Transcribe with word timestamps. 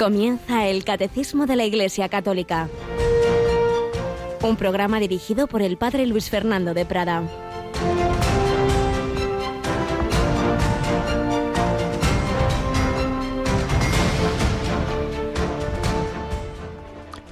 Comienza 0.00 0.66
el 0.66 0.82
Catecismo 0.82 1.44
de 1.44 1.56
la 1.56 1.66
Iglesia 1.66 2.08
Católica, 2.08 2.70
un 4.40 4.56
programa 4.56 4.98
dirigido 4.98 5.46
por 5.46 5.60
el 5.60 5.76
Padre 5.76 6.06
Luis 6.06 6.30
Fernando 6.30 6.72
de 6.72 6.86
Prada. 6.86 7.22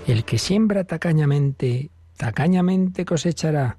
El 0.07 0.25
que 0.25 0.37
siembra 0.37 0.85
tacañamente, 0.85 1.89
tacañamente 2.19 3.07
cosechará. 3.07 3.79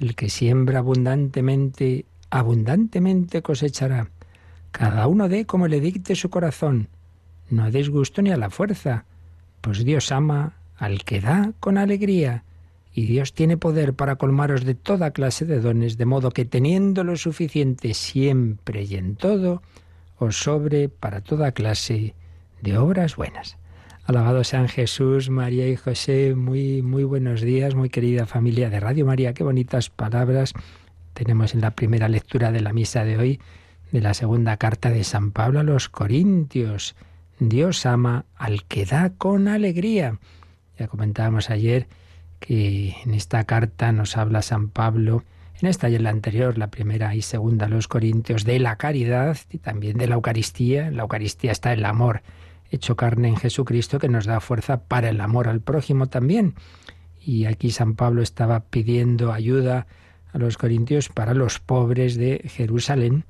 El 0.00 0.14
que 0.14 0.30
siembra 0.30 0.78
abundantemente, 0.78 2.06
abundantemente 2.30 3.42
cosechará. 3.42 4.08
Cada 4.70 5.08
uno 5.08 5.28
dé 5.28 5.44
como 5.44 5.68
le 5.68 5.80
dicte 5.80 6.16
su 6.16 6.30
corazón 6.30 6.88
no 7.50 7.70
deis 7.70 7.88
gusto 7.88 8.22
ni 8.22 8.30
a 8.30 8.36
la 8.36 8.50
fuerza, 8.50 9.04
pues 9.60 9.84
Dios 9.84 10.12
ama 10.12 10.54
al 10.76 11.04
que 11.04 11.20
da 11.20 11.52
con 11.60 11.78
alegría, 11.78 12.44
y 12.94 13.06
Dios 13.06 13.32
tiene 13.32 13.56
poder 13.56 13.94
para 13.94 14.16
colmaros 14.16 14.64
de 14.64 14.74
toda 14.74 15.10
clase 15.10 15.44
de 15.44 15.60
dones, 15.60 15.98
de 15.98 16.06
modo 16.06 16.30
que 16.30 16.44
teniendo 16.44 17.02
lo 17.02 17.16
suficiente 17.16 17.92
siempre 17.92 18.84
y 18.84 18.94
en 18.94 19.16
todo, 19.16 19.62
os 20.16 20.36
sobre 20.36 20.88
para 20.88 21.20
toda 21.20 21.52
clase 21.52 22.14
de 22.62 22.78
obras 22.78 23.16
buenas. 23.16 23.56
Alabado 24.06 24.44
sean 24.44 24.68
Jesús, 24.68 25.28
María 25.28 25.68
y 25.68 25.76
José, 25.76 26.34
muy 26.36 26.82
muy 26.82 27.04
buenos 27.04 27.40
días, 27.40 27.74
muy 27.74 27.88
querida 27.88 28.26
familia 28.26 28.70
de 28.70 28.78
Radio 28.78 29.06
María, 29.06 29.34
qué 29.34 29.42
bonitas 29.42 29.90
palabras 29.90 30.52
tenemos 31.14 31.54
en 31.54 31.62
la 31.62 31.70
primera 31.70 32.08
lectura 32.08 32.52
de 32.52 32.60
la 32.60 32.72
misa 32.72 33.04
de 33.04 33.16
hoy 33.16 33.40
de 33.92 34.00
la 34.00 34.14
segunda 34.14 34.56
carta 34.56 34.90
de 34.90 35.04
San 35.04 35.30
Pablo 35.30 35.60
a 35.60 35.62
los 35.62 35.88
Corintios. 35.88 36.94
Dios 37.38 37.84
ama 37.86 38.24
al 38.36 38.64
que 38.64 38.84
da 38.84 39.10
con 39.10 39.48
alegría. 39.48 40.18
Ya 40.78 40.88
comentábamos 40.88 41.50
ayer 41.50 41.88
que 42.40 42.94
en 43.04 43.14
esta 43.14 43.44
carta 43.44 43.92
nos 43.92 44.16
habla 44.16 44.42
San 44.42 44.68
Pablo, 44.68 45.24
en 45.60 45.68
esta 45.68 45.88
y 45.88 45.94
en 45.94 46.04
la 46.04 46.10
anterior, 46.10 46.58
la 46.58 46.70
primera 46.70 47.14
y 47.14 47.22
segunda, 47.22 47.68
los 47.68 47.88
Corintios, 47.88 48.44
de 48.44 48.58
la 48.58 48.76
caridad 48.76 49.38
y 49.50 49.58
también 49.58 49.96
de 49.96 50.06
la 50.06 50.16
Eucaristía. 50.16 50.88
En 50.88 50.96
la 50.96 51.02
Eucaristía 51.02 51.52
está 51.52 51.72
el 51.72 51.84
amor 51.84 52.22
hecho 52.70 52.96
carne 52.96 53.28
en 53.28 53.36
Jesucristo 53.36 53.98
que 53.98 54.08
nos 54.08 54.26
da 54.26 54.40
fuerza 54.40 54.84
para 54.84 55.08
el 55.08 55.20
amor 55.20 55.48
al 55.48 55.60
prójimo 55.60 56.08
también. 56.08 56.54
Y 57.20 57.46
aquí 57.46 57.70
San 57.70 57.94
Pablo 57.94 58.22
estaba 58.22 58.60
pidiendo 58.60 59.32
ayuda 59.32 59.86
a 60.32 60.38
los 60.38 60.58
corintios 60.58 61.08
para 61.08 61.34
los 61.34 61.60
pobres 61.60 62.16
de 62.16 62.42
Jerusalén 62.46 63.24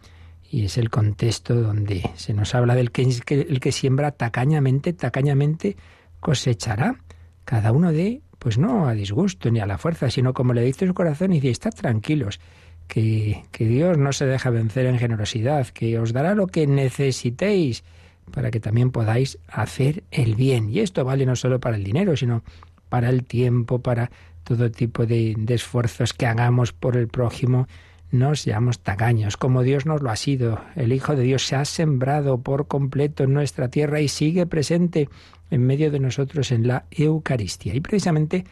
y 0.51 0.65
es 0.65 0.79
el 0.79 0.91
contexto 0.91 1.55
donde 1.55 2.09
se 2.17 2.35
nos 2.35 2.55
habla 2.55 2.75
del 2.75 2.91
que, 2.91 3.03
el 3.03 3.61
que 3.61 3.73
siembra 3.73 4.13
tacañamente, 4.13 4.93
tacañamente 4.93 5.77
cosechará. 6.21 6.97
Cada 7.45 7.73
uno 7.73 7.93
de, 7.93 8.23
pues 8.39 8.59
no 8.59 8.89
a 8.89 8.95
disgusto 8.95 9.51
ni 9.51 9.61
a 9.61 9.67
la 9.67 9.79
fuerza, 9.79 10.11
sino 10.11 10.33
como 10.33 10.53
le 10.53 10.63
dice 10.63 10.87
su 10.87 10.95
corazón 10.95 11.33
y 11.33 11.41
dice, 11.41 11.51
estad 11.51 11.75
tranquilos, 11.75 12.41
que, 12.87 13.45
que 13.51 13.67
Dios 13.67 13.99
no 13.99 14.13
se 14.13 14.27
deja 14.27 14.51
vencer 14.51 14.87
en 14.87 14.99
generosidad, 14.99 15.67
que 15.69 15.99
os 15.99 16.13
dará 16.13 16.35
lo 16.35 16.47
que 16.47 16.67
necesitéis 16.67 17.85
para 18.31 18.51
que 18.51 18.61
también 18.61 18.91
podáis 18.91 19.39
hacer 19.49 20.05
el 20.11 20.35
bien. 20.35 20.71
Y 20.71 20.81
esto 20.81 21.05
vale 21.05 21.27
no 21.27 21.37
solo 21.37 21.61
para 21.61 21.77
el 21.77 21.85
dinero, 21.85 22.17
sino 22.17 22.43
para 22.89 23.11
el 23.11 23.25
tiempo, 23.25 23.81
para 23.81 24.11
todo 24.45 24.71
tipo 24.71 25.07
de, 25.07 25.35
de 25.37 25.55
esfuerzos 25.55 26.13
que 26.13 26.27
hagamos 26.27 26.73
por 26.73 26.97
el 26.97 27.09
prójimo 27.09 27.67
no 28.15 28.35
seamos 28.37 28.79
tagaños, 28.79 29.37
como 29.37 29.63
Dios 29.63 29.87
nos 29.87 30.01
lo 30.01 30.11
ha 30.11 30.17
sido. 30.17 30.61
El 30.77 30.93
Hijo 30.93 31.17
de 31.17 31.25
Dios 31.25 31.47
se 31.47 31.57
ha 31.57 31.65
sembrado 31.65 32.39
por 32.41 32.69
completo 32.69 33.25
en 33.25 33.35
nuestra 33.35 33.69
tierra 33.69 34.01
y 34.01 34.09
sigue 34.09 34.47
presente 34.47 35.09
en 35.51 35.67
medio 35.67 35.91
de 35.91 36.01
nosotros 36.01 36.53
en 36.53 36.67
la 36.67 36.85
Eucaristía. 36.91 37.75
Y 37.75 37.81
precisamente 37.81 38.45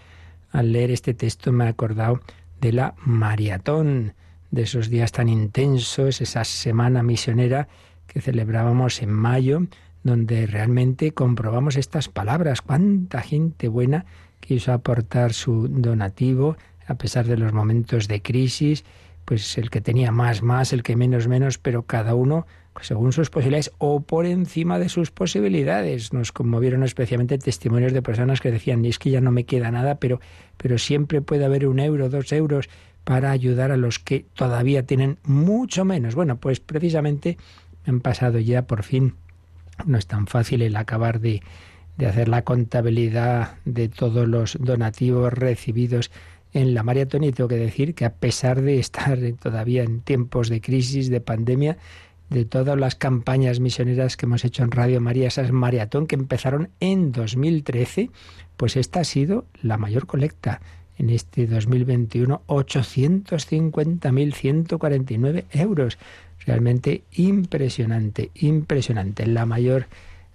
al 0.51 0.73
leer 0.73 0.91
este 0.91 1.15
texto 1.15 1.53
me 1.53 1.65
he 1.65 1.69
acordado 1.69 2.21
de 2.61 2.73
la 2.73 2.95
maratón, 3.05 4.15
de 4.51 4.63
esos 4.63 4.91
días 4.91 5.13
tan 5.13 5.29
intensos, 5.29 6.21
esa 6.21 6.45
semana 6.45 7.03
misionera 7.03 7.69
que 8.07 8.21
celebrábamos 8.21 9.01
en 9.01 9.11
mayo, 9.11 9.63
donde 10.03 10.47
realmente 10.47 11.13
comprobamos 11.13 11.77
estas 11.77 12.09
palabras. 12.09 12.61
Cuánta 12.61 13.23
gente 13.23 13.69
buena 13.69 14.05
quiso 14.41 14.73
aportar 14.73 15.33
su 15.33 15.69
donativo 15.69 16.57
a 16.87 16.97
pesar 16.97 17.27
de 17.27 17.37
los 17.37 17.53
momentos 17.53 18.09
de 18.09 18.21
crisis 18.21 18.85
pues 19.33 19.57
el 19.57 19.71
que 19.71 19.81
tenía 19.81 20.13
más, 20.13 20.43
más, 20.43 20.75
el 20.75 20.83
que 20.83 20.95
menos, 20.95 21.27
menos, 21.27 21.57
pero 21.57 21.85
cada 21.85 22.15
uno 22.15 22.47
según 22.83 23.13
sus 23.13 23.31
posibilidades 23.31 23.73
o 23.79 24.01
por 24.01 24.27
encima 24.27 24.79
de 24.79 24.91
sus 24.91 25.11
posibilidades. 25.11 26.13
Nos 26.13 26.33
conmovieron 26.33 26.83
especialmente 26.83 27.39
testimonios 27.39 27.95
de 27.95 28.03
personas 28.03 28.43
que 28.43 28.51
decían, 28.51 28.85
es 28.85 28.99
que 28.99 29.09
ya 29.09 29.23
no 29.23 29.33
me 29.33 29.45
queda 29.45 29.71
nada, 29.71 29.95
pero, 29.95 30.21
pero 30.59 30.77
siempre 30.77 31.23
puede 31.23 31.47
haber 31.47 31.67
un 31.67 31.81
euro, 31.81 32.11
dos 32.11 32.31
euros 32.31 32.69
para 33.05 33.31
ayudar 33.31 33.71
a 33.71 33.79
los 33.79 33.99
que 33.99 34.27
todavía 34.35 34.85
tienen 34.85 35.17
mucho 35.25 35.87
menos. 35.87 36.15
Bueno, 36.15 36.37
pues 36.37 36.61
precisamente 36.61 37.39
han 37.87 38.01
pasado 38.01 38.39
ya 38.39 38.67
por 38.67 38.83
fin, 38.83 39.15
no 39.87 39.97
es 39.97 40.07
tan 40.07 40.27
fácil 40.27 40.61
el 40.61 40.77
acabar 40.77 41.21
de, 41.21 41.41
de 41.97 42.07
hacer 42.07 42.29
la 42.29 42.43
contabilidad 42.43 43.55
de 43.65 43.89
todos 43.89 44.29
los 44.29 44.59
donativos 44.61 45.33
recibidos 45.33 46.11
en 46.53 46.75
la 46.75 46.83
maratón 46.83 47.25
y 47.25 47.33
tengo 47.33 47.49
que 47.49 47.57
decir 47.57 47.95
que 47.95 48.05
a 48.05 48.15
pesar 48.15 48.61
de 48.61 48.79
estar 48.79 49.19
todavía 49.43 49.83
en 49.83 50.01
tiempos 50.01 50.49
de 50.49 50.61
crisis, 50.61 51.11
de 51.11 51.21
pandemia, 51.21 51.79
de 52.31 52.45
todas 52.45 52.79
las 52.79 52.95
campañas 52.95 53.59
misioneras 53.61 54.17
que 54.17 54.27
hemos 54.27 54.45
hecho 54.45 54.63
en 54.63 54.71
Radio 54.71 55.01
María, 55.01 55.29
esas 55.29 55.53
maratón 55.53 56.07
que 56.07 56.17
empezaron 56.17 56.71
en 56.81 57.13
2013, 57.13 58.11
pues 58.57 58.77
esta 58.77 59.01
ha 59.01 59.05
sido 59.05 59.45
la 59.61 59.77
mayor 59.77 60.07
colecta 60.07 60.61
en 60.99 61.11
este 61.11 61.47
2021, 61.47 62.43
850.149 62.47 65.45
euros. 65.53 65.99
Realmente 66.47 67.03
impresionante, 67.13 68.31
impresionante. 68.35 69.27
La 69.27 69.47
mayor 69.47 69.87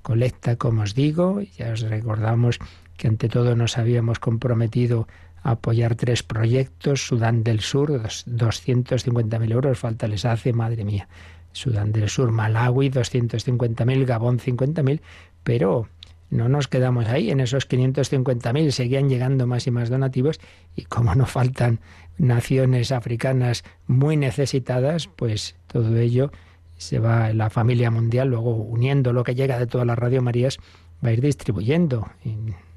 colecta, 0.02 0.56
como 0.56 0.84
os 0.84 0.96
digo, 0.96 1.42
ya 1.58 1.72
os 1.72 1.82
recordamos 1.82 2.60
que 2.98 3.08
ante 3.08 3.30
todo 3.30 3.56
nos 3.56 3.78
habíamos 3.78 4.20
comprometido 4.20 5.08
apoyar 5.44 5.96
tres 5.96 6.24
proyectos, 6.24 7.08
Sudán 7.08 7.44
del 7.44 7.62
Sur, 7.62 7.92
250.000 7.92 9.52
euros, 9.52 9.80
falta 9.80 10.08
les 10.08 10.26
hace, 10.26 10.54
madre 10.54 10.84
mía. 10.84 11.08
Sudán 11.52 11.92
del 11.92 12.10
Sur, 12.10 12.32
Malawi, 12.32 12.90
250.000, 12.90 14.06
Gabón, 14.06 14.40
50.000, 14.40 15.02
pero 15.44 15.88
no 16.30 16.50
nos 16.50 16.68
quedamos 16.68 17.08
ahí, 17.08 17.32
en 17.32 17.40
esos 17.40 17.70
550.000 17.70 18.72
seguían 18.72 19.10
llegando 19.10 19.48
más 19.48 19.66
y 19.66 19.72
más 19.72 19.90
donativos 19.90 20.40
y 20.76 20.84
como 20.84 21.16
no 21.16 21.26
faltan 21.26 21.80
naciones 22.18 22.92
africanas 22.92 23.64
muy 23.88 24.18
necesitadas, 24.18 25.08
pues 25.08 25.56
todo 25.68 25.96
ello 25.98 26.32
se 26.78 27.00
va 27.00 27.30
en 27.30 27.38
la 27.38 27.50
familia 27.50 27.92
mundial, 27.92 28.30
luego 28.30 28.56
uniendo 28.56 29.14
lo 29.14 29.24
que 29.24 29.36
llega 29.36 29.58
de 29.58 29.68
todas 29.68 29.88
las 29.88 29.98
Radio 29.98 30.22
Marías, 30.22 30.58
va 31.04 31.10
a 31.10 31.14
ir 31.14 31.22
distribuyendo. 31.22 32.08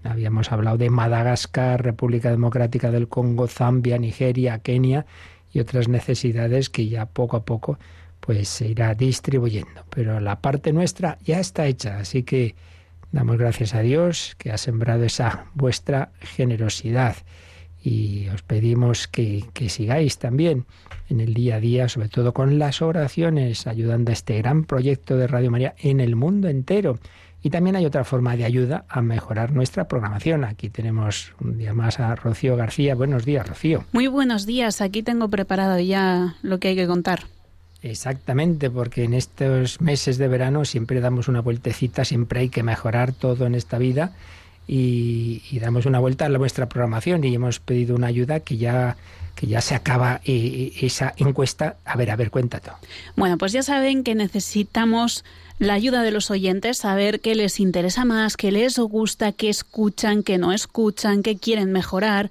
Habíamos 0.05 0.50
hablado 0.53 0.78
de 0.78 0.91
Madagascar, 0.91 1.83
República 1.83 2.31
Democrática 2.31 2.91
del 2.91 3.09
Congo, 3.09 3.49
Zambia, 3.49 3.99
Nigeria, 3.99 4.59
Kenia 4.59 5.06
y 5.53 5.61
otras 5.61 5.88
necesidades 5.88 6.71
que 6.71 6.88
ya 6.88 7.06
poco 7.06 7.37
a 7.37 7.44
poco 7.44 7.78
pues 8.21 8.49
se 8.49 8.69
irá 8.69 8.94
distribuyendo. 8.94 9.84
Pero 9.91 10.21
la 10.21 10.41
parte 10.41 10.72
nuestra 10.72 11.19
ya 11.22 11.41
está 11.41 11.66
hecha, 11.66 11.99
así 11.99 12.22
que 12.22 12.55
damos 13.12 13.39
gracias 13.39 13.75
a 13.75 13.81
Dios 13.81 14.37
que 14.39 14.53
ha 14.53 14.59
sembrado 14.59 15.05
esa 15.05 15.47
vuestra 15.55 16.13
generosidad 16.21 17.16
y 17.83 18.28
os 18.28 18.42
pedimos 18.42 19.09
que, 19.09 19.45
que, 19.54 19.71
sigáis 19.71 20.19
también 20.19 20.66
en 21.09 21.21
el 21.21 21.33
día 21.33 21.57
a 21.57 21.60
día, 21.60 21.89
sobre 21.89 22.09
todo 22.09 22.34
con 22.34 22.59
las 22.59 22.83
oraciones, 22.83 23.66
ayudando 23.66 24.10
a 24.10 24.13
este 24.13 24.36
gran 24.39 24.65
proyecto 24.65 25.16
de 25.16 25.27
Radio 25.27 25.51
María 25.51 25.75
en 25.78 26.01
el 26.01 26.15
mundo 26.15 26.48
entero. 26.48 26.98
Y 27.42 27.51
también 27.51 27.77
hay 27.77 27.87
otra 27.87 28.04
forma 28.04 28.37
de 28.37 28.45
ayuda 28.45 28.84
a 28.89 29.01
mejorar 29.01 29.53
nuestra 29.53 29.89
programación. 29.89 30.45
Aquí 30.45 30.69
tenemos 30.69 31.33
un 31.41 31.57
día 31.57 31.72
más 31.72 31.98
a 31.98 32.15
Rocío 32.15 32.57
García. 32.57 32.95
Buenos 32.95 33.25
días, 33.25 33.48
Rocío. 33.48 33.84
Muy 33.92 34.09
buenos 34.09 34.45
días. 34.45 34.81
Aquí 34.81 35.03
tengo 35.03 35.28
preparado 35.28 35.78
ya 35.81 36.37
lo 36.42 36.59
que 36.59 36.69
hay 36.69 36.77
que 36.77 36.87
contar. 36.87 37.25
Exactamente, 37.83 38.69
porque 38.69 39.04
en 39.04 39.15
estos 39.15 39.81
meses 39.81 40.19
de 40.19 40.28
verano 40.28 40.66
siempre 40.66 41.01
damos 41.01 41.28
una 41.28 41.41
vueltecita, 41.41 42.04
siempre 42.04 42.41
hay 42.41 42.48
que 42.51 42.63
mejorar 42.63 43.13
todo 43.13 43.47
en 43.47 43.54
esta 43.54 43.78
vida 43.78 44.13
y, 44.66 45.59
damos 45.60 45.87
una 45.87 45.98
vuelta 45.98 46.27
a 46.27 46.28
nuestra 46.28 46.69
programación 46.69 47.25
y 47.25 47.34
hemos 47.34 47.59
pedido 47.59 47.97
una 47.97 48.07
ayuda 48.07 48.41
que 48.41 48.57
ya 48.57 48.97
que 49.34 49.47
ya 49.47 49.63
se 49.63 49.75
acaba 49.75 50.21
eh, 50.25 50.72
esa 50.83 51.15
encuesta. 51.16 51.77
A 51.87 51.97
ver, 51.97 52.10
a 52.10 52.16
ver, 52.16 52.31
cuéntate. 52.31 52.71
Bueno, 53.16 53.39
pues 53.39 53.53
ya 53.53 53.63
saben 53.63 54.04
que 54.04 54.15
necesitamos 54.15 55.25
la 55.60 55.74
ayuda 55.74 56.03
de 56.03 56.10
los 56.10 56.30
oyentes, 56.30 56.78
saber 56.78 57.21
qué 57.21 57.34
les 57.34 57.60
interesa 57.60 58.07
más, 58.07 58.39
qué 58.39 58.51
les 58.51 58.78
gusta, 58.78 59.33
qué 59.33 59.51
escuchan, 59.51 60.22
qué 60.22 60.39
no 60.39 60.53
escuchan, 60.53 61.22
qué 61.22 61.36
quieren 61.36 61.71
mejorar. 61.71 62.30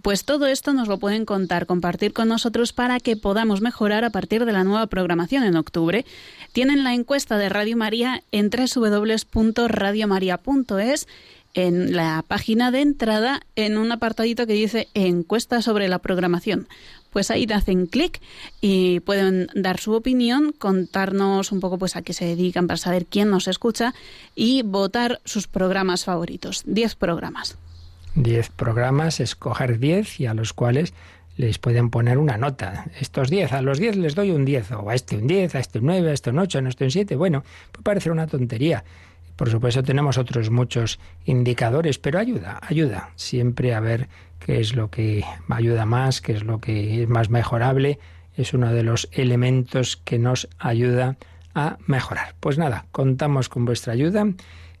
Pues 0.00 0.24
todo 0.24 0.46
esto 0.46 0.72
nos 0.72 0.86
lo 0.86 0.98
pueden 0.98 1.24
contar, 1.24 1.66
compartir 1.66 2.12
con 2.12 2.28
nosotros 2.28 2.72
para 2.72 3.00
que 3.00 3.16
podamos 3.16 3.60
mejorar 3.60 4.04
a 4.04 4.10
partir 4.10 4.44
de 4.44 4.52
la 4.52 4.62
nueva 4.62 4.86
programación 4.86 5.42
en 5.42 5.56
octubre. 5.56 6.06
Tienen 6.52 6.84
la 6.84 6.94
encuesta 6.94 7.36
de 7.36 7.48
Radio 7.48 7.76
María 7.76 8.22
en 8.30 8.48
www.radiomaria.es 8.48 11.08
en 11.54 11.96
la 11.96 12.22
página 12.28 12.70
de 12.70 12.82
entrada 12.82 13.40
en 13.56 13.78
un 13.78 13.90
apartadito 13.90 14.46
que 14.46 14.52
dice 14.52 14.86
encuesta 14.94 15.62
sobre 15.62 15.88
la 15.88 15.98
programación. 15.98 16.68
Pues 17.10 17.30
ahí 17.30 17.46
hacen 17.52 17.86
clic 17.86 18.20
y 18.60 19.00
pueden 19.00 19.48
dar 19.54 19.78
su 19.80 19.92
opinión, 19.92 20.52
contarnos 20.56 21.52
un 21.52 21.60
poco 21.60 21.78
pues 21.78 21.96
a 21.96 22.02
qué 22.02 22.12
se 22.12 22.24
dedican 22.24 22.66
para 22.66 22.76
saber 22.76 23.06
quién 23.06 23.30
nos 23.30 23.48
escucha 23.48 23.94
y 24.34 24.62
votar 24.62 25.20
sus 25.24 25.46
programas 25.46 26.04
favoritos. 26.04 26.62
Diez 26.66 26.94
programas. 26.94 27.56
Diez 28.14 28.50
programas, 28.50 29.20
escoger 29.20 29.78
diez 29.78 30.20
y 30.20 30.26
a 30.26 30.34
los 30.34 30.52
cuales 30.52 30.92
les 31.36 31.58
pueden 31.58 31.88
poner 31.88 32.18
una 32.18 32.36
nota. 32.36 32.86
Estos 33.00 33.30
diez, 33.30 33.52
a 33.52 33.62
los 33.62 33.78
diez 33.78 33.96
les 33.96 34.14
doy 34.14 34.32
un 34.32 34.44
diez, 34.44 34.72
o 34.72 34.90
a 34.90 34.94
este 34.94 35.16
un 35.16 35.28
diez, 35.28 35.54
a 35.54 35.60
este 35.60 35.78
un 35.78 35.86
nueve, 35.86 36.10
a 36.10 36.12
este 36.12 36.30
un 36.30 36.40
ocho, 36.40 36.58
a 36.58 36.68
este 36.68 36.84
un 36.84 36.90
siete. 36.90 37.14
Bueno, 37.14 37.44
puede 37.70 37.84
parecer 37.84 38.12
una 38.12 38.26
tontería. 38.26 38.84
Por 39.36 39.48
supuesto 39.48 39.84
tenemos 39.84 40.18
otros 40.18 40.50
muchos 40.50 40.98
indicadores, 41.24 42.00
pero 42.00 42.18
ayuda, 42.18 42.58
ayuda 42.60 43.10
siempre 43.14 43.72
a 43.72 43.78
ver 43.78 44.08
qué 44.38 44.60
es 44.60 44.74
lo 44.74 44.90
que 44.90 45.24
ayuda 45.48 45.86
más, 45.86 46.20
qué 46.20 46.32
es 46.32 46.44
lo 46.44 46.60
que 46.60 47.02
es 47.02 47.08
más 47.08 47.30
mejorable. 47.30 47.98
Es 48.34 48.54
uno 48.54 48.72
de 48.72 48.82
los 48.82 49.08
elementos 49.12 49.96
que 49.96 50.18
nos 50.18 50.48
ayuda 50.58 51.16
a 51.54 51.78
mejorar. 51.86 52.34
Pues 52.40 52.58
nada, 52.58 52.86
contamos 52.92 53.48
con 53.48 53.64
vuestra 53.64 53.92
ayuda 53.92 54.26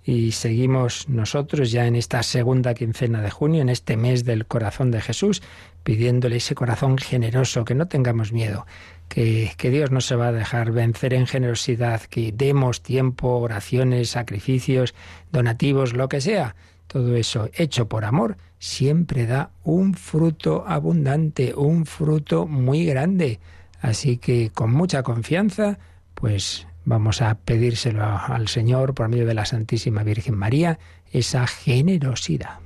y 0.04 0.32
seguimos 0.32 1.08
nosotros 1.08 1.70
ya 1.70 1.86
en 1.86 1.94
esta 1.94 2.22
segunda 2.22 2.72
quincena 2.72 3.20
de 3.20 3.30
junio, 3.30 3.60
en 3.60 3.68
este 3.68 3.96
mes 3.98 4.24
del 4.24 4.46
corazón 4.46 4.90
de 4.90 5.02
Jesús, 5.02 5.42
pidiéndole 5.82 6.36
ese 6.36 6.54
corazón 6.54 6.96
generoso, 6.96 7.64
que 7.64 7.74
no 7.74 7.88
tengamos 7.88 8.32
miedo, 8.32 8.66
que, 9.08 9.54
Dios 9.58 9.90
no 9.90 10.00
se 10.00 10.16
va 10.16 10.28
a 10.28 10.32
dejar 10.32 10.72
vencer 10.72 11.12
en 11.12 11.26
generosidad, 11.26 12.00
que 12.02 12.32
demos 12.32 12.82
tiempo, 12.82 13.36
oraciones, 13.36 14.10
sacrificios, 14.10 14.94
donativos, 15.30 15.92
lo 15.92 16.08
que 16.08 16.20
sea. 16.20 16.56
Todo 16.88 17.14
eso 17.16 17.48
hecho 17.54 17.88
por 17.88 18.04
amor 18.04 18.36
siempre 18.58 19.26
da 19.26 19.50
un 19.62 19.94
fruto 19.94 20.64
abundante, 20.66 21.54
un 21.54 21.86
fruto 21.86 22.46
muy 22.46 22.84
grande. 22.84 23.38
Así 23.80 24.16
que 24.16 24.50
con 24.50 24.72
mucha 24.72 25.02
confianza, 25.02 25.78
pues 26.14 26.66
vamos 26.84 27.22
a 27.22 27.36
pedírselo 27.36 28.02
al 28.04 28.48
Señor 28.48 28.94
por 28.94 29.08
medio 29.08 29.26
de 29.26 29.34
la 29.34 29.44
Santísima 29.44 30.02
Virgen 30.02 30.34
María, 30.34 30.78
esa 31.12 31.46
generosidad. 31.46 32.58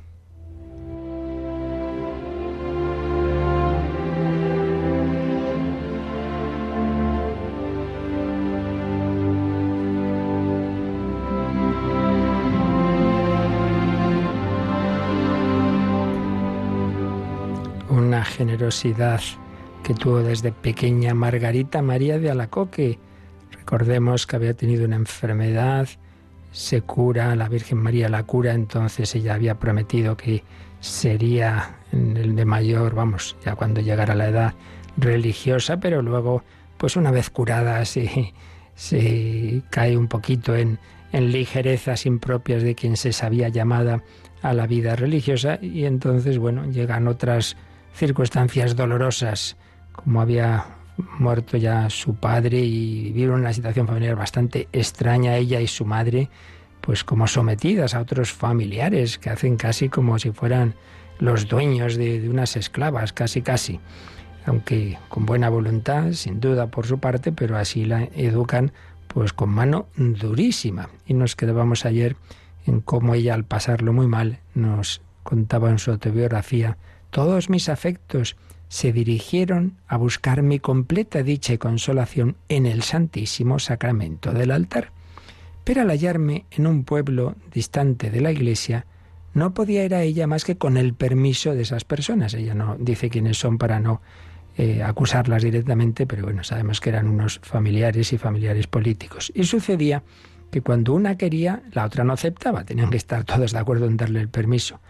Generosidad 18.73 19.21
que 19.83 19.95
tuvo 19.95 20.21
desde 20.21 20.53
pequeña 20.53 21.15
Margarita 21.15 21.83
María 21.83 22.19
de 22.19 22.31
Alacoque. 22.31 22.99
Recordemos 23.51 24.27
que 24.27 24.37
había 24.37 24.55
tenido 24.55 24.87
una 24.87 24.97
enfermedad, 24.97 25.89
se 26.53 26.81
cura, 26.81 27.37
la 27.37 27.49
Virgen 27.49 27.79
María 27.79 28.09
la 28.09 28.23
cura, 28.23 28.55
entonces 28.55 29.15
ella 29.15 29.35
había 29.35 29.59
prometido 29.59 30.17
que 30.17 30.43
sería 30.81 31.77
el 31.93 32.35
de 32.35 32.45
mayor, 32.45 32.95
vamos, 32.95 33.37
ya 33.45 33.55
cuando 33.55 33.81
llegara 33.81 34.15
la 34.15 34.29
edad 34.29 34.55
religiosa, 34.97 35.79
pero 35.79 36.01
luego, 36.01 36.43
pues 36.79 36.97
una 36.97 37.11
vez 37.11 37.29
curada, 37.31 37.85
se, 37.85 38.33
se 38.75 39.63
cae 39.71 39.97
un 39.97 40.09
poquito 40.09 40.57
en, 40.57 40.79
en 41.13 41.31
ligerezas 41.31 42.07
impropias 42.07 42.63
de 42.63 42.75
quien 42.75 42.97
se 42.97 43.13
sabía 43.13 43.49
llamada 43.49 44.03
a 44.41 44.55
la 44.55 44.67
vida 44.67 44.97
religiosa 44.97 45.59
y 45.61 45.85
entonces, 45.85 46.39
bueno, 46.39 46.65
llegan 46.67 47.07
otras 47.07 47.57
circunstancias 47.94 48.77
dolorosas, 48.77 49.56
como 49.93 50.21
había 50.21 50.67
muerto 51.19 51.56
ya 51.56 51.89
su 51.91 52.15
padre 52.15 52.61
y 52.61 53.05
vivieron 53.05 53.41
una 53.41 53.53
situación 53.53 53.87
familiar 53.87 54.17
bastante 54.17 54.69
extraña 54.73 55.37
ella 55.37 55.61
y 55.61 55.67
su 55.67 55.85
madre, 55.85 56.29
pues 56.81 57.05
como 57.05 57.27
sometidas 57.27 57.94
a 57.94 58.00
otros 58.00 58.33
familiares 58.33 59.19
que 59.19 59.31
hacen 59.31 59.56
casi 59.56 59.89
como 59.89 60.19
si 60.19 60.31
fueran 60.33 60.75
los 61.19 61.49
dueños 61.49 61.97
de, 61.97 62.21
de 62.21 62.29
unas 62.29 62.56
esclavas, 62.56 63.12
casi 63.12 63.43
casi, 63.43 63.81
aunque 64.47 64.99
con 65.09 65.25
buena 65.25 65.49
voluntad, 65.49 66.12
sin 66.12 66.41
duda 66.41 66.67
por 66.67 66.87
su 66.87 66.99
parte, 66.99 67.33
pero 67.33 67.56
así 67.56 67.85
la 67.85 68.05
educan 68.15 68.73
pues 69.06 69.33
con 69.33 69.50
mano 69.50 69.87
durísima. 69.97 70.88
Y 71.06 71.15
nos 71.15 71.37
quedábamos 71.37 71.85
ayer 71.85 72.17
en 72.67 72.81
cómo 72.81 73.15
ella 73.15 73.35
al 73.35 73.45
pasarlo 73.45 73.93
muy 73.93 74.06
mal 74.06 74.38
nos 74.55 75.03
contaba 75.23 75.71
en 75.71 75.79
su 75.79 75.91
autobiografía 75.91 76.77
todos 77.12 77.50
mis 77.50 77.69
afectos 77.69 78.37
se 78.69 78.91
dirigieron 78.91 79.76
a 79.87 79.99
buscar 79.99 80.43
mi 80.43 80.59
completa 80.59 81.23
dicha 81.23 81.53
y 81.53 81.59
consolación 81.59 82.37
en 82.49 82.64
el 82.64 82.82
Santísimo 82.82 83.59
Sacramento 83.59 84.32
del 84.32 84.50
altar. 84.50 84.93
Pero 85.62 85.82
al 85.82 85.91
hallarme 85.91 86.47
en 86.50 86.67
un 86.67 86.85
pueblo 86.85 87.37
distante 87.53 88.11
de 88.11 88.23
la 88.23 88.32
iglesia, 88.32 88.87
no 89.35 89.53
podía 89.53 89.85
ir 89.85 89.94
a 89.94 90.03
ella 90.03 90.26
más 90.26 90.44
que 90.47 90.56
con 90.56 90.79
el 90.79 90.94
permiso 90.94 91.55
de 91.55 91.62
esas 91.62 91.85
personas. 91.85 92.32
Ella 92.32 92.55
no 92.55 92.76
dice 92.79 93.11
quiénes 93.11 93.38
son 93.38 93.59
para 93.59 93.79
no 93.79 94.00
eh, 94.56 94.82
acusarlas 94.82 95.43
directamente, 95.43 96.06
pero 96.06 96.23
bueno, 96.25 96.44
sabemos 96.44 96.81
que 96.81 96.88
eran 96.88 97.09
unos 97.09 97.41
familiares 97.43 98.14
y 98.14 98.19
familiares 98.19 98.67
políticos. 98.69 99.31
Y 99.35 99.44
sucedía 99.44 100.03
que 100.50 100.62
cuando 100.62 100.94
una 100.94 101.19
quería, 101.19 101.62
la 101.73 101.85
otra 101.85 102.05
no 102.05 102.14
aceptaba, 102.14 102.64
tenían 102.64 102.88
que 102.88 102.97
estar 102.97 103.25
todos 103.25 103.53
de 103.53 103.59
acuerdo 103.59 103.85
en 103.85 103.99
darle 103.99 104.20
el 104.20 104.31
permiso. 104.31 104.81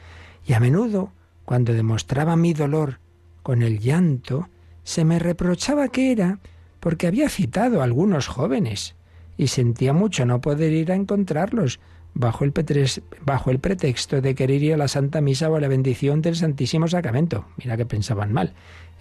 Y 0.46 0.52
a 0.52 0.60
menudo 0.60 1.10
cuando 1.44 1.72
demostraba 1.72 2.36
mi 2.36 2.52
dolor 2.54 3.00
con 3.42 3.62
el 3.62 3.78
llanto, 3.80 4.48
se 4.84 5.04
me 5.04 5.18
reprochaba 5.18 5.88
que 5.88 6.12
era 6.12 6.38
porque 6.80 7.06
había 7.06 7.28
citado 7.28 7.80
a 7.80 7.84
algunos 7.84 8.26
jóvenes 8.26 8.96
y 9.36 9.48
sentía 9.48 9.92
mucho 9.92 10.26
no 10.26 10.40
poder 10.40 10.72
ir 10.72 10.92
a 10.92 10.96
encontrarlos 10.96 11.80
bajo 12.14 12.44
el, 12.44 12.52
pretexto 12.52 14.20
de 14.20 14.34
querer 14.34 14.62
ir 14.62 14.74
a 14.74 14.76
la 14.76 14.88
Santa 14.88 15.20
Misa 15.20 15.50
o 15.50 15.56
a 15.56 15.60
la 15.60 15.68
bendición 15.68 16.20
del 16.20 16.36
Santísimo 16.36 16.88
Sacramento. 16.88 17.46
Mira 17.56 17.76
que 17.76 17.86
pensaban 17.86 18.32
mal. 18.32 18.52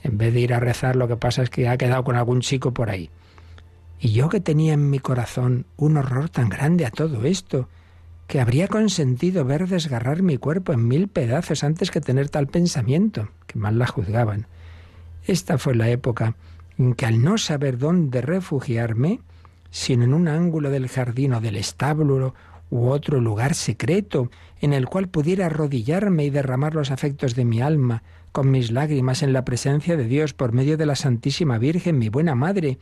En 0.03 0.17
vez 0.17 0.33
de 0.33 0.39
ir 0.39 0.53
a 0.53 0.59
rezar, 0.59 0.95
lo 0.95 1.07
que 1.07 1.17
pasa 1.17 1.43
es 1.43 1.49
que 1.49 1.67
ha 1.67 1.77
quedado 1.77 2.03
con 2.03 2.15
algún 2.15 2.41
chico 2.41 2.73
por 2.73 2.89
ahí. 2.89 3.09
Y 3.99 4.13
yo 4.13 4.29
que 4.29 4.39
tenía 4.39 4.73
en 4.73 4.89
mi 4.89 4.99
corazón 4.99 5.65
un 5.77 5.97
horror 5.97 6.29
tan 6.29 6.49
grande 6.49 6.85
a 6.85 6.91
todo 6.91 7.23
esto, 7.25 7.67
que 8.31 8.39
habría 8.39 8.69
consentido 8.69 9.43
ver 9.43 9.67
desgarrar 9.67 10.21
mi 10.21 10.37
cuerpo 10.37 10.71
en 10.71 10.87
mil 10.87 11.09
pedazos 11.09 11.65
antes 11.65 11.91
que 11.91 11.99
tener 11.99 12.29
tal 12.29 12.47
pensamiento, 12.47 13.27
que 13.45 13.59
mal 13.59 13.77
la 13.77 13.87
juzgaban. 13.87 14.47
Esta 15.25 15.57
fue 15.57 15.75
la 15.75 15.89
época 15.89 16.37
en 16.77 16.93
que 16.93 17.05
al 17.05 17.21
no 17.21 17.37
saber 17.37 17.77
dónde 17.77 18.21
refugiarme, 18.21 19.19
sino 19.69 20.05
en 20.05 20.13
un 20.13 20.29
ángulo 20.29 20.69
del 20.69 20.87
jardín 20.87 21.33
o 21.33 21.41
del 21.41 21.57
establo 21.57 22.33
u 22.69 22.87
otro 22.87 23.19
lugar 23.19 23.53
secreto 23.53 24.31
en 24.61 24.71
el 24.71 24.85
cual 24.85 25.09
pudiera 25.09 25.47
arrodillarme 25.47 26.23
y 26.23 26.29
derramar 26.29 26.73
los 26.73 26.89
afectos 26.89 27.35
de 27.35 27.43
mi 27.43 27.59
alma 27.59 28.01
con 28.31 28.49
mis 28.49 28.71
lágrimas 28.71 29.23
en 29.23 29.33
la 29.33 29.43
presencia 29.43 29.97
de 29.97 30.05
Dios 30.05 30.33
por 30.33 30.53
medio 30.53 30.77
de 30.77 30.85
la 30.85 30.95
Santísima 30.95 31.57
Virgen, 31.57 31.99
mi 31.99 32.07
buena 32.07 32.33
Madre, 32.33 32.79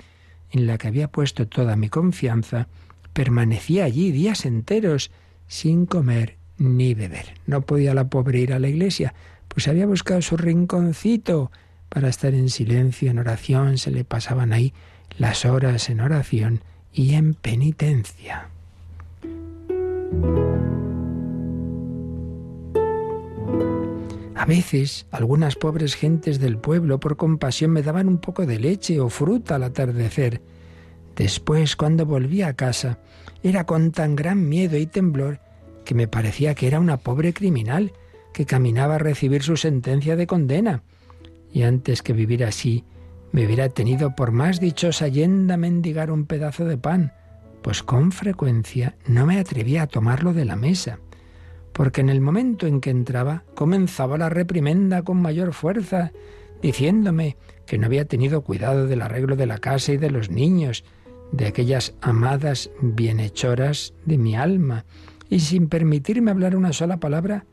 en 0.51 0.67
la 0.67 0.77
que 0.77 0.89
había 0.89 1.07
puesto 1.07 1.47
toda 1.47 1.75
mi 1.75 1.89
confianza, 1.89 2.67
permanecía 3.13 3.85
allí 3.85 4.11
días 4.11 4.45
enteros 4.45 5.09
sin 5.49 5.85
comer 5.85 6.37
ni 6.57 6.93
beber. 6.93 7.33
No 7.45 7.61
podía 7.61 7.93
la 7.93 8.09
pobre 8.09 8.39
ir 8.39 8.53
a 8.53 8.59
la 8.59 8.69
iglesia, 8.69 9.13
pues 9.49 9.67
había 9.67 9.85
buscado 9.85 10.21
su 10.21 10.37
rinconcito 10.37 11.51
para 11.89 12.07
estar 12.07 12.33
en 12.33 12.49
silencio, 12.49 13.11
en 13.11 13.19
oración, 13.19 13.77
se 13.77 13.91
le 13.91 14.05
pasaban 14.05 14.53
ahí 14.53 14.73
las 15.17 15.43
horas 15.43 15.89
en 15.89 15.99
oración 15.99 16.61
y 16.93 17.15
en 17.15 17.33
penitencia. 17.33 18.49
A 24.35 24.45
veces 24.45 25.07
algunas 25.11 25.55
pobres 25.55 25.95
gentes 25.95 26.39
del 26.39 26.57
pueblo 26.57 26.99
por 26.99 27.17
compasión 27.17 27.71
me 27.71 27.81
daban 27.81 28.07
un 28.07 28.19
poco 28.19 28.45
de 28.45 28.59
leche 28.59 28.99
o 28.99 29.09
fruta 29.09 29.55
al 29.55 29.63
atardecer. 29.63 30.41
Después, 31.15 31.75
cuando 31.75 32.05
volví 32.05 32.41
a 32.43 32.53
casa, 32.53 32.99
era 33.43 33.65
con 33.65 33.91
tan 33.91 34.15
gran 34.15 34.47
miedo 34.47 34.77
y 34.77 34.85
temblor 34.85 35.39
que 35.85 35.95
me 35.95 36.07
parecía 36.07 36.55
que 36.55 36.67
era 36.67 36.79
una 36.79 36.97
pobre 36.97 37.33
criminal 37.33 37.93
que 38.33 38.45
caminaba 38.45 38.95
a 38.95 38.99
recibir 38.99 39.43
su 39.43 39.57
sentencia 39.57 40.15
de 40.15 40.27
condena. 40.27 40.83
Y 41.51 41.63
antes 41.63 42.03
que 42.03 42.13
vivir 42.13 42.43
así, 42.43 42.85
me 43.31 43.45
hubiera 43.45 43.69
tenido 43.69 44.15
por 44.15 44.31
más 44.31 44.59
dichosa 44.59 45.07
yenda 45.07 45.55
a 45.55 45.57
mendigar 45.57 46.11
un 46.11 46.25
pedazo 46.25 46.65
de 46.65 46.77
pan, 46.77 47.13
pues 47.61 47.83
con 47.83 48.11
frecuencia 48.11 48.97
no 49.07 49.25
me 49.25 49.39
atrevía 49.39 49.83
a 49.83 49.87
tomarlo 49.87 50.33
de 50.33 50.45
la 50.45 50.55
mesa. 50.55 50.99
porque 51.71 52.01
en 52.01 52.09
el 52.09 52.19
momento 52.19 52.67
en 52.67 52.81
que 52.81 52.89
entraba 52.89 53.43
comenzaba 53.55 54.17
la 54.17 54.27
reprimenda 54.27 55.03
con 55.03 55.21
mayor 55.21 55.53
fuerza, 55.53 56.11
diciéndome 56.61 57.37
que 57.65 57.77
no 57.77 57.85
había 57.85 58.03
tenido 58.03 58.41
cuidado 58.41 58.85
del 58.85 59.01
arreglo 59.01 59.37
de 59.37 59.45
la 59.45 59.59
casa 59.59 59.93
y 59.93 59.97
de 59.97 60.11
los 60.11 60.29
niños, 60.29 60.83
de 61.31 61.47
aquellas 61.47 61.93
amadas 62.01 62.69
bienhechoras 62.81 63.93
de 64.05 64.17
mi 64.17 64.35
alma, 64.35 64.85
y 65.29 65.41
sin 65.41 65.69
permitirme 65.69 66.31
hablar 66.31 66.55
una 66.55 66.73
sola 66.73 66.97
palabra, 66.97 67.45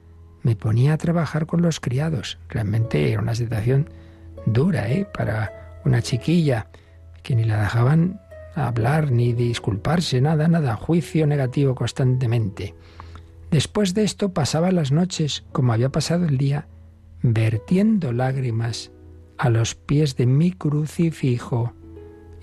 me 0.43 0.57
ponía 0.57 0.95
a 0.95 0.99
trabajar 0.99 1.47
con 1.47 1.61
los 1.61 1.81
criados. 1.81 2.39
Realmente 2.49 3.11
era 3.11 3.21
una 3.21 3.35
situación 3.35 3.91
dura, 4.47 4.91
¿eh? 4.91 5.07
Para 5.13 5.81
una 5.85 6.03
chiquilla 6.03 6.71
que 7.23 7.35
ni 7.35 7.45
la 7.45 7.61
dejaban 7.61 8.21
hablar 8.55 9.11
ni 9.11 9.33
disculparse, 9.33 10.21
nada, 10.21 10.49
nada, 10.49 10.77
juicio 10.77 11.27
negativo 11.27 11.75
constantemente. 11.75 12.75
Después 13.51 13.95
de 13.95 14.05
esto 14.05 14.33
pasaba 14.33 14.73
las 14.73 14.93
noches, 14.93 15.45
como 15.53 15.73
había 15.73 15.91
pasado 15.91 16.25
el 16.25 16.39
día, 16.39 16.67
vertiendo 17.23 18.13
lágrimas 18.13 18.91
a 19.39 19.51
los 19.51 19.75
pies 19.75 20.17
de 20.17 20.27
mi 20.27 20.53
crucifijo, 20.53 21.75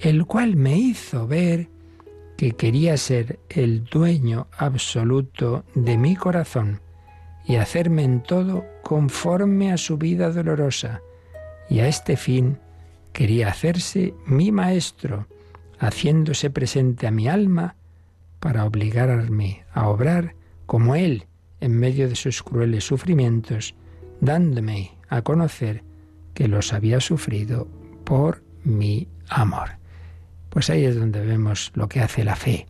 el 0.03 0.25
cual 0.25 0.57
me 0.57 0.77
hizo 0.77 1.27
ver 1.27 1.69
que 2.35 2.51
quería 2.51 2.97
ser 2.97 3.39
el 3.47 3.85
dueño 3.85 4.47
absoluto 4.57 5.63
de 5.75 5.97
mi 5.97 6.17
corazón 6.17 6.81
y 7.45 7.55
hacerme 7.55 8.03
en 8.03 8.21
todo 8.21 8.65
conforme 8.83 9.71
a 9.71 9.77
su 9.77 9.97
vida 9.97 10.29
dolorosa, 10.29 11.01
y 11.69 11.79
a 11.79 11.87
este 11.87 12.17
fin 12.17 12.57
quería 13.13 13.47
hacerse 13.47 14.13
mi 14.25 14.51
maestro, 14.51 15.25
haciéndose 15.79 16.49
presente 16.49 17.07
a 17.07 17.11
mi 17.11 17.29
alma 17.29 17.77
para 18.41 18.65
obligarme 18.65 19.63
a 19.73 19.87
obrar 19.87 20.35
como 20.65 20.95
Él 20.95 21.27
en 21.61 21.79
medio 21.79 22.09
de 22.09 22.15
sus 22.15 22.43
crueles 22.43 22.83
sufrimientos, 22.83 23.73
dándome 24.19 24.97
a 25.07 25.21
conocer 25.21 25.81
que 26.33 26.49
los 26.49 26.73
había 26.73 26.99
sufrido 26.99 27.69
por 28.03 28.43
mi 28.65 29.07
amor. 29.29 29.82
Pues 30.53 30.69
ahí 30.69 30.85
es 30.85 30.95
donde 30.95 31.19
vemos 31.25 31.71
lo 31.73 31.89
que 31.89 31.99
hace 31.99 32.23
la 32.23 32.35
fe. 32.35 32.67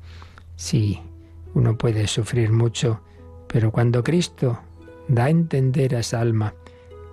Sí, 0.56 1.02
uno 1.54 1.78
puede 1.78 2.08
sufrir 2.08 2.50
mucho, 2.50 3.02
pero 3.50 3.74
cuando 3.74 4.02
Cristo 4.06 4.58
da 5.10 5.26
a 5.26 5.30
entender 5.30 5.94
a 5.94 6.00
esa 6.00 6.22
alma 6.22 6.54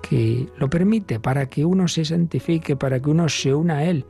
que 0.01 0.49
lo 0.59 0.71
permite 0.71 1.19
para 1.19 1.47
que 1.47 1.65
uno 1.65 1.89
se 1.89 2.05
santifique, 2.05 2.77
para 2.77 3.01
que 3.01 3.11
uno 3.11 3.29
se 3.29 3.53
una 3.53 3.79
a 3.79 3.85
Él, 3.85 4.07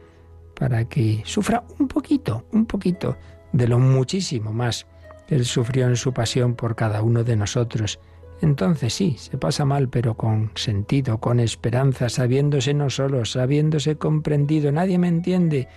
para 0.55 0.85
que 0.85 1.23
sufra 1.25 1.65
un 1.79 1.89
poquito, 1.89 2.45
un 2.53 2.67
poquito 2.67 3.17
de 3.55 3.67
lo 3.67 3.79
muchísimo 3.79 4.53
más 4.53 4.87
que 5.27 5.37
Él 5.37 5.47
sufrió 5.47 5.89
en 5.89 5.97
su 5.97 6.13
pasión 6.13 6.57
por 6.57 6.77
cada 6.77 7.01
uno 7.01 7.25
de 7.25 7.37
nosotros. 7.37 8.01
Entonces 8.43 8.93
sí, 8.93 9.17
se 9.19 9.39
pasa 9.39 9.65
mal, 9.65 9.89
pero 9.89 10.15
con 10.15 10.51
sentido, 10.57 11.21
con 11.21 11.41
esperanza, 11.41 12.11
sabiéndose 12.11 12.75
no 12.75 12.91
solo, 12.91 13.25
sabiéndose 13.25 13.97
comprendido. 13.97 14.71
Nadie 14.73 14.99
me 14.99 15.09
entiende, 15.09 15.69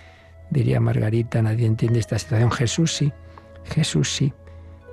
diría 0.50 0.80
Margarita, 0.80 1.42
nadie 1.42 1.66
entiende 1.66 1.98
esta 1.98 2.18
situación. 2.18 2.50
Jesús 2.50 2.92
sí, 2.92 3.12
Jesús 3.64 4.14
sí. 4.14 4.32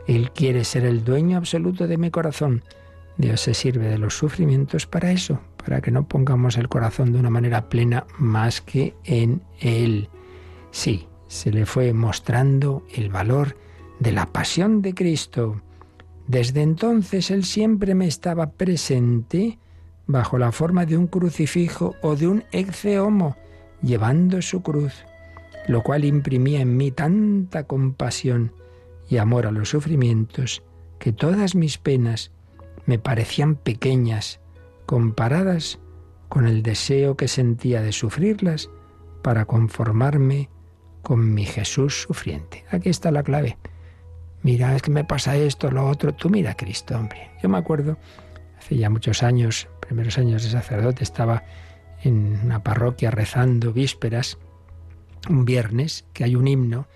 Él 0.08 0.32
quiere 0.32 0.64
ser 0.64 0.86
el 0.86 1.04
dueño 1.04 1.38
absoluto 1.38 1.88
de 1.88 1.98
mi 1.98 2.10
corazón. 2.10 2.64
Dios 3.18 3.42
se 3.42 3.54
sirve 3.54 3.88
de 3.88 3.98
los 3.98 4.18
sufrimientos 4.18 4.88
para 4.88 5.12
eso, 5.12 5.40
para 5.64 5.82
que 5.82 5.92
no 5.92 6.08
pongamos 6.08 6.58
el 6.58 6.70
corazón 6.70 7.12
de 7.12 7.20
una 7.20 7.30
manera 7.30 7.70
plena 7.70 8.06
más 8.18 8.62
que 8.62 8.96
en 9.04 9.42
Él. 9.60 10.10
Sí, 10.72 11.08
se 11.28 11.52
le 11.52 11.66
fue 11.66 11.94
mostrando 11.94 12.84
el 12.96 13.10
valor 13.10 13.56
de 14.00 14.12
la 14.12 14.26
pasión 14.26 14.82
de 14.82 14.94
Cristo. 14.94 15.62
Desde 16.28 16.62
entonces 16.62 17.30
Él 17.30 17.44
siempre 17.44 17.94
me 17.94 18.08
estaba 18.08 18.52
presente 18.52 19.60
bajo 20.08 20.38
la 20.38 20.52
forma 20.52 20.86
de 20.86 20.98
un 20.98 21.08
crucifijo 21.08 21.96
o 22.02 22.16
de 22.16 22.28
un 22.28 22.44
homo, 23.00 23.38
llevando 23.82 24.42
su 24.42 24.62
cruz, 24.62 25.06
lo 25.68 25.84
cual 25.84 26.06
imprimía 26.06 26.62
en 26.62 26.78
mí 26.78 26.92
tanta 26.92 27.64
compasión 27.64 28.54
y 29.10 29.18
amor 29.18 29.46
a 29.46 29.52
los 29.52 29.70
sufrimientos 29.70 30.64
que 31.00 31.12
todas 31.12 31.56
mis 31.56 31.78
penas 31.78 32.32
me 32.86 33.00
parecían 33.00 33.56
pequeñas 33.56 34.40
comparadas 34.86 35.80
con 36.30 36.48
el 36.48 36.64
deseo 36.64 37.18
que 37.18 37.28
sentía 37.28 37.82
de 37.82 37.92
sufrirlas 37.92 38.70
para 39.22 39.46
conformarme 39.46 40.50
con 41.02 41.34
mi 41.34 41.46
Jesús 41.46 42.04
sufriente. 42.04 42.66
Aquí 42.72 42.90
está 42.90 43.12
la 43.12 43.24
clave. 43.24 43.58
Mira, 44.44 44.76
es 44.76 44.82
que 44.82 44.92
me 44.92 45.04
pasa 45.04 45.36
esto, 45.36 45.70
lo 45.70 45.88
otro. 45.88 46.14
Tú 46.14 46.30
mira 46.30 46.56
Cristo, 46.56 46.96
hombre. 46.96 47.32
Yo 47.44 47.50
me 47.50 47.58
acuerdo, 47.58 47.98
hace 48.58 48.78
ya 48.78 48.90
muchos 48.90 49.24
años, 49.24 49.68
primeros 49.80 50.18
años 50.18 50.44
de 50.44 50.50
sacerdote, 50.50 51.04
estaba 51.04 51.44
en 52.04 52.40
una 52.44 52.64
parroquia 52.64 53.12
rezando 53.12 53.74
vísperas 53.74 54.38
un 55.30 55.46
viernes, 55.46 56.06
que 56.14 56.24
hay 56.24 56.36
un 56.36 56.48
himno 56.48 56.88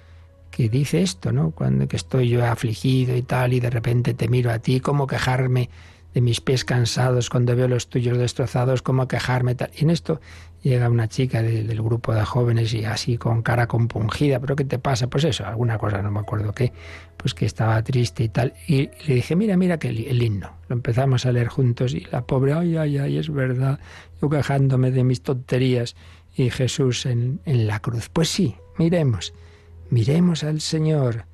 que 0.51 0.70
dice 0.70 1.01
esto, 1.01 1.32
¿no? 1.32 1.51
Cuando 1.51 1.88
que 1.88 1.98
estoy 1.98 2.29
yo 2.29 2.46
afligido 2.46 3.15
y 3.15 3.22
tal, 3.22 3.53
y 3.53 3.60
de 3.60 3.70
repente 3.70 4.13
te 4.13 4.29
miro 4.29 4.51
a 4.51 4.60
ti, 4.60 4.79
¿cómo 4.79 5.05
quejarme 5.05 5.70
de 6.13 6.22
mis 6.22 6.39
pies 6.39 6.63
cansados 6.63 7.29
cuando 7.29 7.55
veo 7.58 7.67
los 7.67 7.89
tuyos 7.89 8.17
destrozados? 8.17 8.82
¿Cómo 8.82 9.05
quejarme? 9.08 9.53
Tal? 9.55 9.70
Y 9.75 9.84
en 9.84 9.89
esto 9.89 10.22
llega 10.63 10.89
una 10.89 11.10
chica 11.10 11.44
del 11.44 11.82
grupo 11.84 12.13
de 12.13 12.24
jóvenes 12.24 12.74
y 12.74 12.86
así 12.86 13.17
con 13.17 13.41
cara 13.41 13.67
compungida, 13.67 14.39
¿pero 14.39 14.55
qué 14.55 14.63
te 14.63 14.79
pasa? 14.79 15.08
Pues 15.08 15.25
eso, 15.25 15.46
alguna 15.46 15.77
cosa, 15.77 16.01
no 16.01 16.10
me 16.10 16.22
acuerdo 16.22 16.53
qué, 16.53 16.72
pues 17.17 17.34
que 17.34 17.46
estaba 17.46 17.84
triste 17.84 18.24
y 18.24 18.29
tal. 18.29 18.53
Y 18.65 18.89
le 19.08 19.15
dije, 19.15 19.36
mira, 19.36 19.58
mira 19.58 19.77
que 19.77 19.89
el, 19.89 20.05
el 20.08 20.24
himno. 20.24 20.51
Lo 20.70 20.75
empezamos 20.77 21.25
a 21.25 21.34
leer 21.34 21.50
juntos 21.50 21.94
y 21.94 22.08
la 22.12 22.22
pobre, 22.22 22.53
ay, 22.53 22.77
ay, 22.77 22.98
ay, 22.98 23.17
es 23.17 23.29
verdad, 23.29 23.77
yo 24.22 24.29
quejándome 24.29 24.91
de 24.91 25.03
mis 25.03 25.22
tonterías 25.22 25.98
y 26.36 26.50
Jesús 26.50 27.06
en, 27.06 27.39
en 27.46 27.68
la 27.68 27.80
cruz. 27.80 28.10
Pues 28.10 28.30
sí, 28.30 28.56
miremos 28.77 29.34
miremos 29.89 30.44
al 30.44 30.62
Señor. 30.62 31.25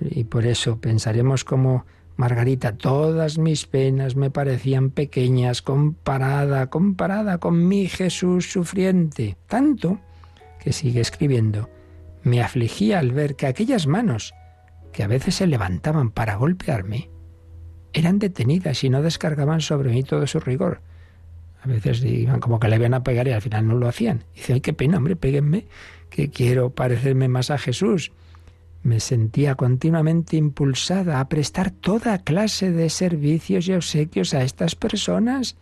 Y 0.00 0.24
por 0.24 0.46
eso 0.46 0.80
pensaremos 0.80 1.44
como 1.44 1.84
Margarita, 2.16 2.76
todas 2.76 3.38
mis 3.38 3.66
penas 3.66 4.16
me 4.16 4.30
parecían 4.30 4.90
pequeñas 4.90 5.62
comparada, 5.62 6.68
comparada 6.68 7.38
con 7.38 7.68
mi 7.68 7.88
Jesús 7.88 8.50
sufriente. 8.50 9.36
Tanto 9.46 10.00
que 10.60 10.72
sigue 10.72 11.00
escribiendo, 11.00 11.68
me 12.22 12.42
afligía 12.42 12.98
al 12.98 13.12
ver 13.12 13.36
que 13.36 13.46
aquellas 13.46 13.86
manos, 13.86 14.34
que 14.92 15.02
a 15.02 15.06
veces 15.06 15.36
se 15.36 15.46
levantaban 15.46 16.10
para 16.10 16.36
golpearme, 16.36 17.10
eran 17.92 18.18
detenidas 18.18 18.82
y 18.84 18.90
no 18.90 19.02
descargaban 19.02 19.60
sobre 19.60 19.90
mí 19.90 20.02
todo 20.02 20.26
su 20.26 20.40
rigor. 20.40 20.80
A 21.62 21.68
veces 21.68 22.04
iban 22.04 22.40
como 22.40 22.60
que 22.60 22.68
le 22.68 22.76
iban 22.76 22.94
a 22.94 23.02
pegar 23.02 23.26
y 23.26 23.32
al 23.32 23.42
final 23.42 23.66
no 23.66 23.74
lo 23.74 23.88
hacían. 23.88 24.24
dice, 24.34 24.54
ay, 24.54 24.60
qué 24.60 24.72
pena, 24.72 24.98
hombre, 24.98 25.16
péguenme 25.16 25.66
que 26.10 26.30
quiero 26.30 26.70
parecerme 26.70 27.28
más 27.28 27.50
a 27.50 27.58
Jesús. 27.58 28.12
Me 28.82 29.00
sentía 29.00 29.56
continuamente 29.56 30.36
impulsada 30.36 31.20
a 31.20 31.28
prestar 31.28 31.70
toda 31.70 32.18
clase 32.18 32.70
de 32.70 32.90
servicios 32.90 33.68
y 33.68 33.74
obsequios 33.74 34.34
a 34.34 34.44
estas 34.44 34.76
personas, 34.76 35.56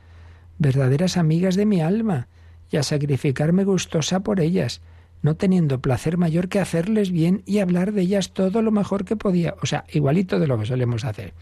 verdaderas 0.59 1.17
amigas 1.17 1.57
de 1.57 1.67
mi 1.67 1.81
alma, 1.81 2.29
y 2.71 2.77
a 2.77 2.83
sacrificarme 2.83 3.65
gustosa 3.65 4.21
por 4.21 4.41
ellas, 4.41 4.83
no 5.23 5.35
teniendo 5.35 5.81
placer 5.81 6.19
mayor 6.19 6.49
que 6.49 6.61
hacerles 6.61 7.11
bien 7.11 7.43
y 7.47 7.59
hablar 7.59 7.93
de 7.93 8.03
ellas 8.03 8.33
todo 8.33 8.63
lo 8.63 8.71
mejor 8.71 9.05
que 9.05 9.17
podía. 9.17 9.55
O 9.63 9.67
sea, 9.67 9.85
igualito 9.91 10.39
de 10.39 10.47
lo 10.47 10.59
que 10.59 10.67
solemos 10.67 11.05
hacer. 11.05 11.33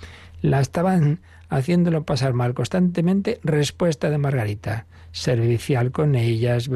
La 0.42 0.60
estaban 0.60 1.20
haciéndolo 1.48 2.04
pasar 2.04 2.32
mal 2.32 2.54
constantemente. 2.54 3.40
Respuesta 3.42 4.10
de 4.10 4.18
Margarita 4.18 4.86
servicial 5.14 5.92
con 5.92 6.16
ellas, 6.16 6.68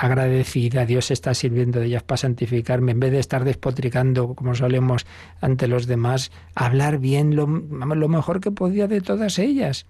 agradecida, 0.00 0.86
Dios 0.86 1.10
está 1.10 1.34
sirviendo 1.34 1.78
de 1.78 1.86
ellas 1.86 2.02
para 2.02 2.16
santificarme, 2.16 2.92
en 2.92 3.00
vez 3.00 3.12
de 3.12 3.18
estar 3.18 3.44
despotricando 3.44 4.34
como 4.34 4.54
solemos 4.54 5.06
ante 5.42 5.68
los 5.68 5.86
demás, 5.86 6.32
hablar 6.54 6.98
bien 6.98 7.36
lo, 7.36 7.46
lo 7.46 8.08
mejor 8.08 8.40
que 8.40 8.50
podía 8.50 8.88
de 8.88 9.02
todas 9.02 9.38
ellas. 9.38 9.84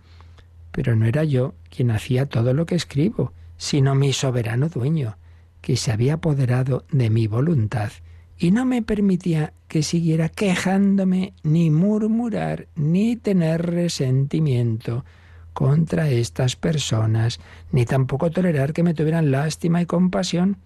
Pero 0.72 0.96
no 0.96 1.06
era 1.06 1.22
yo 1.22 1.54
quien 1.70 1.92
hacía 1.92 2.26
todo 2.26 2.52
lo 2.52 2.66
que 2.66 2.74
escribo, 2.74 3.32
sino 3.56 3.94
mi 3.94 4.12
soberano 4.12 4.68
dueño, 4.68 5.16
que 5.60 5.76
se 5.76 5.92
había 5.92 6.14
apoderado 6.14 6.84
de 6.90 7.10
mi 7.10 7.28
voluntad 7.28 7.92
y 8.38 8.52
no 8.52 8.64
me 8.64 8.82
permitía 8.82 9.52
que 9.66 9.82
siguiera 9.82 10.28
quejándome, 10.28 11.32
ni 11.42 11.70
murmurar, 11.70 12.68
ni 12.76 13.16
tener 13.16 13.66
resentimiento 13.66 15.04
contra 15.52 16.08
estas 16.08 16.54
personas, 16.54 17.40
ni 17.72 17.84
tampoco 17.84 18.30
tolerar 18.30 18.72
que 18.72 18.84
me 18.84 18.94
tuvieran 18.94 19.32
lástima 19.32 19.82
y 19.82 19.86
compasión, 19.86 20.56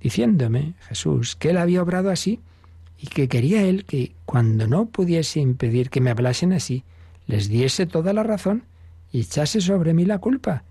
diciéndome 0.00 0.74
Jesús 0.80 1.34
que 1.34 1.50
él 1.50 1.56
había 1.56 1.82
obrado 1.82 2.10
así 2.10 2.40
y 2.98 3.06
que 3.06 3.28
quería 3.28 3.62
él 3.62 3.84
que 3.84 4.12
cuando 4.26 4.66
no 4.66 4.86
pudiese 4.86 5.40
impedir 5.40 5.88
que 5.88 6.00
me 6.00 6.10
hablasen 6.10 6.52
así, 6.52 6.84
les 7.26 7.48
diese 7.48 7.86
toda 7.86 8.12
la 8.12 8.22
razón 8.22 8.64
y 9.10 9.20
echase 9.20 9.60
sobre 9.60 9.94
mí 9.94 10.04
la 10.04 10.18
culpa, 10.18 10.62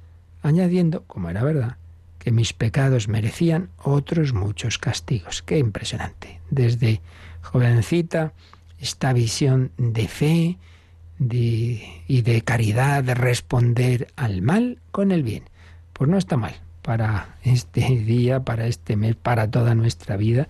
añadiendo, 0.44 1.04
como 1.04 1.30
era 1.30 1.44
verdad, 1.44 1.78
que 2.28 2.32
mis 2.34 2.52
pecados 2.52 3.08
merecían 3.08 3.70
otros 3.78 4.34
muchos 4.34 4.78
castigos. 4.78 5.42
Qué 5.42 5.60
impresionante. 5.60 6.42
Desde 6.50 7.00
jovencita, 7.42 8.34
esta 8.82 9.14
visión 9.14 9.72
de 9.78 10.10
fe, 10.10 10.58
y 11.20 12.22
de 12.24 12.42
caridad, 12.42 13.02
de 13.06 13.14
responder 13.14 14.08
al 14.18 14.42
mal 14.42 14.80
con 14.92 15.14
el 15.14 15.24
bien. 15.24 15.46
Pues 15.94 16.10
no 16.10 16.18
está 16.18 16.36
mal 16.36 16.54
para 16.82 17.38
este 17.44 17.80
día, 17.80 18.42
para 18.42 18.68
este 18.68 18.98
mes, 18.98 19.16
para 19.16 19.50
toda 19.50 19.74
nuestra 19.74 20.18
vida. 20.18 20.50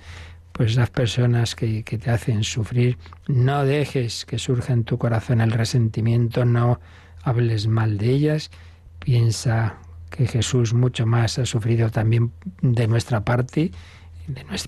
Pues 0.54 0.76
las 0.78 0.90
personas 0.90 1.54
que 1.54 1.84
te 1.84 2.10
hacen 2.10 2.44
sufrir, 2.44 2.98
no 3.28 3.66
dejes 3.66 4.26
que 4.26 4.40
surja 4.40 4.74
en 4.74 4.84
tu 4.84 4.98
corazón 4.98 5.42
el 5.42 5.52
resentimiento, 5.52 6.44
no 6.44 6.80
hables 7.22 7.68
mal 7.68 8.00
de 8.00 8.10
ellas, 8.10 8.50
piensa 8.98 9.78
que 10.10 10.28
Jesús 10.28 10.74
mucho 10.74 11.06
más 11.06 11.38
ha 11.40 11.46
sufrido 11.46 11.90
también 11.90 12.32
de 12.62 12.88
nuestra 12.88 13.22
parte, 13.22 13.72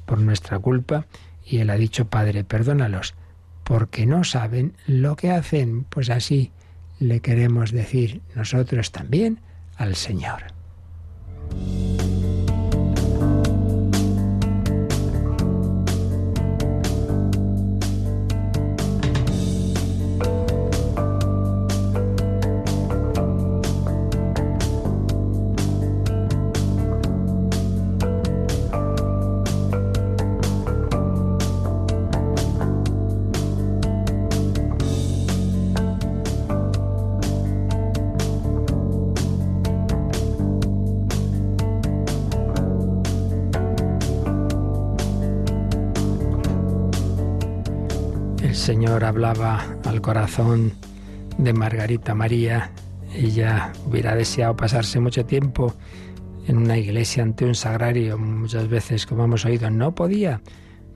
por 0.05 0.19
nuestra 0.19 0.60
culpa, 0.60 1.05
y 1.46 1.58
Él 1.58 1.69
ha 1.69 1.75
dicho, 1.75 2.05
Padre, 2.05 2.43
perdónalos, 2.43 3.15
porque 3.63 4.05
no 4.05 4.24
saben 4.24 4.74
lo 4.88 5.15
que 5.15 5.31
hacen. 5.31 5.84
Pues 5.84 6.10
así 6.10 6.51
le 7.00 7.22
queremos 7.22 7.72
decir 7.72 8.22
nosotros 8.36 8.91
también 8.91 9.39
al 9.77 9.96
Señor. 9.96 10.43
Señor 48.69 49.03
hablaba 49.03 49.65
al 49.83 49.99
corazón 49.99 50.73
de 51.39 51.53
Margarita 51.53 52.13
María, 52.13 52.69
ella 53.15 53.73
hubiera 53.88 54.13
deseado 54.13 54.55
pasarse 54.55 54.99
mucho 54.99 55.25
tiempo 55.25 55.73
en 56.45 56.57
una 56.57 56.77
iglesia 56.77 57.23
ante 57.23 57.45
un 57.45 57.55
sagrario, 57.55 58.19
muchas 58.19 58.67
veces, 58.67 59.07
como 59.07 59.23
hemos 59.23 59.43
oído, 59.43 59.71
no 59.71 59.95
podía. 59.95 60.41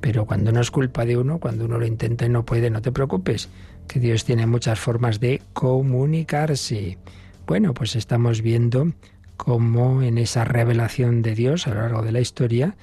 Pero 0.02 0.28
cuando 0.28 0.52
no 0.52 0.62
es 0.62 0.70
culpa 0.70 1.04
de 1.04 1.18
uno, 1.18 1.40
cuando 1.40 1.66
uno 1.66 1.80
lo 1.80 1.88
intenta 1.88 2.28
y 2.28 2.30
no 2.30 2.46
puede, 2.46 2.70
no 2.70 2.84
te 2.84 2.92
preocupes, 2.92 3.50
que 3.88 4.00
Dios 4.00 4.24
tiene 4.24 4.46
muchas 4.46 4.80
formas 4.80 5.20
de 5.20 5.42
comunicarse. 5.54 7.00
Bueno, 7.48 7.74
pues 7.74 7.96
estamos 7.96 8.44
viendo 8.44 8.94
cómo 9.36 10.04
en 10.04 10.20
esa 10.20 10.46
revelación 10.46 11.24
de 11.24 11.34
Dios 11.34 11.66
a 11.66 11.74
lo 11.74 11.82
largo 11.82 12.04
de 12.04 12.12
la 12.12 12.20
historia, 12.20 12.76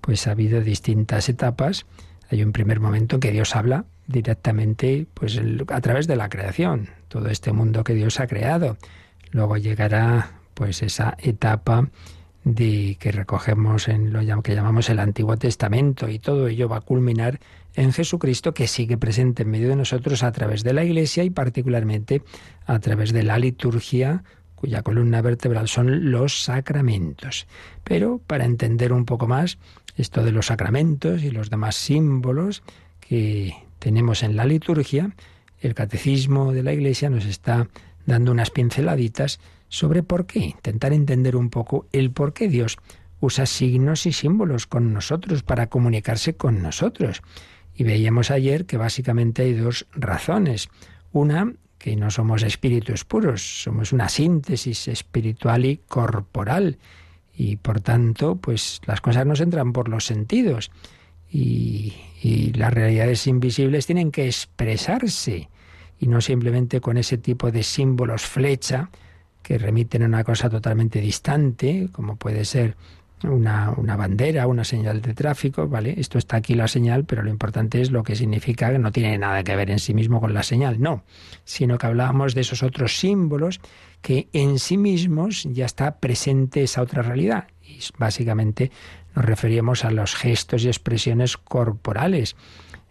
pues 0.00 0.26
ha 0.26 0.30
habido 0.30 0.62
distintas 0.62 1.28
etapas. 1.28 1.84
Hay 2.30 2.42
un 2.42 2.52
primer 2.52 2.80
momento 2.80 3.16
en 3.16 3.20
que 3.20 3.30
Dios 3.30 3.54
habla 3.54 3.84
directamente 4.08 5.06
pues 5.14 5.40
a 5.68 5.80
través 5.80 6.08
de 6.08 6.16
la 6.16 6.28
creación, 6.28 6.88
todo 7.06 7.28
este 7.28 7.52
mundo 7.52 7.84
que 7.84 7.94
Dios 7.94 8.18
ha 8.18 8.26
creado. 8.26 8.76
Luego 9.30 9.56
llegará 9.56 10.32
pues 10.54 10.82
esa 10.82 11.16
etapa 11.18 11.88
de 12.42 12.96
que 12.98 13.12
recogemos 13.12 13.88
en 13.88 14.12
lo 14.12 14.42
que 14.42 14.54
llamamos 14.54 14.88
el 14.88 14.98
Antiguo 14.98 15.36
Testamento 15.36 16.08
y 16.08 16.18
todo 16.18 16.48
ello 16.48 16.68
va 16.68 16.78
a 16.78 16.80
culminar 16.80 17.38
en 17.74 17.92
Jesucristo 17.92 18.54
que 18.54 18.66
sigue 18.66 18.96
presente 18.96 19.42
en 19.42 19.50
medio 19.50 19.68
de 19.68 19.76
nosotros 19.76 20.22
a 20.22 20.32
través 20.32 20.64
de 20.64 20.72
la 20.72 20.84
Iglesia 20.84 21.22
y 21.24 21.30
particularmente 21.30 22.22
a 22.64 22.78
través 22.78 23.12
de 23.12 23.22
la 23.22 23.38
liturgia 23.38 24.24
cuya 24.54 24.82
columna 24.82 25.20
vertebral 25.20 25.68
son 25.68 26.10
los 26.10 26.42
sacramentos. 26.42 27.46
Pero 27.84 28.20
para 28.26 28.46
entender 28.46 28.92
un 28.92 29.04
poco 29.04 29.28
más 29.28 29.58
esto 29.96 30.24
de 30.24 30.32
los 30.32 30.46
sacramentos 30.46 31.22
y 31.22 31.30
los 31.30 31.50
demás 31.50 31.76
símbolos 31.76 32.62
que 33.00 33.54
tenemos 33.78 34.22
en 34.22 34.36
la 34.36 34.44
liturgia, 34.44 35.14
el 35.60 35.74
catecismo 35.74 36.52
de 36.52 36.62
la 36.62 36.72
Iglesia 36.72 37.10
nos 37.10 37.24
está 37.24 37.68
dando 38.06 38.32
unas 38.32 38.50
pinceladitas 38.50 39.40
sobre 39.68 40.02
por 40.02 40.26
qué, 40.26 40.40
intentar 40.40 40.92
entender 40.92 41.36
un 41.36 41.50
poco 41.50 41.86
el 41.92 42.10
por 42.10 42.32
qué 42.32 42.48
Dios 42.48 42.78
usa 43.20 43.46
signos 43.46 44.06
y 44.06 44.12
símbolos 44.12 44.66
con 44.66 44.92
nosotros 44.92 45.42
para 45.42 45.66
comunicarse 45.66 46.34
con 46.34 46.62
nosotros. 46.62 47.22
Y 47.74 47.84
veíamos 47.84 48.30
ayer 48.30 48.64
que 48.66 48.76
básicamente 48.76 49.42
hay 49.42 49.54
dos 49.54 49.86
razones. 49.92 50.68
Una, 51.12 51.52
que 51.78 51.96
no 51.96 52.10
somos 52.10 52.42
espíritus 52.42 53.04
puros, 53.04 53.62
somos 53.62 53.92
una 53.92 54.08
síntesis 54.08 54.88
espiritual 54.88 55.64
y 55.64 55.78
corporal. 55.88 56.78
Y 57.36 57.56
por 57.56 57.80
tanto, 57.80 58.36
pues 58.36 58.80
las 58.86 59.00
cosas 59.00 59.26
nos 59.26 59.40
entran 59.40 59.72
por 59.72 59.88
los 59.88 60.04
sentidos 60.04 60.70
y, 61.30 61.94
las 62.54 62.74
realidades 62.74 63.26
invisibles 63.28 63.86
tienen 63.86 64.10
que 64.10 64.26
expresarse 64.26 65.48
y 66.00 66.08
no 66.08 66.20
simplemente 66.20 66.80
con 66.80 66.96
ese 66.96 67.16
tipo 67.16 67.52
de 67.52 67.62
símbolos 67.62 68.22
flecha 68.22 68.90
que 69.42 69.56
remiten 69.56 70.02
a 70.02 70.06
una 70.06 70.24
cosa 70.24 70.50
totalmente 70.50 71.00
distante, 71.00 71.88
como 71.92 72.16
puede 72.16 72.44
ser 72.44 72.76
una, 73.22 73.72
una, 73.76 73.96
bandera, 73.96 74.46
una 74.46 74.64
señal 74.64 75.00
de 75.00 75.14
tráfico, 75.14 75.68
¿vale? 75.68 75.94
Esto 75.96 76.18
está 76.18 76.36
aquí 76.36 76.54
la 76.54 76.68
señal, 76.68 77.04
pero 77.04 77.22
lo 77.22 77.30
importante 77.30 77.80
es 77.80 77.90
lo 77.90 78.02
que 78.02 78.16
significa, 78.16 78.70
que 78.70 78.78
no 78.78 78.92
tiene 78.92 79.16
nada 79.18 79.42
que 79.44 79.56
ver 79.56 79.70
en 79.70 79.78
sí 79.78 79.94
mismo 79.94 80.20
con 80.20 80.34
la 80.34 80.42
señal, 80.42 80.80
no, 80.80 81.04
sino 81.44 81.78
que 81.78 81.86
hablábamos 81.86 82.34
de 82.34 82.42
esos 82.42 82.62
otros 82.62 82.98
símbolos 82.98 83.60
que 84.02 84.28
en 84.32 84.58
sí 84.58 84.76
mismos 84.76 85.44
ya 85.50 85.66
está 85.66 85.98
presente 85.98 86.62
esa 86.62 86.82
otra 86.82 87.02
realidad. 87.02 87.48
Y 87.62 87.80
básicamente 87.98 88.70
nos 89.14 89.24
referíamos 89.24 89.84
a 89.84 89.90
los 89.90 90.14
gestos 90.14 90.64
y 90.64 90.68
expresiones 90.68 91.36
corporales. 91.36 92.36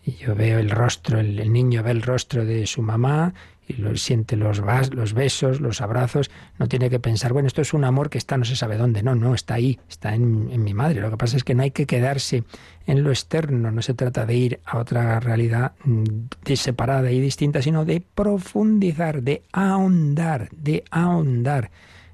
Y 0.06 0.14
yo 0.14 0.36
veo 0.36 0.60
el 0.60 0.70
rostro, 0.70 1.20
el, 1.20 1.52
niño 1.52 1.84
ve 1.84 1.92
el 1.92 2.02
rostro 2.02 2.46
de 2.46 2.66
su 2.66 2.82
mamá 2.82 3.34
y 3.68 3.76
siente 3.98 4.38
los, 4.38 4.62
los 4.92 5.14
besos, 5.14 5.60
los 5.60 5.82
abrazos, 5.82 6.32
no 6.58 6.70
tiene 6.70 6.90
que 6.90 7.00
pensar, 7.00 7.34
bueno, 7.34 7.48
esto 7.48 7.62
es 7.62 7.74
un 7.74 7.84
amor 7.84 8.10
que 8.10 8.18
está 8.18 8.38
no 8.38 8.46
se 8.46 8.56
sabe 8.56 8.78
dónde, 8.78 9.04
no, 9.04 9.16
no, 9.16 9.36
está 9.36 9.56
ahí, 9.56 9.78
está 9.90 10.16
en, 10.16 10.50
en 10.52 10.64
mi 10.64 10.74
madre. 10.74 11.02
Lo 11.02 11.10
que 11.10 11.18
pasa 11.18 11.36
es 11.36 11.44
que 11.44 11.54
no 11.54 11.64
hay 11.64 11.72
que 11.72 11.86
quedarse 11.86 12.46
en 12.86 13.04
lo 13.04 13.10
externo, 13.10 13.70
no 13.70 13.82
se 13.82 13.94
trata 13.94 14.26
de 14.26 14.36
ir 14.36 14.60
a 14.66 14.78
otra 14.78 15.20
realidad 15.20 15.74
mm, 15.84 16.54
separada 16.56 17.12
y 17.12 17.20
distinta, 17.20 17.62
sino 17.62 17.84
de 17.84 18.02
profundizar, 18.02 19.22
de 19.22 19.44
ahondar, 19.52 20.48
de 20.52 20.86
ahondar 20.90 21.70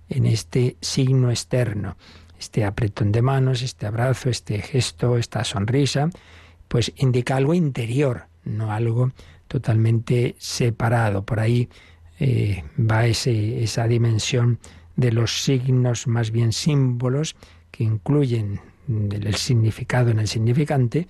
en 0.10 0.26
este 0.26 0.78
signo 0.82 1.30
externo 1.30 1.96
este 2.44 2.66
apretón 2.66 3.14
de 3.14 3.22
manos, 3.22 3.62
este 3.62 3.86
abrazo, 3.86 4.30
este 4.30 4.62
gesto, 4.62 5.18
esta 5.18 5.46
sonrisa, 5.46 6.10
pues 6.68 6.92
indica 6.98 7.38
algo 7.38 7.54
interior, 7.54 8.26
no 8.44 8.72
algo 8.72 9.12
totalmente 9.48 10.36
separado. 10.40 11.24
Por 11.24 11.40
ahí 11.40 11.70
eh, 12.20 12.64
va 12.78 13.06
ese, 13.06 13.64
esa 13.64 13.88
dimensión 13.88 14.60
de 14.98 15.14
los 15.14 15.44
signos, 15.44 16.06
más 16.06 16.32
bien 16.32 16.52
símbolos, 16.52 17.38
que 17.72 17.86
incluyen 17.86 18.60
el 18.88 19.36
significado 19.36 20.12
en 20.12 20.20
el 20.20 20.28
significante, 20.28 21.08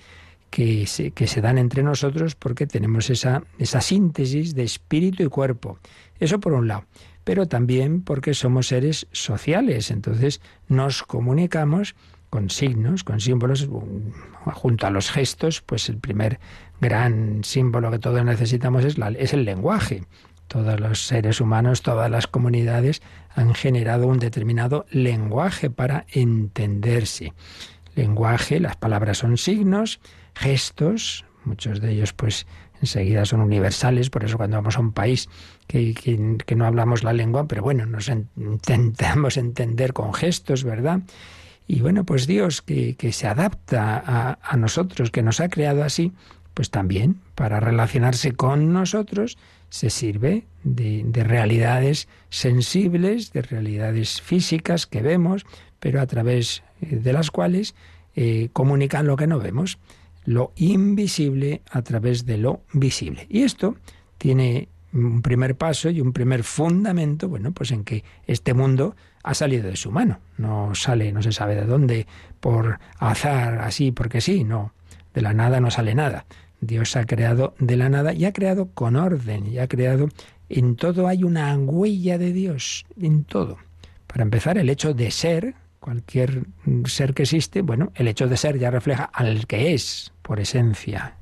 que 0.52 0.86
se, 0.86 1.12
que 1.12 1.26
se 1.26 1.42
dan 1.42 1.58
entre 1.58 1.82
nosotros 1.82 2.36
porque 2.36 2.68
tenemos 2.68 3.10
esa, 3.10 3.44
esa 3.58 3.82
síntesis 3.82 4.54
de 4.54 4.64
espíritu 4.64 5.24
y 5.24 5.30
cuerpo. 5.30 5.80
Eso 6.20 6.40
por 6.40 6.54
un 6.54 6.68
lado 6.68 6.86
pero 7.24 7.48
también 7.48 8.02
porque 8.02 8.34
somos 8.34 8.68
seres 8.68 9.08
sociales, 9.12 9.92
entonces 9.92 10.42
nos 10.68 11.04
comunicamos 11.04 11.96
con 12.30 12.50
signos, 12.50 13.04
con 13.04 13.20
símbolos, 13.20 13.70
junto 14.54 14.88
a 14.88 14.90
los 14.90 15.12
gestos, 15.12 15.62
pues 15.62 15.88
el 15.90 15.98
primer 15.98 16.40
gran 16.82 17.44
símbolo 17.44 17.92
que 17.92 18.00
todos 18.00 18.26
necesitamos 18.26 18.84
es, 18.84 18.98
es 19.20 19.34
el 19.34 19.46
lenguaje. 19.46 20.04
Todos 20.48 20.80
los 20.80 21.06
seres 21.06 21.40
humanos, 21.40 21.84
todas 21.84 22.10
las 22.10 22.26
comunidades 22.26 23.02
han 23.36 23.54
generado 23.54 24.08
un 24.08 24.18
determinado 24.18 24.86
lenguaje 24.90 25.70
para 25.70 26.06
entenderse. 26.12 27.34
Lenguaje, 27.96 28.60
las 28.60 28.78
palabras 28.78 29.20
son 29.20 29.38
signos, 29.38 30.00
gestos, 30.34 31.26
muchos 31.46 31.82
de 31.82 31.92
ellos 31.92 32.14
pues 32.14 32.48
enseguida 32.84 33.26
son 33.26 33.42
universales, 33.42 34.10
por 34.10 34.24
eso 34.24 34.38
cuando 34.38 34.58
vamos 34.58 34.78
a 34.78 34.82
un 34.82 34.92
país 34.92 35.30
que, 35.68 35.94
que, 35.94 36.56
no 36.56 36.66
hablamos 36.66 37.04
la 37.04 37.14
lengua, 37.14 37.48
pero 37.48 37.64
bueno, 37.64 37.86
nos 37.86 38.10
intentamos 38.10 39.38
entender 39.38 39.94
con 39.94 40.14
gestos, 40.14 40.64
¿verdad? 40.64 41.00
Y 41.66 41.80
bueno, 41.80 42.04
pues 42.04 42.28
Dios 42.28 42.62
que, 42.62 42.96
que 42.96 43.14
se 43.14 43.28
adapta 43.28 43.98
a, 44.06 44.38
a, 44.42 44.58
nosotros, 44.58 45.12
que 45.12 45.24
nos 45.24 45.40
ha 45.40 45.50
creado 45.50 45.84
así, 45.84 46.12
pues 46.54 46.70
también 46.70 47.22
para 47.36 47.60
relacionarse 47.60 48.34
con 48.34 48.74
nosotros 48.74 49.38
se 49.70 49.90
sirve 49.90 50.46
de, 50.64 51.04
de 51.06 51.24
realidades 51.24 52.08
sensibles, 52.30 53.32
de 53.32 53.42
realidades 53.42 54.22
físicas 54.22 54.86
que 54.86 55.02
vemos, 55.02 55.46
pero 55.80 56.02
a 56.02 56.06
través 56.06 56.64
eh, 56.82 56.98
de 56.98 57.14
las 57.14 57.32
cuales 57.32 57.76
eh, 58.16 58.50
comunican 58.54 59.08
lo 59.08 59.16
que 59.16 59.26
no 59.26 59.40
vemos 59.40 59.80
lo 60.26 60.54
invisible 60.56 61.62
a 61.70 61.82
través 61.82 62.26
de 62.26 62.38
lo 62.38 62.62
visible. 62.74 63.28
Y 63.30 63.44
esto 63.44 63.76
tiene 64.18 64.70
un 64.94 65.22
primer 65.22 65.56
paso 65.56 65.90
y 65.90 66.02
un 66.02 66.14
primer 66.14 66.44
fundamento, 66.44 67.28
bueno, 67.28 67.52
pues 67.52 67.72
en 67.72 67.84
que 67.84 68.04
este 68.28 68.54
mundo 68.54 68.96
ha 69.24 69.34
salido 69.34 69.68
de 69.70 69.76
su 69.76 69.92
mano, 69.92 70.20
no 70.38 70.76
sale, 70.76 71.12
no 71.12 71.22
se 71.22 71.32
sabe 71.32 71.56
de 71.56 71.66
dónde, 71.66 72.08
por 72.40 72.80
azar, 73.00 73.60
así, 73.60 73.92
porque 73.92 74.22
sí, 74.22 74.44
no, 74.44 74.74
de 75.14 75.22
la 75.22 75.34
nada 75.34 75.60
no 75.60 75.72
sale 75.72 75.96
nada. 75.96 76.26
Dios 76.62 76.96
ha 76.96 77.06
creado 77.06 77.56
de 77.60 77.76
la 77.76 77.90
nada 77.90 78.14
y 78.14 78.26
ha 78.26 78.34
creado 78.34 78.70
con 78.74 78.96
orden, 78.96 79.48
y 79.48 79.58
ha 79.58 79.68
creado, 79.68 80.10
en 80.50 80.76
todo 80.76 81.08
hay 81.08 81.24
una 81.24 81.58
huella 81.58 82.18
de 82.18 82.32
Dios, 82.32 82.86
en 83.00 83.24
todo. 83.24 83.58
Para 84.08 84.24
empezar, 84.24 84.58
el 84.58 84.70
hecho 84.70 84.94
de 84.94 85.10
ser, 85.10 85.56
cualquier 85.84 86.46
ser 86.86 87.14
que 87.14 87.24
existe, 87.24 87.62
bueno, 87.62 87.92
el 87.96 88.08
hecho 88.08 88.28
de 88.28 88.38
ser 88.38 88.58
ya 88.58 88.72
refleja 88.72 89.04
al 89.04 89.48
que 89.48 89.74
es, 89.74 90.14
por 90.22 90.40
esencia, 90.40 91.18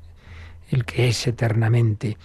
el 0.70 0.84
que 0.84 1.08
es 1.08 1.26
eternamente. 1.26 2.16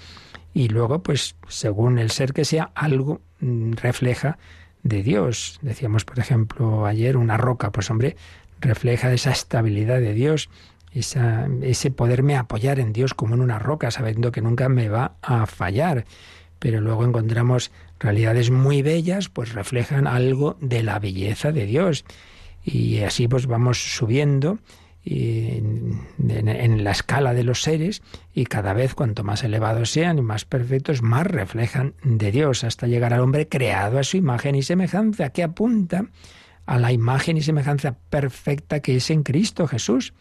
Y 0.53 0.67
luego, 0.67 1.01
pues, 1.01 1.35
según 1.47 1.97
el 1.97 2.11
ser 2.11 2.33
que 2.33 2.45
sea, 2.45 2.69
algo 2.75 3.21
mm, 3.39 3.71
refleja 3.73 4.37
de 4.83 5.01
Dios. 5.01 5.57
Decíamos, 5.63 6.05
por 6.05 6.19
ejemplo, 6.19 6.85
ayer 6.85 7.17
una 7.17 7.37
roca, 7.37 7.71
pues 7.71 7.89
hombre, 7.89 8.15
refleja 8.61 9.11
esa 9.11 9.31
estabilidad 9.31 9.99
de 9.99 10.13
Dios, 10.13 10.51
esa, 10.91 11.47
ese 11.63 11.89
poderme 11.89 12.35
apoyar 12.35 12.79
en 12.79 12.93
Dios 12.93 13.15
como 13.15 13.33
en 13.33 13.41
una 13.41 13.57
roca, 13.57 13.89
sabiendo 13.89 14.31
que 14.31 14.41
nunca 14.41 14.69
me 14.69 14.89
va 14.89 15.15
a 15.23 15.47
fallar. 15.47 16.05
Pero 16.59 16.81
luego 16.81 17.05
encontramos 17.05 17.71
realidades 17.99 18.51
muy 18.51 18.81
bellas, 18.81 19.29
pues 19.29 19.53
reflejan 19.53 20.07
algo 20.07 20.57
de 20.59 20.83
la 20.83 20.99
belleza 20.99 21.51
de 21.51 21.65
Dios. 21.65 22.05
Y 22.63 22.99
así 22.99 23.27
pues 23.27 23.45
vamos 23.47 23.77
subiendo 23.77 24.59
en, 25.09 26.83
la 26.83 26.91
escala 26.91 27.33
de 27.33 27.43
los 27.43 27.61
seres 27.61 28.01
y 28.33 28.45
cada 28.45 28.73
vez 28.73 28.93
cuanto 28.93 29.23
más 29.23 29.43
elevados 29.43 29.91
sean 29.91 30.17
y 30.17 30.21
más 30.21 30.45
perfectos, 30.45 31.01
más 31.01 31.25
reflejan 31.27 31.93
de 32.03 32.31
Dios 32.31 32.63
hasta 32.63 32.87
llegar 32.87 33.13
al 33.13 33.21
hombre 33.21 33.47
creado 33.47 33.99
a 33.99 34.03
su 34.03 34.17
imagen 34.17 34.55
y 34.55 34.63
semejanza, 34.63 35.29
que 35.29 35.43
apunta 35.43 36.05
a 36.65 36.77
la 36.77 36.91
imagen 36.91 37.37
y 37.37 37.41
semejanza 37.41 37.97
perfecta 38.09 38.81
que 38.81 38.97
es 38.97 39.09
en 39.09 39.23
Cristo 39.23 39.67
Jesús, 39.67 40.13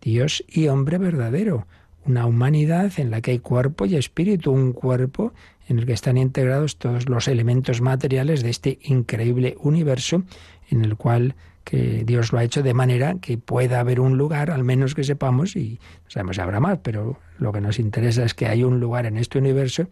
Dios 0.00 0.44
y 0.48 0.66
hombre 0.66 0.98
verdadero, 0.98 1.66
una 2.04 2.26
humanidad 2.26 2.92
en 2.96 3.10
la 3.10 3.20
que 3.20 3.30
hay 3.32 3.38
cuerpo 3.38 3.86
y 3.86 3.94
espíritu, 3.94 4.50
un 4.50 4.72
cuerpo 4.72 5.32
en 5.72 5.78
el 5.78 5.86
que 5.86 5.94
están 5.94 6.18
integrados 6.18 6.76
todos 6.76 7.08
los 7.08 7.28
elementos 7.28 7.80
materiales 7.80 8.42
de 8.42 8.50
este 8.50 8.78
increíble 8.82 9.56
universo 9.58 10.22
en 10.68 10.84
el 10.84 10.96
cual 10.96 11.34
que 11.64 12.04
Dios 12.04 12.30
lo 12.30 12.38
ha 12.38 12.44
hecho 12.44 12.62
de 12.62 12.74
manera 12.74 13.16
que 13.20 13.38
pueda 13.38 13.80
haber 13.80 13.98
un 13.98 14.18
lugar, 14.18 14.50
al 14.50 14.64
menos 14.64 14.94
que 14.94 15.02
sepamos, 15.02 15.56
y 15.56 15.78
no 16.04 16.10
sabemos 16.10 16.36
si 16.36 16.42
habrá 16.42 16.60
más, 16.60 16.78
pero 16.82 17.18
lo 17.38 17.52
que 17.52 17.60
nos 17.62 17.78
interesa 17.78 18.24
es 18.24 18.34
que 18.34 18.46
hay 18.46 18.64
un 18.64 18.80
lugar 18.80 19.06
en 19.06 19.16
este 19.16 19.38
universo, 19.38 19.88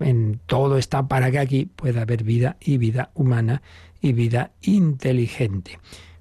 en 0.00 0.38
todo 0.44 0.76
está 0.76 1.08
para 1.08 1.30
que 1.30 1.38
aquí 1.38 1.64
pueda 1.64 2.02
haber 2.02 2.22
vida 2.22 2.56
y 2.60 2.76
vida 2.76 3.10
humana 3.14 3.62
y 4.02 4.12
vida 4.12 4.50
inteligente. 4.60 5.78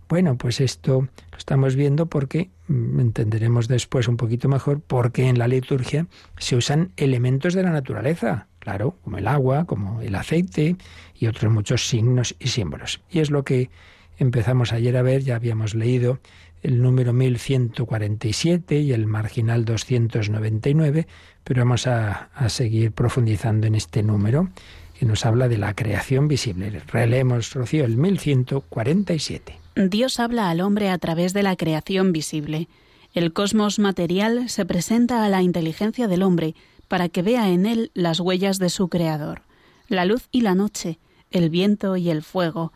Bueno, 0.07 0.37
pues 0.37 0.61
esto 0.61 1.01
lo 1.31 1.37
estamos 1.37 1.75
viendo 1.75 2.05
porque 2.05 2.49
mm, 2.67 2.99
entenderemos 3.01 3.67
después 3.67 4.07
un 4.07 4.15
poquito 4.15 4.47
mejor 4.47 4.79
porque 4.79 5.27
en 5.27 5.37
la 5.37 5.49
liturgia 5.49 6.07
se 6.37 6.55
usan 6.55 6.91
elementos 6.95 7.53
de 7.53 7.63
la 7.63 7.71
naturaleza, 7.71 8.47
claro, 8.65 8.97
como 9.03 9.19
el 9.19 9.27
agua, 9.27 9.65
como 9.65 10.01
el 10.01 10.15
aceite 10.15 10.75
y 11.17 11.27
otros 11.27 11.53
muchos 11.53 11.87
signos 11.87 12.35
y 12.39 12.47
símbolos. 12.47 12.99
Y 13.11 13.19
es 13.19 13.29
lo 13.29 13.43
que 13.43 13.69
empezamos 14.17 14.73
ayer 14.73 14.97
a 14.97 15.03
ver, 15.03 15.21
ya 15.21 15.35
habíamos 15.35 15.75
leído 15.75 16.19
el 16.63 16.81
número 16.81 17.13
1147 17.13 18.79
y 18.79 18.91
el 18.91 19.05
marginal 19.05 19.65
299, 19.65 21.05
pero 21.43 21.61
vamos 21.61 21.85
a, 21.85 22.31
a 22.33 22.49
seguir 22.49 22.91
profundizando 22.91 23.67
en 23.67 23.75
este 23.75 24.01
número 24.01 24.49
que 24.97 25.05
nos 25.05 25.27
habla 25.27 25.47
de 25.47 25.59
la 25.59 25.75
creación 25.75 26.27
visible. 26.27 26.81
Releemos, 26.87 27.53
Rocío, 27.53 27.85
el 27.85 27.97
1147. 27.97 29.59
Dios 29.75 30.19
habla 30.19 30.49
al 30.49 30.61
hombre 30.61 30.89
a 30.89 30.97
través 30.97 31.33
de 31.33 31.43
la 31.43 31.55
creación 31.55 32.11
visible. 32.11 32.67
El 33.13 33.31
cosmos 33.31 33.77
material 33.77 34.49
se 34.49 34.65
presenta 34.65 35.23
a 35.23 35.29
la 35.29 35.43
inteligencia 35.43 36.07
del 36.07 36.23
hombre 36.23 36.55
para 36.87 37.09
que 37.09 37.21
vea 37.21 37.49
en 37.49 37.65
él 37.65 37.91
las 37.93 38.19
huellas 38.19 38.59
de 38.59 38.69
su 38.69 38.87
creador. 38.87 39.41
La 39.87 40.05
luz 40.05 40.27
y 40.31 40.41
la 40.41 40.55
noche, 40.55 40.99
el 41.31 41.49
viento 41.49 41.97
y 41.97 42.09
el 42.09 42.23
fuego, 42.23 42.73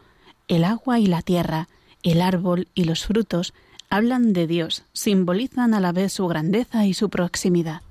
el 0.48 0.63
agua 0.63 1.00
y 1.00 1.08
la 1.08 1.22
tierra, 1.22 1.67
el 2.04 2.22
árbol 2.22 2.67
y 2.74 2.86
los 2.86 3.06
frutos 3.06 3.54
hablan 3.89 4.34
de 4.34 4.48
Dios, 4.48 4.84
simbolizan 4.93 5.74
a 5.74 5.80
la 5.80 5.91
vez 5.91 6.13
su 6.13 6.28
grandeza 6.28 6.86
y 6.86 6.93
su 6.93 7.10
proximidad. 7.10 7.82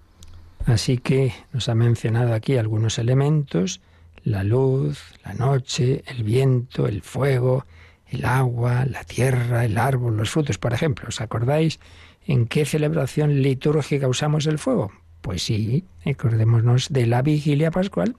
Así 0.66 0.98
que 0.98 1.32
nos 1.52 1.68
ha 1.68 1.74
mencionado 1.74 2.34
aquí 2.34 2.56
algunos 2.56 2.98
elementos, 2.98 3.80
la 4.22 4.44
luz, 4.44 5.02
la 5.24 5.34
noche, 5.34 6.04
el 6.06 6.22
viento, 6.22 6.86
el 6.86 7.02
fuego, 7.02 7.64
el 8.06 8.24
agua, 8.24 8.84
la 8.84 9.04
tierra, 9.04 9.64
el 9.64 9.78
árbol, 9.78 10.16
los 10.16 10.30
frutos. 10.30 10.58
Por 10.58 10.72
ejemplo, 10.72 11.08
¿os 11.08 11.20
acordáis 11.20 11.80
en 12.26 12.46
qué 12.46 12.64
celebración 12.64 13.42
litúrgica 13.42 14.08
usamos 14.08 14.46
el 14.46 14.58
fuego? 14.58 14.92
Pues 15.20 15.42
sí, 15.42 15.84
acordémonos 16.04 16.88
de 16.90 17.06
la 17.06 17.22
vigilia 17.22 17.70
pascual, 17.70 18.16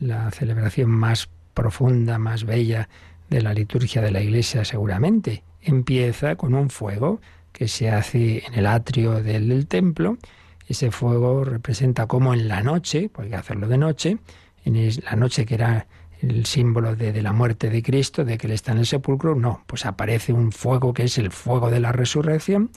la 0.00 0.30
celebración 0.30 0.90
más 0.90 1.28
profunda, 1.54 2.18
más 2.18 2.44
bella 2.44 2.88
de 3.28 3.42
la 3.42 3.54
liturgia 3.54 4.02
de 4.02 4.10
la 4.10 4.20
Iglesia 4.20 4.64
seguramente. 4.64 5.42
Empieza 5.60 6.36
con 6.36 6.54
un 6.54 6.70
fuego 6.70 7.20
que 7.52 7.68
se 7.68 7.90
hace 7.90 8.44
en 8.46 8.54
el 8.54 8.66
atrio 8.66 9.22
del, 9.22 9.66
templo. 9.66 10.18
Ese 10.66 10.90
fuego 10.90 11.44
representa 11.44 12.06
como 12.06 12.34
en 12.34 12.48
la 12.48 12.62
noche, 12.62 13.10
porque 13.12 13.26
hay 13.26 13.30
que 13.30 13.36
hacerlo 13.36 13.68
de 13.68 13.78
noche, 13.78 14.18
en 14.64 14.90
la 15.04 15.16
noche 15.16 15.44
que 15.44 15.54
era 15.54 15.86
el 16.20 16.46
símbolo 16.46 16.94
de, 16.94 17.20
la 17.20 17.32
muerte 17.32 17.68
de 17.68 17.82
Cristo, 17.82 18.24
de 18.24 18.38
que 18.38 18.46
Él 18.46 18.52
está 18.52 18.72
en 18.72 18.78
el 18.78 18.86
sepulcro, 18.86 19.34
no, 19.34 19.64
pues 19.66 19.84
aparece 19.86 20.32
un 20.32 20.52
fuego 20.52 20.94
que 20.94 21.04
es 21.04 21.18
el 21.18 21.32
fuego 21.32 21.70
de 21.70 21.80
la 21.80 21.92
resurrección 21.92 22.70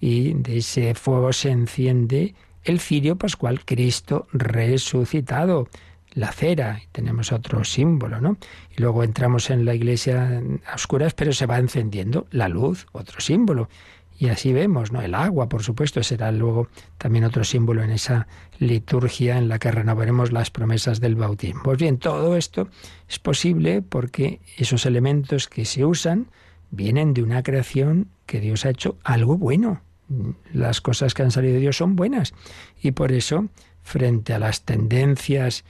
y 0.00 0.34
de 0.34 0.58
ese 0.58 0.94
fuego 0.94 1.32
se 1.32 1.50
enciende 1.50 2.34
el 2.64 2.80
cirio 2.80 3.16
pascual, 3.16 3.64
Cristo 3.64 4.26
resucitado 4.32 5.68
la 6.14 6.30
cera, 6.30 6.80
tenemos 6.92 7.32
otro 7.32 7.64
símbolo, 7.64 8.20
¿no? 8.20 8.36
Y 8.76 8.82
luego 8.82 9.02
entramos 9.02 9.50
en 9.50 9.64
la 9.64 9.74
iglesia 9.74 10.42
a 10.66 10.74
oscuras, 10.74 11.14
pero 11.14 11.32
se 11.32 11.46
va 11.46 11.58
encendiendo 11.58 12.26
la 12.30 12.48
luz, 12.48 12.86
otro 12.92 13.20
símbolo. 13.20 13.68
Y 14.18 14.28
así 14.28 14.52
vemos, 14.52 14.92
¿no? 14.92 15.00
El 15.00 15.14
agua, 15.14 15.48
por 15.48 15.62
supuesto, 15.62 16.02
será 16.02 16.30
luego 16.30 16.68
también 16.98 17.24
otro 17.24 17.44
símbolo 17.44 17.82
en 17.82 17.90
esa 17.90 18.28
liturgia 18.58 19.38
en 19.38 19.48
la 19.48 19.58
que 19.58 19.72
renovaremos 19.72 20.32
las 20.32 20.50
promesas 20.50 21.00
del 21.00 21.16
bautismo. 21.16 21.62
Pues 21.64 21.78
bien, 21.78 21.98
todo 21.98 22.36
esto 22.36 22.68
es 23.08 23.18
posible 23.18 23.82
porque 23.82 24.40
esos 24.58 24.86
elementos 24.86 25.48
que 25.48 25.64
se 25.64 25.84
usan 25.84 26.28
vienen 26.70 27.14
de 27.14 27.22
una 27.22 27.42
creación 27.42 28.08
que 28.26 28.40
Dios 28.40 28.64
ha 28.64 28.70
hecho 28.70 28.96
algo 29.02 29.38
bueno. 29.38 29.80
Las 30.52 30.80
cosas 30.80 31.14
que 31.14 31.22
han 31.22 31.30
salido 31.30 31.54
de 31.54 31.60
Dios 31.60 31.76
son 31.76 31.96
buenas. 31.96 32.34
Y 32.80 32.92
por 32.92 33.12
eso, 33.12 33.48
frente 33.82 34.34
a 34.34 34.38
las 34.38 34.62
tendencias 34.62 35.64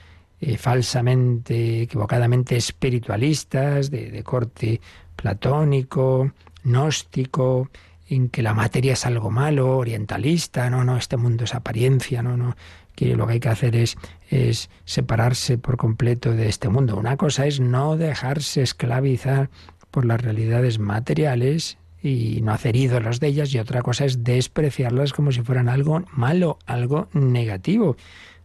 eh, 0.45 0.57
falsamente, 0.57 1.83
equivocadamente 1.83 2.57
espiritualistas, 2.57 3.89
de, 3.89 4.21
corte 4.23 4.81
platónico, 5.15 6.33
gnóstico, 6.63 7.69
en 8.09 8.27
que 8.27 8.41
la 8.41 8.53
materia 8.53 8.93
es 8.93 9.05
algo 9.05 9.31
malo, 9.31 9.77
orientalista, 9.77 10.69
no, 10.69 10.83
no, 10.83 10.97
este 10.97 11.15
mundo 11.15 11.45
es 11.45 11.55
apariencia, 11.55 12.21
no, 12.21 12.35
no, 12.35 12.57
que 12.93 13.15
lo 13.15 13.25
que 13.25 13.33
hay 13.33 13.39
que 13.39 13.49
hacer 13.49 13.75
es, 13.77 13.95
es 14.29 14.69
separarse 14.83 15.57
por 15.57 15.77
completo 15.77 16.33
de 16.33 16.49
este 16.49 16.67
mundo. 16.67 16.97
Una 16.97 17.15
cosa 17.15 17.45
es 17.45 17.61
no 17.61 17.95
dejarse 17.95 18.61
esclavizar 18.61 19.49
por 19.91 20.03
las 20.03 20.21
realidades 20.21 20.77
materiales 20.77 21.77
y 22.03 22.41
no 22.41 22.51
hacer 22.51 22.75
ídolos 22.75 23.21
de 23.21 23.27
ellas, 23.27 23.53
y 23.53 23.59
otra 23.59 23.81
cosa 23.81 24.03
es 24.03 24.23
despreciarlas 24.23 25.13
como 25.13 25.31
si 25.31 25.41
fueran 25.41 25.69
algo 25.69 26.03
malo, 26.11 26.59
algo 26.65 27.07
negativo. 27.13 27.95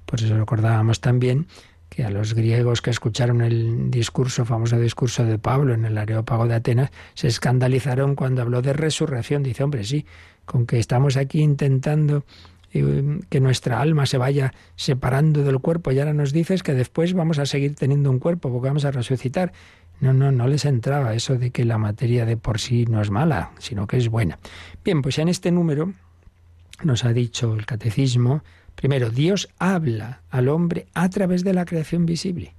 Por 0.07 0.21
eso 0.23 0.38
recordábamos 0.38 1.01
también 1.01 1.49
que 1.88 2.05
a 2.05 2.11
los 2.11 2.35
griegos 2.35 2.81
que 2.81 2.90
escucharon 2.90 3.40
el 3.40 3.90
discurso, 3.90 4.44
famoso 4.44 4.79
discurso 4.79 5.25
de 5.25 5.38
Pablo 5.38 5.75
en 5.75 5.85
el 5.85 5.99
Areópago 5.99 6.47
de 6.47 6.55
Atenas, 6.55 6.90
se 7.14 7.27
escandalizaron 7.27 8.14
cuando 8.14 8.42
habló 8.42 8.62
de 8.62 8.75
resurrección. 8.75 9.42
Dice, 9.42 9.64
hombre, 9.64 9.85
sí, 9.85 10.07
con 10.44 10.64
que 10.64 10.79
estamos 10.79 11.16
aquí 11.16 11.40
intentando 11.40 12.25
eh, 12.73 13.21
que 13.31 13.40
nuestra 13.40 13.81
alma 13.81 14.05
se 14.05 14.18
vaya 14.18 14.53
separando 14.77 15.42
del 15.42 15.59
cuerpo 15.59 15.90
y 15.90 15.99
ahora 15.99 16.12
nos 16.12 16.33
dices 16.33 16.62
que 16.62 16.75
después 16.75 17.14
vamos 17.14 17.38
a 17.38 17.47
seguir 17.47 17.75
teniendo 17.75 18.11
un 18.11 18.18
cuerpo 18.18 18.53
porque 18.53 18.68
vamos 18.68 18.85
a 18.85 18.90
resucitar. 18.90 19.53
No, 20.01 20.13
no, 20.13 20.31
no 20.31 20.47
les 20.47 20.65
entraba 20.65 21.15
eso 21.15 21.37
de 21.37 21.51
que 21.51 21.65
la 21.65 21.79
materia 21.79 22.25
de 22.25 22.37
por 22.37 22.61
sí 22.61 22.85
no 22.87 23.03
es 23.03 23.11
mala, 23.11 23.51
sino 23.59 23.87
que 23.87 23.97
es 23.97 24.09
buena. 24.09 24.39
Bien, 24.85 25.03
pues 25.03 25.19
en 25.19 25.29
este 25.29 25.51
número 25.51 25.93
nos 26.85 27.05
ha 27.05 27.13
dicho 27.13 27.55
el 27.55 27.67
catecismo 27.67 28.43
Primero, 28.79 29.11
Dios 29.11 29.49
habla 29.59 30.21
al 30.31 30.49
hombre 30.49 30.87
a 30.95 31.09
través 31.09 31.43
de 31.43 31.53
la 31.53 31.65
creación 31.65 32.07
visible. 32.07 32.55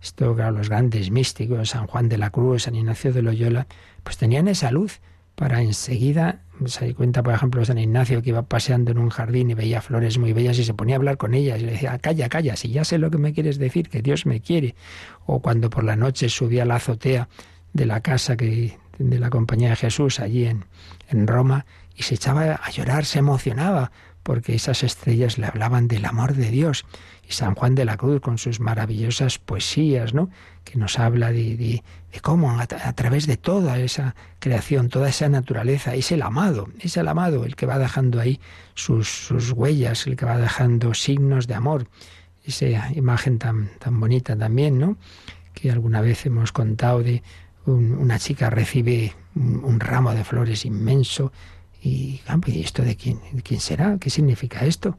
Esto, 0.00 0.32
claro, 0.36 0.58
los 0.58 0.68
grandes 0.68 1.10
místicos, 1.10 1.70
San 1.70 1.88
Juan 1.88 2.08
de 2.08 2.16
la 2.16 2.30
Cruz, 2.30 2.62
San 2.62 2.76
Ignacio 2.76 3.12
de 3.12 3.22
Loyola, 3.22 3.66
pues 4.04 4.16
tenían 4.16 4.46
esa 4.46 4.70
luz, 4.70 5.00
para 5.34 5.62
enseguida, 5.62 6.42
se 6.66 6.94
cuenta 6.94 7.22
por 7.22 7.34
ejemplo 7.34 7.64
San 7.64 7.78
Ignacio 7.78 8.22
que 8.22 8.30
iba 8.30 8.42
paseando 8.42 8.92
en 8.92 8.98
un 8.98 9.10
jardín 9.10 9.50
y 9.50 9.54
veía 9.54 9.80
flores 9.80 10.18
muy 10.18 10.32
bellas 10.32 10.58
y 10.58 10.64
se 10.64 10.74
ponía 10.74 10.94
a 10.94 10.98
hablar 10.98 11.16
con 11.16 11.34
ellas 11.34 11.60
y 11.60 11.64
le 11.64 11.72
decía, 11.72 11.98
calla, 11.98 12.28
calla, 12.28 12.56
si 12.56 12.70
ya 12.70 12.84
sé 12.84 12.98
lo 12.98 13.10
que 13.10 13.18
me 13.18 13.32
quieres 13.32 13.58
decir, 13.58 13.88
que 13.88 14.02
Dios 14.02 14.26
me 14.26 14.40
quiere. 14.40 14.74
O 15.26 15.40
cuando 15.40 15.70
por 15.70 15.84
la 15.84 15.96
noche 15.96 16.28
subía 16.28 16.62
a 16.62 16.66
la 16.66 16.76
azotea 16.76 17.28
de 17.72 17.86
la 17.86 18.00
casa 18.00 18.36
que, 18.36 18.78
de 18.98 19.18
la 19.18 19.30
Compañía 19.30 19.70
de 19.70 19.76
Jesús 19.76 20.20
allí 20.20 20.46
en 20.46 21.26
Roma 21.26 21.66
y 21.96 22.02
se 22.04 22.14
echaba 22.14 22.54
a 22.54 22.70
llorar, 22.70 23.04
se 23.04 23.18
emocionaba 23.18 23.90
porque 24.24 24.54
esas 24.54 24.82
estrellas 24.82 25.38
le 25.38 25.46
hablaban 25.46 25.86
del 25.86 26.04
amor 26.06 26.34
de 26.34 26.50
Dios. 26.50 26.84
Y 27.28 27.32
San 27.32 27.54
Juan 27.54 27.74
de 27.74 27.84
la 27.84 27.96
Cruz 27.96 28.20
con 28.20 28.38
sus 28.38 28.60
maravillosas 28.60 29.38
poesías, 29.38 30.14
¿no? 30.14 30.30
que 30.64 30.78
nos 30.78 30.98
habla 30.98 31.30
de, 31.30 31.56
de, 31.56 31.82
cómo 32.20 32.58
a, 32.58 32.66
través 32.66 33.26
de 33.26 33.36
toda 33.36 33.78
esa 33.78 34.14
creación, 34.38 34.88
toda 34.88 35.08
esa 35.08 35.28
naturaleza, 35.28 35.94
es 35.94 36.10
el 36.10 36.22
amado, 36.22 36.68
es 36.80 36.96
el 36.96 37.06
amado 37.08 37.44
el 37.44 37.54
que 37.54 37.66
va 37.66 37.78
dejando 37.78 38.20
ahí 38.20 38.40
sus, 38.74 39.08
sus 39.08 39.52
huellas, 39.52 40.06
el 40.06 40.16
que 40.16 40.24
va 40.24 40.38
dejando 40.38 40.94
signos 40.94 41.46
de 41.46 41.54
amor. 41.54 41.86
Esa 42.44 42.92
imagen 42.92 43.38
tan, 43.38 43.70
tan 43.78 43.98
bonita 44.00 44.36
también, 44.36 44.78
¿no? 44.78 44.96
Que 45.54 45.70
alguna 45.70 46.00
vez 46.00 46.26
hemos 46.26 46.52
contado 46.52 47.02
de 47.02 47.22
una 47.66 48.18
chica 48.18 48.50
recibe 48.50 49.14
un, 49.34 49.80
ramo 49.80 50.12
de 50.14 50.24
flores 50.24 50.64
inmenso 50.66 51.32
y, 51.82 52.20
¿y 52.46 52.60
esto 52.60 52.82
de 52.82 52.96
quién, 52.96 53.20
de 53.32 53.42
quién 53.42 53.60
será? 53.60 53.96
¿Qué 53.98 54.10
significa 54.10 54.64
esto? 54.66 54.98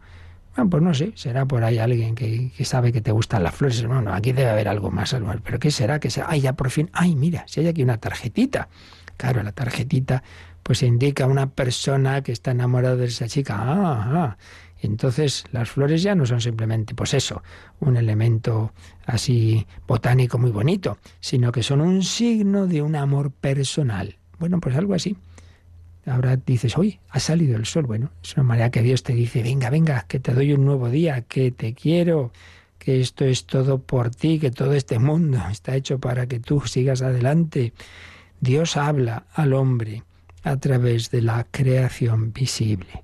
Bueno, 0.55 0.69
pues 0.69 0.83
no 0.83 0.93
sé, 0.93 1.11
será 1.15 1.45
por 1.45 1.63
ahí 1.65 1.79
alguien 1.79 2.15
que, 2.15 2.51
sabe 2.63 2.93
que 2.93 3.01
te 3.01 3.11
gustan 3.11 3.43
las 3.43 3.53
flores. 3.53 3.85
Bueno, 3.85 4.13
aquí 4.13 4.31
debe 4.31 4.49
haber 4.49 4.69
algo 4.69 4.89
más, 4.89 5.15
pero 5.43 5.59
¿qué 5.59 5.69
será? 5.69 5.99
¿Qué 5.99 6.09
será? 6.09 6.27
Ay, 6.29 6.41
ya 6.41 6.53
por 6.53 6.69
fin, 6.69 6.89
ay, 6.93 7.15
mira, 7.15 7.43
si 7.47 7.59
hay 7.59 7.67
aquí 7.67 7.83
una 7.83 7.97
tarjetita. 7.97 8.69
Claro, 9.17 9.43
la 9.43 9.51
tarjetita 9.51 10.23
pues 10.63 10.81
indica 10.81 11.27
una 11.27 11.51
persona 11.51 12.23
que 12.23 12.31
está 12.31 12.51
enamorada 12.51 12.95
de 12.95 13.05
esa 13.05 13.27
chica. 13.27 13.55
Ah, 13.57 14.09
ah. 14.13 14.37
Entonces 14.81 15.43
las 15.51 15.69
flores 15.69 16.01
ya 16.01 16.15
no 16.15 16.25
son 16.25 16.39
simplemente, 16.39 16.95
pues 16.95 17.13
eso, 17.13 17.43
un 17.81 17.97
elemento 17.97 18.73
así 19.05 19.67
botánico 19.87 20.37
muy 20.37 20.51
bonito, 20.51 20.97
sino 21.19 21.51
que 21.51 21.63
son 21.63 21.81
un 21.81 22.01
signo 22.01 22.65
de 22.65 22.81
un 22.81 22.95
amor 22.95 23.31
personal. 23.31 24.17
Bueno, 24.39 24.59
pues 24.59 24.75
algo 24.75 24.93
así. 24.93 25.17
Ahora 26.05 26.37
dices, 26.37 26.77
hoy 26.77 26.99
ha 27.09 27.19
salido 27.19 27.57
el 27.57 27.65
sol. 27.65 27.85
Bueno, 27.85 28.11
es 28.23 28.35
una 28.35 28.43
manera 28.43 28.69
que 28.69 28.81
Dios 28.81 29.03
te 29.03 29.13
dice, 29.13 29.41
venga, 29.41 29.69
venga, 29.69 30.05
que 30.07 30.19
te 30.19 30.33
doy 30.33 30.53
un 30.53 30.65
nuevo 30.65 30.89
día, 30.89 31.21
que 31.21 31.51
te 31.51 31.73
quiero, 31.73 32.31
que 32.77 33.01
esto 33.01 33.25
es 33.25 33.45
todo 33.45 33.79
por 33.79 34.11
ti, 34.11 34.37
que 34.37 34.51
todo 34.51 34.73
este 34.73 34.99
mundo 34.99 35.39
está 35.49 35.75
hecho 35.75 35.99
para 35.99 36.27
que 36.27 36.39
tú 36.39 36.61
sigas 36.61 37.01
adelante. 37.01 37.73
Dios 38.39 38.77
habla 38.77 39.25
al 39.33 39.53
hombre 39.53 40.03
a 40.43 40.57
través 40.57 41.09
de 41.09 41.23
la 41.23 41.47
creación 41.49 42.31
visible. 42.31 43.03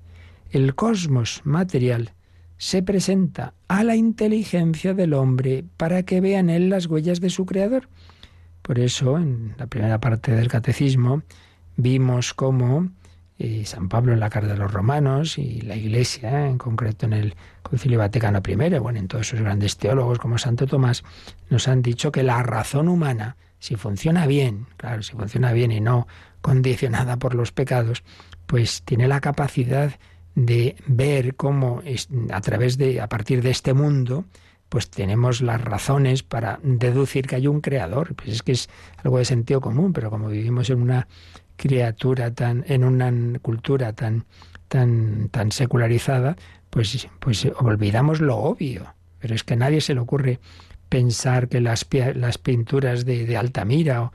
El 0.50 0.74
cosmos 0.74 1.40
material 1.44 2.12
se 2.58 2.82
presenta 2.84 3.54
a 3.66 3.82
la 3.82 3.96
inteligencia 3.96 4.94
del 4.94 5.14
hombre 5.14 5.64
para 5.76 6.04
que 6.04 6.20
vean 6.20 6.48
en 6.50 6.62
él 6.62 6.68
las 6.68 6.86
huellas 6.86 7.20
de 7.20 7.30
su 7.30 7.44
creador. 7.44 7.88
Por 8.62 8.78
eso, 8.78 9.16
en 9.18 9.54
la 9.58 9.66
primera 9.66 9.98
parte 9.98 10.30
del 10.30 10.46
catecismo, 10.46 11.22
vimos 11.76 12.34
cómo 12.34 12.90
eh, 13.38 13.64
San 13.64 13.88
Pablo 13.88 14.12
en 14.12 14.20
la 14.20 14.30
carta 14.30 14.52
de 14.52 14.58
los 14.58 14.72
romanos 14.72 15.38
y 15.38 15.62
la 15.62 15.74
Iglesia, 15.74 16.46
en 16.46 16.58
concreto 16.58 17.06
en 17.06 17.12
el 17.12 17.34
Concilio 17.62 17.98
Vaticano 17.98 18.40
I, 18.46 18.78
bueno, 18.78 18.98
en 18.98 19.08
todos 19.08 19.28
esos 19.28 19.40
grandes 19.40 19.76
teólogos 19.78 20.18
como 20.18 20.38
Santo 20.38 20.66
Tomás, 20.66 21.02
nos 21.50 21.66
han 21.66 21.82
dicho 21.82 22.12
que 22.12 22.22
la 22.22 22.42
razón 22.42 22.88
humana, 22.88 23.36
si 23.58 23.76
funciona 23.76 24.26
bien, 24.26 24.66
claro, 24.76 25.02
si 25.02 25.12
funciona 25.12 25.52
bien 25.52 25.72
y 25.72 25.80
no 25.80 26.06
condicionada 26.40 27.16
por 27.18 27.34
los 27.34 27.52
pecados, 27.52 28.04
pues 28.46 28.82
tiene 28.82 29.08
la 29.08 29.20
capacidad 29.20 29.92
de 30.34 30.76
ver 30.86 31.34
cómo 31.34 31.82
a 32.30 32.40
través 32.40 32.78
de, 32.78 33.00
a 33.00 33.08
partir 33.08 33.42
de 33.42 33.50
este 33.50 33.74
mundo, 33.74 34.24
pues 34.68 34.88
tenemos 34.88 35.42
las 35.42 35.60
razones 35.60 36.22
para 36.22 36.58
deducir 36.62 37.26
que 37.26 37.36
hay 37.36 37.46
un 37.46 37.60
creador. 37.60 38.14
Pues 38.14 38.30
es 38.30 38.42
que 38.42 38.52
es 38.52 38.70
algo 39.02 39.18
de 39.18 39.24
sentido 39.24 39.60
común, 39.60 39.92
pero 39.92 40.10
como 40.10 40.28
vivimos 40.28 40.70
en 40.70 40.80
una 40.80 41.08
criatura 41.56 42.34
tan, 42.34 42.64
en 42.68 42.84
una 42.84 43.38
cultura 43.40 43.92
tan, 43.92 44.24
tan, 44.68 45.28
tan 45.28 45.52
secularizada, 45.52 46.36
pues, 46.70 47.08
pues 47.18 47.46
olvidamos 47.58 48.20
lo 48.20 48.36
obvio. 48.36 48.94
Pero 49.18 49.34
es 49.34 49.44
que 49.44 49.54
a 49.54 49.56
nadie 49.56 49.80
se 49.80 49.94
le 49.94 50.00
ocurre 50.00 50.40
pensar 50.88 51.48
que 51.48 51.60
las, 51.60 51.86
las 52.14 52.38
pinturas 52.38 53.04
de, 53.04 53.24
de 53.24 53.36
Altamira 53.36 54.02
o, 54.02 54.12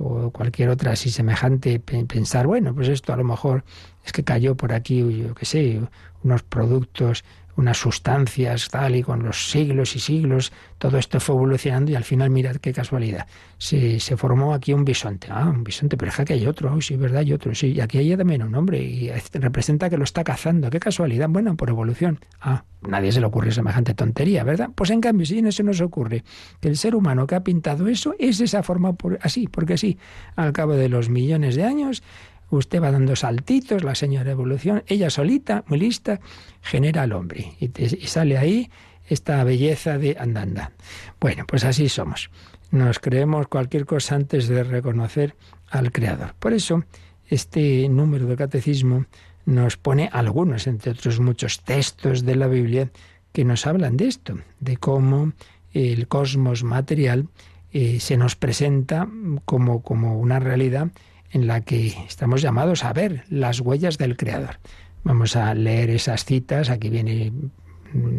o 0.00 0.30
cualquier 0.30 0.70
otra 0.70 0.92
así 0.92 1.10
semejante, 1.10 1.78
pensar, 1.78 2.46
bueno, 2.46 2.74
pues 2.74 2.88
esto 2.88 3.12
a 3.12 3.16
lo 3.16 3.24
mejor 3.24 3.64
es 4.04 4.12
que 4.12 4.24
cayó 4.24 4.56
por 4.56 4.72
aquí, 4.72 5.22
yo 5.22 5.34
qué 5.34 5.44
sé, 5.44 5.80
unos 6.22 6.42
productos 6.42 7.24
unas 7.60 7.78
sustancias, 7.78 8.68
tal, 8.68 8.96
y 8.96 9.02
con 9.02 9.22
los 9.22 9.50
siglos 9.50 9.94
y 9.94 10.00
siglos, 10.00 10.52
todo 10.78 10.98
esto 10.98 11.20
fue 11.20 11.34
evolucionando 11.34 11.92
y 11.92 11.94
al 11.94 12.04
final, 12.04 12.30
mirad 12.30 12.56
qué 12.56 12.72
casualidad, 12.72 13.26
se, 13.58 14.00
se 14.00 14.16
formó 14.16 14.54
aquí 14.54 14.72
un 14.72 14.84
bisonte. 14.84 15.28
Ah, 15.30 15.48
un 15.48 15.62
bisonte, 15.62 15.96
pero 15.96 16.10
es 16.10 16.16
que 16.24 16.32
hay 16.32 16.46
otro, 16.46 16.72
oh, 16.74 16.80
sí, 16.80 16.96
verdad, 16.96 17.20
hay 17.20 17.32
otro, 17.32 17.54
sí, 17.54 17.72
y 17.72 17.80
aquí 17.80 17.98
hay 17.98 18.16
también 18.16 18.42
un 18.42 18.54
hombre, 18.54 18.82
y 18.82 19.10
representa 19.34 19.90
que 19.90 19.98
lo 19.98 20.04
está 20.04 20.24
cazando, 20.24 20.70
qué 20.70 20.80
casualidad, 20.80 21.28
bueno, 21.28 21.56
por 21.56 21.68
evolución. 21.68 22.18
Ah, 22.40 22.64
nadie 22.80 23.12
se 23.12 23.20
le 23.20 23.26
ocurre 23.26 23.52
semejante 23.52 23.94
tontería, 23.94 24.42
¿verdad? 24.42 24.70
Pues 24.74 24.90
en 24.90 25.00
cambio, 25.00 25.26
si 25.26 25.42
no 25.42 25.52
se 25.52 25.62
nos 25.62 25.80
ocurre 25.80 26.24
que 26.60 26.68
el 26.68 26.76
ser 26.76 26.94
humano 26.94 27.26
que 27.26 27.34
ha 27.34 27.44
pintado 27.44 27.88
eso 27.88 28.14
es 28.18 28.40
esa 28.40 28.62
forma 28.62 28.96
así, 29.20 29.48
porque 29.48 29.76
sí, 29.76 29.98
al 30.36 30.52
cabo 30.52 30.72
de 30.74 30.88
los 30.88 31.10
millones 31.10 31.56
de 31.56 31.64
años, 31.64 32.02
usted 32.50 32.82
va 32.82 32.90
dando 32.90 33.16
saltitos, 33.16 33.84
la 33.84 33.94
señora 33.94 34.32
evolución, 34.32 34.82
ella 34.86 35.10
solita, 35.10 35.64
muy 35.68 35.78
lista, 35.78 36.20
genera 36.60 37.02
al 37.02 37.12
hombre 37.12 37.52
y, 37.58 37.68
sale 38.06 38.36
ahí 38.36 38.70
esta 39.08 39.42
belleza 39.44 39.98
de 39.98 40.16
andanda. 40.18 40.72
Bueno, 41.20 41.44
pues 41.46 41.64
así 41.64 41.88
somos. 41.88 42.30
Nos 42.70 42.98
creemos 42.98 43.48
cualquier 43.48 43.86
cosa 43.86 44.14
antes 44.14 44.46
de 44.48 44.62
reconocer 44.62 45.34
al 45.68 45.90
Creador. 45.90 46.34
Por 46.38 46.52
eso, 46.52 46.84
este 47.26 47.88
número 47.88 48.26
de 48.26 48.36
catecismo 48.36 49.06
nos 49.46 49.76
pone 49.76 50.08
algunos, 50.12 50.66
entre 50.66 50.92
otros 50.92 51.18
muchos 51.18 51.60
textos 51.60 52.24
de 52.24 52.36
la 52.36 52.46
Biblia, 52.46 52.90
que 53.32 53.44
nos 53.44 53.66
hablan 53.66 53.96
de 53.96 54.08
esto, 54.08 54.38
de 54.60 54.76
cómo 54.76 55.32
el 55.72 56.08
cosmos 56.08 56.62
material 56.62 57.28
eh, 57.72 58.00
se 58.00 58.16
nos 58.16 58.36
presenta 58.36 59.08
como, 59.44 59.82
como 59.82 60.18
una 60.18 60.40
realidad 60.40 60.88
en 61.30 61.46
la 61.46 61.60
que 61.60 61.88
estamos 62.06 62.42
llamados 62.42 62.84
a 62.84 62.92
ver 62.92 63.24
las 63.28 63.60
huellas 63.60 63.98
del 63.98 64.16
Creador. 64.16 64.58
Vamos 65.04 65.36
a 65.36 65.54
leer 65.54 65.90
esas 65.90 66.24
citas, 66.24 66.70
aquí 66.70 66.90
viene 66.90 67.32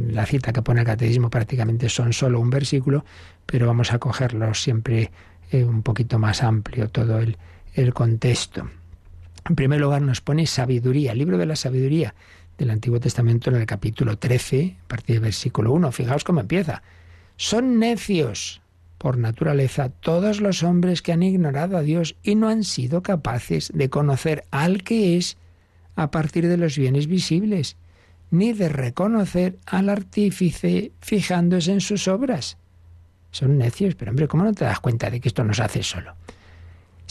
la 0.10 0.26
cita 0.26 0.52
que 0.52 0.62
pone 0.62 0.82
el 0.82 0.86
catecismo, 0.86 1.30
prácticamente 1.30 1.89
son 1.89 2.13
solo 2.13 2.39
un 2.39 2.50
versículo, 2.50 3.06
pero 3.45 3.67
vamos 3.67 3.93
a 3.93 4.00
cogerlo 4.00 4.54
siempre 4.54 5.12
eh, 5.52 5.63
un 5.63 5.84
poquito 5.84 6.19
más 6.19 6.43
amplio 6.43 6.89
todo 6.89 7.19
el, 7.19 7.38
el 7.74 7.93
contexto. 7.93 8.69
En 9.47 9.56
primer 9.56 9.80
lugar 9.80 10.02
nos 10.02 10.21
pone 10.21 10.45
sabiduría, 10.47 11.13
el 11.13 11.19
libro 11.19 11.38
de 11.38 11.45
la 11.45 11.56
sabiduría 11.56 12.13
del 12.58 12.69
Antiguo 12.69 13.00
Testamento 13.00 13.50
en 13.50 13.58
el 13.58 13.65
capítulo 13.65 14.17
13, 14.17 14.78
a 14.84 14.88
partir 14.88 15.15
del 15.15 15.24
versículo 15.24 15.71
1. 15.74 15.91
Fijaos 15.91 16.24
cómo 16.24 16.41
empieza. 16.41 16.84
Son 17.38 17.80
necios 17.80 18.62
por 19.01 19.17
naturaleza 19.17 19.89
todos 19.89 20.41
los 20.41 20.61
hombres 20.61 21.01
que 21.01 21.11
han 21.11 21.23
ignorado 21.23 21.75
a 21.75 21.81
Dios 21.81 22.15
y 22.21 22.35
no 22.35 22.49
han 22.49 22.63
sido 22.63 23.01
capaces 23.01 23.71
de 23.73 23.89
conocer 23.89 24.45
al 24.51 24.83
que 24.83 25.17
es 25.17 25.37
a 25.95 26.11
partir 26.11 26.47
de 26.47 26.57
los 26.57 26.77
bienes 26.77 27.07
visibles, 27.07 27.77
ni 28.29 28.53
de 28.53 28.69
reconocer 28.69 29.57
al 29.65 29.89
artífice 29.89 30.91
fijándose 31.01 31.71
en 31.71 31.81
sus 31.81 32.07
obras. 32.07 32.57
Son 33.31 33.57
necios, 33.57 33.95
pero 33.95 34.11
hombre, 34.11 34.27
¿cómo 34.27 34.43
no 34.43 34.53
te 34.53 34.65
das 34.65 34.79
cuenta 34.79 35.09
de 35.09 35.19
que 35.19 35.29
esto 35.29 35.43
no 35.43 35.55
se 35.55 35.63
hace 35.63 35.81
solo? 35.81 36.13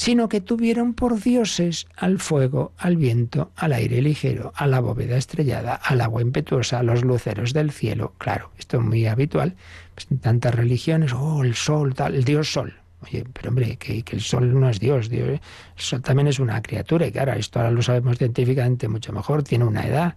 sino 0.01 0.31
que 0.31 0.41
tuvieron 0.41 0.95
por 0.95 1.21
dioses 1.21 1.87
al 1.95 2.21
fuego, 2.21 2.73
al 2.79 2.97
viento, 2.97 3.53
al 3.55 3.75
aire 3.75 4.01
ligero, 4.01 4.51
a 4.57 4.67
la 4.67 4.81
bóveda 4.81 5.19
estrellada, 5.19 5.75
al 5.75 6.01
agua 6.01 6.23
impetuosa, 6.23 6.79
a 6.79 6.83
los 6.83 7.05
luceros 7.05 7.53
del 7.53 7.71
cielo. 7.71 8.15
Claro, 8.17 8.51
esto 8.59 8.79
es 8.79 8.83
muy 8.83 9.07
habitual 9.07 9.57
tantas 10.07 10.55
religiones, 10.55 11.13
oh, 11.13 11.45
el 11.45 11.55
sol, 11.55 11.95
tal, 11.95 12.15
el 12.15 12.25
dios 12.25 12.53
sol. 12.53 12.75
Oye, 13.03 13.25
pero 13.33 13.49
hombre, 13.49 13.77
que, 13.77 14.05
el 14.11 14.21
sol 14.21 14.59
no 14.59 14.69
es 14.69 14.79
Dios, 14.79 15.09
Dios, 15.09 15.29
el 15.29 15.41
sol 15.77 16.03
también 16.03 16.29
es 16.29 16.39
una 16.39 16.61
criatura, 16.61 17.07
y 17.07 17.13
claro, 17.13 17.33
esto 17.33 17.59
ahora 17.59 17.71
lo 17.71 17.81
sabemos 17.81 18.19
científicamente 18.19 18.89
mucho 18.89 19.13
mejor, 19.13 19.43
tiene 19.43 19.65
una 19.65 19.87
edad, 19.87 20.17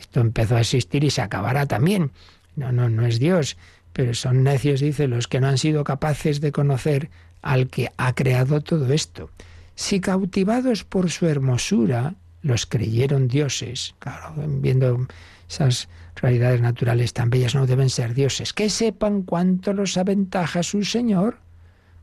esto 0.00 0.20
empezó 0.20 0.56
a 0.56 0.60
existir 0.60 1.04
y 1.04 1.10
se 1.10 1.20
acabará 1.20 1.66
también. 1.66 2.10
No, 2.56 2.72
no, 2.72 2.88
no 2.88 3.06
es 3.06 3.18
Dios, 3.18 3.56
pero 3.92 4.14
son 4.14 4.42
necios, 4.42 4.80
dice, 4.80 5.08
los 5.08 5.28
que 5.28 5.40
no 5.40 5.48
han 5.48 5.58
sido 5.58 5.84
capaces 5.84 6.40
de 6.40 6.52
conocer 6.52 7.10
al 7.42 7.68
que 7.68 7.90
ha 7.96 8.14
creado 8.14 8.60
todo 8.60 8.92
esto. 8.92 9.30
Si 9.74 10.00
cautivados 10.00 10.84
por 10.84 11.10
su 11.10 11.26
hermosura 11.26 12.14
los 12.42 12.66
creyeron 12.66 13.28
dioses, 13.28 13.94
claro, 13.98 14.34
viendo 14.36 15.06
esas 15.48 15.88
realidades 16.16 16.60
naturales 16.60 17.12
tan 17.12 17.30
bellas 17.30 17.54
no 17.54 17.66
deben 17.66 17.90
ser 17.90 18.14
dioses, 18.14 18.52
que 18.52 18.70
sepan 18.70 19.22
cuánto 19.22 19.72
los 19.72 19.96
aventaja 19.96 20.62
su 20.62 20.84
Señor, 20.84 21.38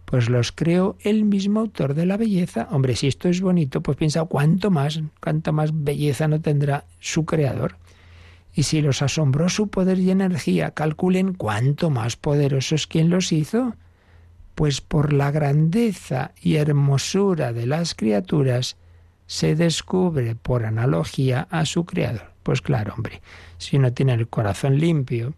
pues 0.05 0.29
los 0.29 0.51
creó 0.51 0.97
el 1.01 1.23
mismo 1.23 1.59
autor 1.59 1.93
de 1.93 2.07
la 2.07 2.17
belleza. 2.17 2.67
Hombre, 2.71 2.95
si 2.95 3.07
esto 3.07 3.29
es 3.29 3.41
bonito, 3.41 3.81
pues 3.81 3.95
piensa 3.95 4.25
cuánto 4.25 4.71
más, 4.71 5.01
cuánto 5.21 5.53
más 5.53 5.69
belleza 5.71 6.27
no 6.27 6.41
tendrá 6.41 6.85
su 6.99 7.25
creador. 7.25 7.75
Y 8.55 8.63
si 8.63 8.81
los 8.81 9.03
asombró 9.03 9.49
su 9.49 9.67
poder 9.67 9.99
y 9.99 10.09
energía, 10.09 10.71
calculen 10.71 11.33
cuánto 11.33 11.91
más 11.91 12.15
poderoso 12.15 12.73
es 12.73 12.87
quien 12.87 13.11
los 13.11 13.31
hizo. 13.31 13.75
Pues 14.55 14.81
por 14.81 15.13
la 15.13 15.29
grandeza 15.29 16.31
y 16.41 16.55
hermosura 16.55 17.53
de 17.53 17.67
las 17.67 17.93
criaturas 17.93 18.77
se 19.29 19.55
descubre 19.55 20.33
por 20.33 20.65
analogía 20.65 21.47
a 21.51 21.63
su 21.65 21.85
creador. 21.85 22.33
Pues 22.41 22.63
claro, 22.63 22.95
hombre, 22.95 23.21
si 23.59 23.77
uno 23.77 23.93
tiene 23.93 24.13
el 24.13 24.27
corazón 24.27 24.79
limpio, 24.79 25.35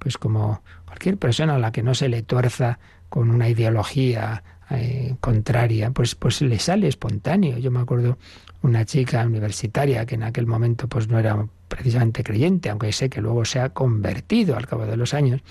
pues 0.00 0.18
como 0.18 0.60
cualquier 0.84 1.18
persona 1.18 1.54
a 1.54 1.58
la 1.58 1.70
que 1.70 1.84
no 1.84 1.94
se 1.94 2.08
le 2.08 2.22
tuerza 2.22 2.80
con 3.08 3.30
una 3.30 3.48
ideología 3.48 4.42
eh, 4.70 5.14
contraria, 5.20 5.92
pues, 5.92 6.16
pues 6.16 6.42
le 6.42 6.58
sale 6.58 6.88
espontáneo. 6.88 7.58
Yo 7.58 7.70
me 7.70 7.78
acuerdo 7.78 8.18
una 8.62 8.84
chica 8.84 9.24
universitaria 9.24 10.04
que 10.04 10.16
en 10.16 10.24
aquel 10.24 10.48
momento 10.48 10.88
pues 10.88 11.06
no 11.06 11.16
era 11.16 11.46
precisamente 11.68 12.24
creyente, 12.24 12.70
aunque 12.70 12.90
sé 12.92 13.08
que 13.08 13.20
luego 13.20 13.44
se 13.44 13.60
ha 13.60 13.68
convertido 13.68 14.56
al 14.56 14.66
cabo 14.66 14.84
de 14.84 14.96
los 14.96 15.14
años, 15.14 15.42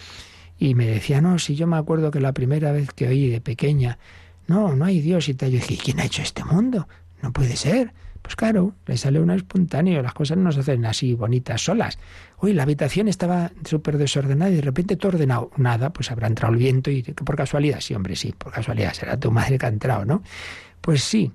y 0.60 0.76
me 0.76 0.88
decía, 0.88 1.22
no, 1.22 1.40
si 1.40 1.56
yo 1.56 1.68
me 1.68 1.78
acuerdo 1.78 2.12
que 2.12 2.20
la 2.20 2.34
primera 2.34 2.74
vez 2.74 2.92
que 2.92 3.08
oí 3.08 3.30
de 3.30 3.40
pequeña, 3.40 3.98
no, 4.48 4.76
no 4.76 4.84
hay 4.84 5.00
Dios 5.00 5.30
y 5.30 5.36
tal, 5.36 5.52
yo 5.52 5.60
dije, 5.60 5.78
¿quién 5.82 6.02
ha 6.02 6.06
hecho 6.06 6.22
este 6.22 6.44
mundo? 6.44 6.90
No 7.22 7.32
puede 7.32 7.56
ser. 7.56 7.94
Pues 8.22 8.36
claro, 8.36 8.74
le 8.86 8.98
sale 8.98 9.22
uno 9.22 9.34
espontáneo, 9.34 10.02
las 10.02 10.14
cosas 10.14 10.38
no 10.38 10.52
se 10.52 10.60
hacen 10.60 10.86
así 10.86 11.14
bonitas 11.14 11.64
solas. 11.64 11.98
Uy, 12.42 12.54
la 12.54 12.64
habitación 12.64 13.08
estaba 13.08 13.52
súper 13.64 13.98
desordenada 13.98 14.52
y 14.52 14.56
de 14.56 14.62
repente 14.62 14.98
todo 14.98 15.14
ordenado. 15.14 15.52
Nada, 15.56 15.94
pues 15.94 16.12
habrá 16.12 16.28
entrado 16.28 16.54
el 16.54 16.60
viento 16.60 16.92
y 16.92 17.04
por 17.04 17.38
casualidad, 17.38 17.80
sí, 17.80 17.94
hombre, 17.94 18.18
sí, 18.18 18.34
por 18.38 18.52
casualidad, 18.52 18.94
será 18.94 19.18
tu 19.18 19.32
madre 19.32 19.58
que 19.58 19.66
ha 19.66 19.70
entrado, 19.70 20.04
¿no? 20.04 20.24
Pues 20.82 21.04
sí, 21.04 21.32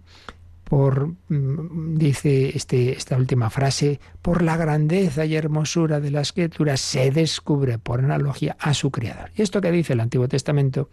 por, 0.65 1.15
mm, 1.29 1.97
dice 1.97 2.57
este, 2.57 2.93
esta 2.93 3.17
última 3.17 3.51
frase, 3.51 4.01
por 4.21 4.43
la 4.43 4.57
grandeza 4.57 5.25
y 5.25 5.35
hermosura 5.35 6.01
de 6.01 6.11
las 6.11 6.33
criaturas 6.33 6.81
se 6.81 7.11
descubre 7.11 7.79
por 7.79 8.01
analogía 8.01 8.57
a 8.59 8.75
su 8.75 8.91
creador. 8.91 9.31
Y 9.35 9.43
esto 9.43 9.61
que 9.61 9.71
dice 9.71 9.95
el 9.95 10.01
Antiguo 10.01 10.29
Testamento, 10.29 10.89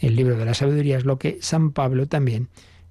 el 0.00 0.16
libro 0.16 0.36
de 0.36 0.44
la 0.44 0.54
sabiduría, 0.54 0.98
es 0.98 1.04
lo 1.04 1.18
que 1.18 1.38
San 1.40 1.72
Pablo 1.72 2.06
también 2.06 2.48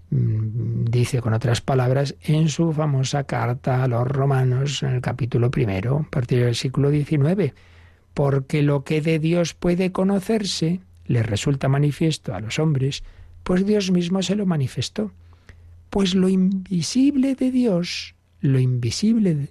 dice 0.09 1.21
con 1.21 1.33
otras 1.33 1.61
palabras 1.61 2.15
en 2.21 2.49
su 2.49 2.71
famosa 2.71 3.25
carta 3.25 3.83
a 3.83 3.87
los 3.87 4.07
romanos 4.07 4.83
en 4.83 4.89
el 4.89 5.01
capítulo 5.01 5.51
primero, 5.51 6.05
a 6.07 6.09
partir 6.09 6.45
del 6.45 6.55
siglo 6.55 6.91
XIX, 6.91 7.53
porque 8.13 8.63
lo 8.63 8.83
que 8.83 9.01
de 9.01 9.19
Dios 9.19 9.53
puede 9.53 9.91
conocerse 9.91 10.79
le 11.05 11.23
resulta 11.23 11.67
manifiesto 11.67 12.33
a 12.33 12.39
los 12.39 12.59
hombres, 12.59 13.03
pues 13.43 13.65
Dios 13.65 13.91
mismo 13.91 14.21
se 14.21 14.35
lo 14.35 14.45
manifestó. 14.45 15.11
Pues 15.89 16.15
lo 16.15 16.27
invisible 16.27 17.35
de 17.35 17.51
Dios, 17.51 18.15
lo 18.41 18.59
invisible 18.59 19.49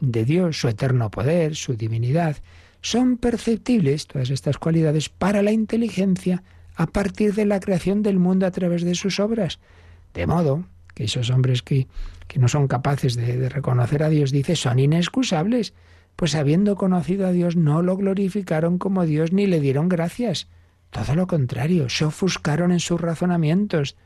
de 0.00 0.24
Dios, 0.24 0.60
su 0.60 0.68
eterno 0.68 1.10
poder, 1.10 1.54
su 1.54 1.74
divinidad, 1.74 2.36
son 2.80 3.16
perceptibles, 3.16 4.06
todas 4.06 4.30
estas 4.30 4.58
cualidades, 4.58 5.08
para 5.08 5.42
la 5.42 5.52
inteligencia 5.52 6.42
a 6.74 6.86
partir 6.86 7.34
de 7.34 7.44
la 7.44 7.60
creación 7.60 8.02
del 8.02 8.18
mundo 8.18 8.46
a 8.46 8.50
través 8.50 8.82
de 8.82 8.94
sus 8.94 9.20
obras, 9.20 9.58
de 10.14 10.26
modo 10.26 10.64
que 10.94 11.04
esos 11.04 11.30
hombres 11.30 11.62
que, 11.62 11.86
no 12.36 12.48
son 12.48 12.68
capaces 12.68 13.16
de, 13.16 13.36
de 13.36 13.48
reconocer 13.48 14.02
a 14.02 14.08
Dios, 14.08 14.30
dice, 14.30 14.56
son 14.56 14.78
inexcusables, 14.78 15.74
pues 16.16 16.34
habiendo 16.34 16.76
conocido 16.76 17.26
a 17.26 17.32
Dios 17.32 17.56
no 17.56 17.80
lo 17.82 17.96
glorificaron 17.96 18.78
como 18.78 19.06
Dios 19.06 19.32
ni 19.32 19.46
le 19.46 19.60
dieron 19.60 19.88
gracias. 19.88 20.48
Todo 20.90 21.14
lo 21.14 21.26
contrario, 21.26 21.88
se 21.88 22.04
ofuscaron 22.04 22.72
en 22.72 22.80
sus 22.80 23.00
razonamientos, 23.00 23.96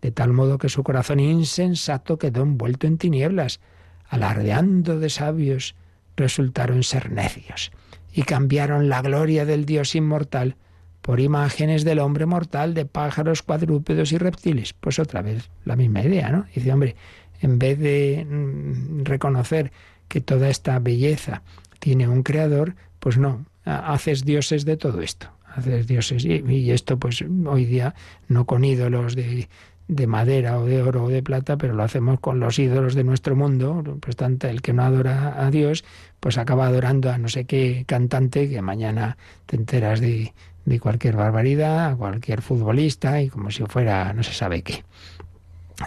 de 0.00 0.10
tal 0.10 0.32
modo 0.32 0.58
que 0.58 0.68
su 0.68 0.82
corazón 0.82 1.20
insensato 1.20 2.18
quedó 2.18 2.42
envuelto 2.42 2.86
en 2.86 2.98
tinieblas, 2.98 3.60
alardeando 4.08 4.98
de 4.98 5.08
sabios, 5.08 5.74
resultaron 6.16 6.82
ser 6.82 7.10
necios, 7.10 7.72
y 8.12 8.22
cambiaron 8.22 8.88
la 8.88 9.00
gloria 9.00 9.46
del 9.46 9.64
Dios 9.64 9.94
inmortal 9.94 10.56
por 11.02 11.18
imágenes 11.20 11.84
del 11.84 11.98
hombre 11.98 12.26
mortal, 12.26 12.74
de 12.74 12.86
pájaros, 12.86 13.42
cuadrúpedos 13.42 14.12
y 14.12 14.18
reptiles. 14.18 14.72
Pues 14.72 14.98
otra 14.98 15.20
vez 15.20 15.50
la 15.64 15.76
misma 15.76 16.02
idea, 16.02 16.30
¿no? 16.30 16.46
Dice, 16.54 16.72
hombre, 16.72 16.96
en 17.40 17.58
vez 17.58 17.78
de 17.78 18.24
mm, 18.24 19.04
reconocer 19.04 19.72
que 20.08 20.20
toda 20.20 20.48
esta 20.48 20.78
belleza 20.78 21.42
tiene 21.80 22.06
un 22.06 22.22
creador, 22.22 22.76
pues 23.00 23.18
no, 23.18 23.44
haces 23.64 24.24
dioses 24.24 24.64
de 24.64 24.76
todo 24.76 25.00
esto. 25.00 25.28
Haces 25.54 25.86
dioses. 25.86 26.24
Y, 26.24 26.70
esto, 26.70 26.98
pues 26.98 27.22
hoy 27.46 27.66
día, 27.66 27.94
no 28.28 28.46
con 28.46 28.64
ídolos 28.64 29.16
de, 29.16 29.48
de 29.88 30.06
madera 30.06 30.58
o 30.58 30.64
de 30.64 30.82
oro 30.82 31.04
o 31.04 31.08
de 31.08 31.22
plata, 31.22 31.58
pero 31.58 31.74
lo 31.74 31.82
hacemos 31.82 32.20
con 32.20 32.40
los 32.40 32.58
ídolos 32.58 32.94
de 32.94 33.04
nuestro 33.04 33.34
mundo. 33.36 33.98
Pues 34.00 34.16
tanto 34.16 34.48
el 34.48 34.62
que 34.62 34.72
no 34.72 34.84
adora 34.84 35.44
a 35.44 35.50
Dios, 35.50 35.84
pues 36.20 36.38
acaba 36.38 36.68
adorando 36.68 37.10
a 37.10 37.18
no 37.18 37.28
sé 37.28 37.44
qué 37.44 37.84
cantante 37.86 38.48
que 38.48 38.62
mañana 38.62 39.18
te 39.46 39.56
enteras 39.56 40.00
de, 40.00 40.32
de 40.64 40.80
cualquier 40.80 41.16
barbaridad 41.16 41.90
a 41.90 41.96
cualquier 41.96 42.42
futbolista 42.42 43.20
y 43.20 43.28
como 43.28 43.50
si 43.50 43.64
fuera 43.64 44.12
no 44.12 44.22
se 44.22 44.32
sabe 44.32 44.62
qué. 44.62 44.84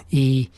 Y 0.10 0.52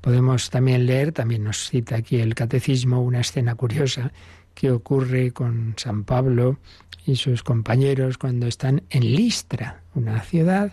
podemos 0.00 0.50
también 0.50 0.86
leer, 0.86 1.12
también 1.12 1.44
nos 1.44 1.68
cita 1.68 1.96
aquí 1.96 2.20
el 2.20 2.34
catecismo, 2.34 3.02
una 3.02 3.20
escena 3.20 3.54
curiosa 3.54 4.12
que 4.54 4.70
ocurre 4.70 5.32
con 5.32 5.74
San 5.76 6.04
Pablo 6.04 6.58
y 7.06 7.16
sus 7.16 7.42
compañeros 7.42 8.18
cuando 8.18 8.46
están 8.46 8.82
en 8.90 9.14
Listra, 9.14 9.82
una 9.94 10.20
ciudad 10.20 10.72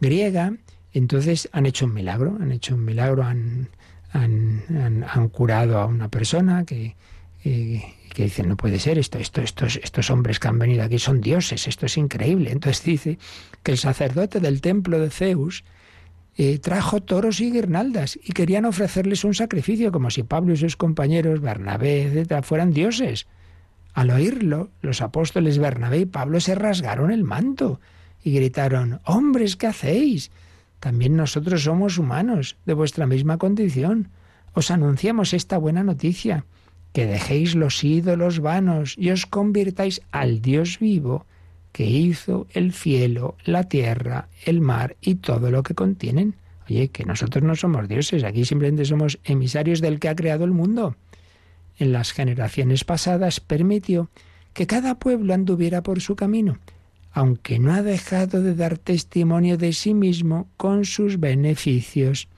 griega. 0.00 0.52
Entonces 0.92 1.48
han 1.52 1.66
hecho 1.66 1.86
un 1.86 1.94
milagro, 1.94 2.36
han 2.40 2.52
hecho 2.52 2.74
un 2.74 2.84
milagro, 2.84 3.24
han, 3.24 3.68
han, 4.12 5.04
han, 5.08 5.28
curado 5.28 5.78
a 5.78 5.86
una 5.86 6.08
persona 6.08 6.64
que, 6.64 6.94
que 8.16 8.24
dicen, 8.24 8.48
no 8.48 8.56
puede 8.56 8.78
ser, 8.78 8.96
esto, 8.96 9.18
esto, 9.18 9.42
estos, 9.42 9.76
estos 9.76 10.08
hombres 10.08 10.40
que 10.40 10.48
han 10.48 10.58
venido 10.58 10.82
aquí 10.82 10.98
son 10.98 11.20
dioses, 11.20 11.68
esto 11.68 11.84
es 11.84 11.98
increíble. 11.98 12.50
Entonces 12.50 12.82
dice 12.82 13.18
que 13.62 13.72
el 13.72 13.78
sacerdote 13.78 14.40
del 14.40 14.62
templo 14.62 14.98
de 14.98 15.10
Zeus 15.10 15.64
eh, 16.38 16.58
trajo 16.58 17.02
toros 17.02 17.42
y 17.42 17.52
guirnaldas 17.52 18.18
y 18.24 18.32
querían 18.32 18.64
ofrecerles 18.64 19.22
un 19.24 19.34
sacrificio, 19.34 19.92
como 19.92 20.08
si 20.08 20.22
Pablo 20.22 20.54
y 20.54 20.56
sus 20.56 20.76
compañeros, 20.76 21.42
Bernabé, 21.42 22.04
etc., 22.04 22.42
fueran 22.42 22.72
dioses. 22.72 23.26
Al 23.92 24.08
oírlo, 24.08 24.70
los 24.80 25.02
apóstoles 25.02 25.58
Bernabé 25.58 25.98
y 25.98 26.06
Pablo 26.06 26.40
se 26.40 26.54
rasgaron 26.54 27.10
el 27.10 27.22
manto 27.22 27.82
y 28.24 28.32
gritaron, 28.32 29.00
hombres, 29.04 29.56
¿qué 29.56 29.66
hacéis? 29.66 30.30
También 30.80 31.16
nosotros 31.16 31.64
somos 31.64 31.98
humanos, 31.98 32.56
de 32.64 32.72
vuestra 32.72 33.06
misma 33.06 33.36
condición. 33.36 34.08
Os 34.54 34.70
anunciamos 34.70 35.34
esta 35.34 35.58
buena 35.58 35.84
noticia 35.84 36.46
que 36.96 37.04
dejéis 37.04 37.54
los 37.54 37.84
ídolos 37.84 38.40
vanos 38.40 38.94
y 38.96 39.10
os 39.10 39.26
convirtáis 39.26 40.00
al 40.12 40.40
Dios 40.40 40.78
vivo 40.78 41.26
que 41.70 41.84
hizo 41.84 42.46
el 42.54 42.72
cielo, 42.72 43.36
la 43.44 43.64
tierra, 43.64 44.28
el 44.46 44.62
mar 44.62 44.96
y 45.02 45.16
todo 45.16 45.50
lo 45.50 45.62
que 45.62 45.74
contienen. 45.74 46.36
Oye, 46.66 46.88
que 46.88 47.04
nosotros 47.04 47.44
no 47.44 47.54
somos 47.54 47.86
dioses, 47.86 48.24
aquí 48.24 48.46
simplemente 48.46 48.86
somos 48.86 49.18
emisarios 49.24 49.82
del 49.82 50.00
que 50.00 50.08
ha 50.08 50.16
creado 50.16 50.46
el 50.46 50.52
mundo. 50.52 50.96
En 51.76 51.92
las 51.92 52.12
generaciones 52.12 52.84
pasadas 52.84 53.40
permitió 53.40 54.08
que 54.54 54.66
cada 54.66 54.94
pueblo 54.94 55.34
anduviera 55.34 55.82
por 55.82 56.00
su 56.00 56.16
camino, 56.16 56.56
aunque 57.12 57.58
no 57.58 57.74
ha 57.74 57.82
dejado 57.82 58.40
de 58.40 58.54
dar 58.54 58.78
testimonio 58.78 59.58
de 59.58 59.74
sí 59.74 59.92
mismo 59.92 60.48
con 60.56 60.86
sus 60.86 61.20
beneficios, 61.20 62.28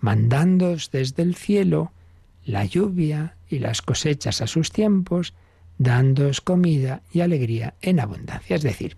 mandándoos 0.00 0.90
desde 0.90 1.22
el 1.22 1.36
cielo 1.36 1.93
la 2.44 2.64
lluvia 2.64 3.36
y 3.48 3.58
las 3.58 3.82
cosechas 3.82 4.40
a 4.40 4.46
sus 4.46 4.70
tiempos, 4.70 5.34
dándoos 5.78 6.40
comida 6.40 7.02
y 7.12 7.20
alegría 7.20 7.74
en 7.80 8.00
abundancia. 8.00 8.56
Es 8.56 8.62
decir, 8.62 8.96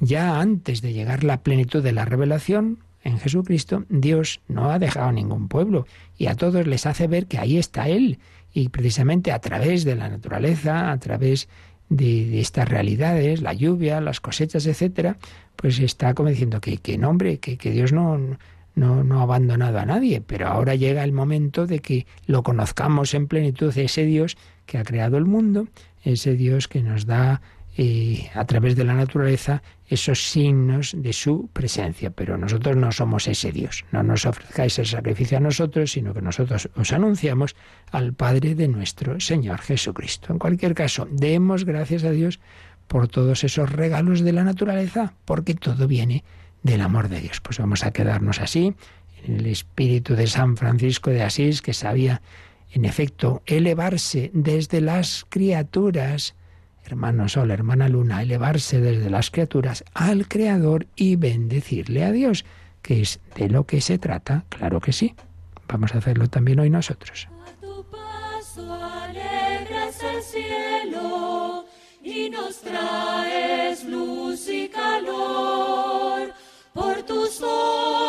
ya 0.00 0.40
antes 0.40 0.82
de 0.82 0.92
llegar 0.92 1.24
la 1.24 1.42
plenitud 1.42 1.82
de 1.82 1.92
la 1.92 2.04
revelación 2.04 2.78
en 3.02 3.18
Jesucristo, 3.18 3.84
Dios 3.88 4.40
no 4.48 4.70
ha 4.70 4.78
dejado 4.78 5.12
ningún 5.12 5.48
pueblo 5.48 5.86
y 6.16 6.26
a 6.26 6.34
todos 6.34 6.66
les 6.66 6.86
hace 6.86 7.06
ver 7.06 7.26
que 7.26 7.38
ahí 7.38 7.58
está 7.58 7.88
Él. 7.88 8.18
Y 8.52 8.68
precisamente 8.68 9.32
a 9.32 9.40
través 9.40 9.84
de 9.84 9.96
la 9.96 10.08
naturaleza, 10.08 10.92
a 10.92 10.98
través 10.98 11.48
de, 11.88 12.40
estas 12.40 12.68
realidades, 12.68 13.42
la 13.42 13.52
lluvia, 13.52 14.00
las 14.00 14.20
cosechas, 14.20 14.66
etcétera, 14.66 15.16
pues 15.56 15.78
está 15.80 16.14
como 16.14 16.28
diciendo 16.28 16.60
que, 16.60 16.78
que 16.78 16.96
nombre, 16.96 17.38
que, 17.38 17.56
que 17.56 17.70
Dios 17.72 17.92
no, 17.92 18.38
no, 18.74 19.20
ha 19.20 19.22
abandonado 19.22 19.78
a 19.78 19.86
nadie, 19.86 20.20
pero 20.20 20.48
ahora 20.48 20.74
llega 20.74 21.04
el 21.04 21.12
momento 21.12 21.66
de 21.66 21.78
que 21.78 22.06
lo 22.26 22.42
conozcamos 22.42 23.14
en 23.14 23.28
plenitud, 23.28 23.76
ese 23.76 24.04
Dios 24.04 24.36
que 24.66 24.78
ha 24.78 24.84
creado 24.84 25.16
el 25.16 25.24
mundo, 25.24 25.68
ese 26.02 26.34
Dios 26.34 26.68
que 26.68 26.82
nos 26.82 27.06
da 27.06 27.40
eh, 27.76 28.30
a 28.34 28.44
través 28.44 28.76
de 28.76 28.84
la 28.84 28.94
naturaleza 28.94 29.62
esos 29.88 30.30
signos 30.30 30.94
de 30.96 31.12
su 31.12 31.48
presencia. 31.52 32.10
Pero 32.10 32.38
nosotros 32.38 32.76
no 32.76 32.92
somos 32.92 33.26
ese 33.26 33.52
Dios. 33.52 33.84
No 33.92 34.02
nos 34.02 34.26
ofrezcáis 34.26 34.78
el 34.78 34.86
sacrificio 34.86 35.38
a 35.38 35.40
nosotros, 35.40 35.92
sino 35.92 36.14
que 36.14 36.22
nosotros 36.22 36.68
os 36.76 36.92
anunciamos 36.92 37.56
al 37.90 38.14
Padre 38.14 38.54
de 38.54 38.68
nuestro 38.68 39.20
Señor 39.20 39.60
Jesucristo. 39.60 40.32
En 40.32 40.38
cualquier 40.38 40.74
caso, 40.74 41.08
demos 41.10 41.64
gracias 41.64 42.04
a 42.04 42.10
Dios 42.10 42.40
por 42.86 43.08
todos 43.08 43.44
esos 43.44 43.70
regalos 43.70 44.20
de 44.20 44.32
la 44.32 44.44
naturaleza, 44.44 45.14
porque 45.24 45.54
todo 45.54 45.88
viene 45.88 46.22
del 46.64 46.80
amor 46.80 47.08
de 47.08 47.20
Dios. 47.20 47.40
Pues 47.40 47.58
vamos 47.58 47.84
a 47.84 47.92
quedarnos 47.92 48.40
así, 48.40 48.74
en 49.24 49.36
el 49.36 49.46
espíritu 49.46 50.16
de 50.16 50.26
San 50.26 50.56
Francisco 50.56 51.10
de 51.10 51.22
Asís, 51.22 51.62
que 51.62 51.74
sabía, 51.74 52.20
en 52.72 52.84
efecto, 52.84 53.42
elevarse 53.46 54.32
desde 54.34 54.80
las 54.80 55.24
criaturas, 55.28 56.34
hermano 56.84 57.28
Sol, 57.28 57.52
hermana 57.52 57.88
Luna, 57.88 58.22
elevarse 58.22 58.80
desde 58.80 59.08
las 59.10 59.30
criaturas 59.30 59.84
al 59.94 60.26
Creador 60.26 60.86
y 60.96 61.14
bendecirle 61.14 62.04
a 62.04 62.10
Dios, 62.10 62.44
que 62.82 63.02
es 63.02 63.20
de 63.36 63.48
lo 63.48 63.64
que 63.64 63.80
se 63.80 63.98
trata, 63.98 64.44
claro 64.48 64.80
que 64.80 64.92
sí. 64.92 65.14
Vamos 65.68 65.94
a 65.94 65.98
hacerlo 65.98 66.28
también 66.28 66.58
hoy 66.60 66.70
nosotros. 66.70 67.28
Y 72.02 72.30
nos 72.30 72.60
traes 72.60 73.84
luz 73.84 74.48
y 74.48 74.68
calor 74.68 75.54
por 76.74 77.02
tu 77.04 77.26
sol 77.28 78.03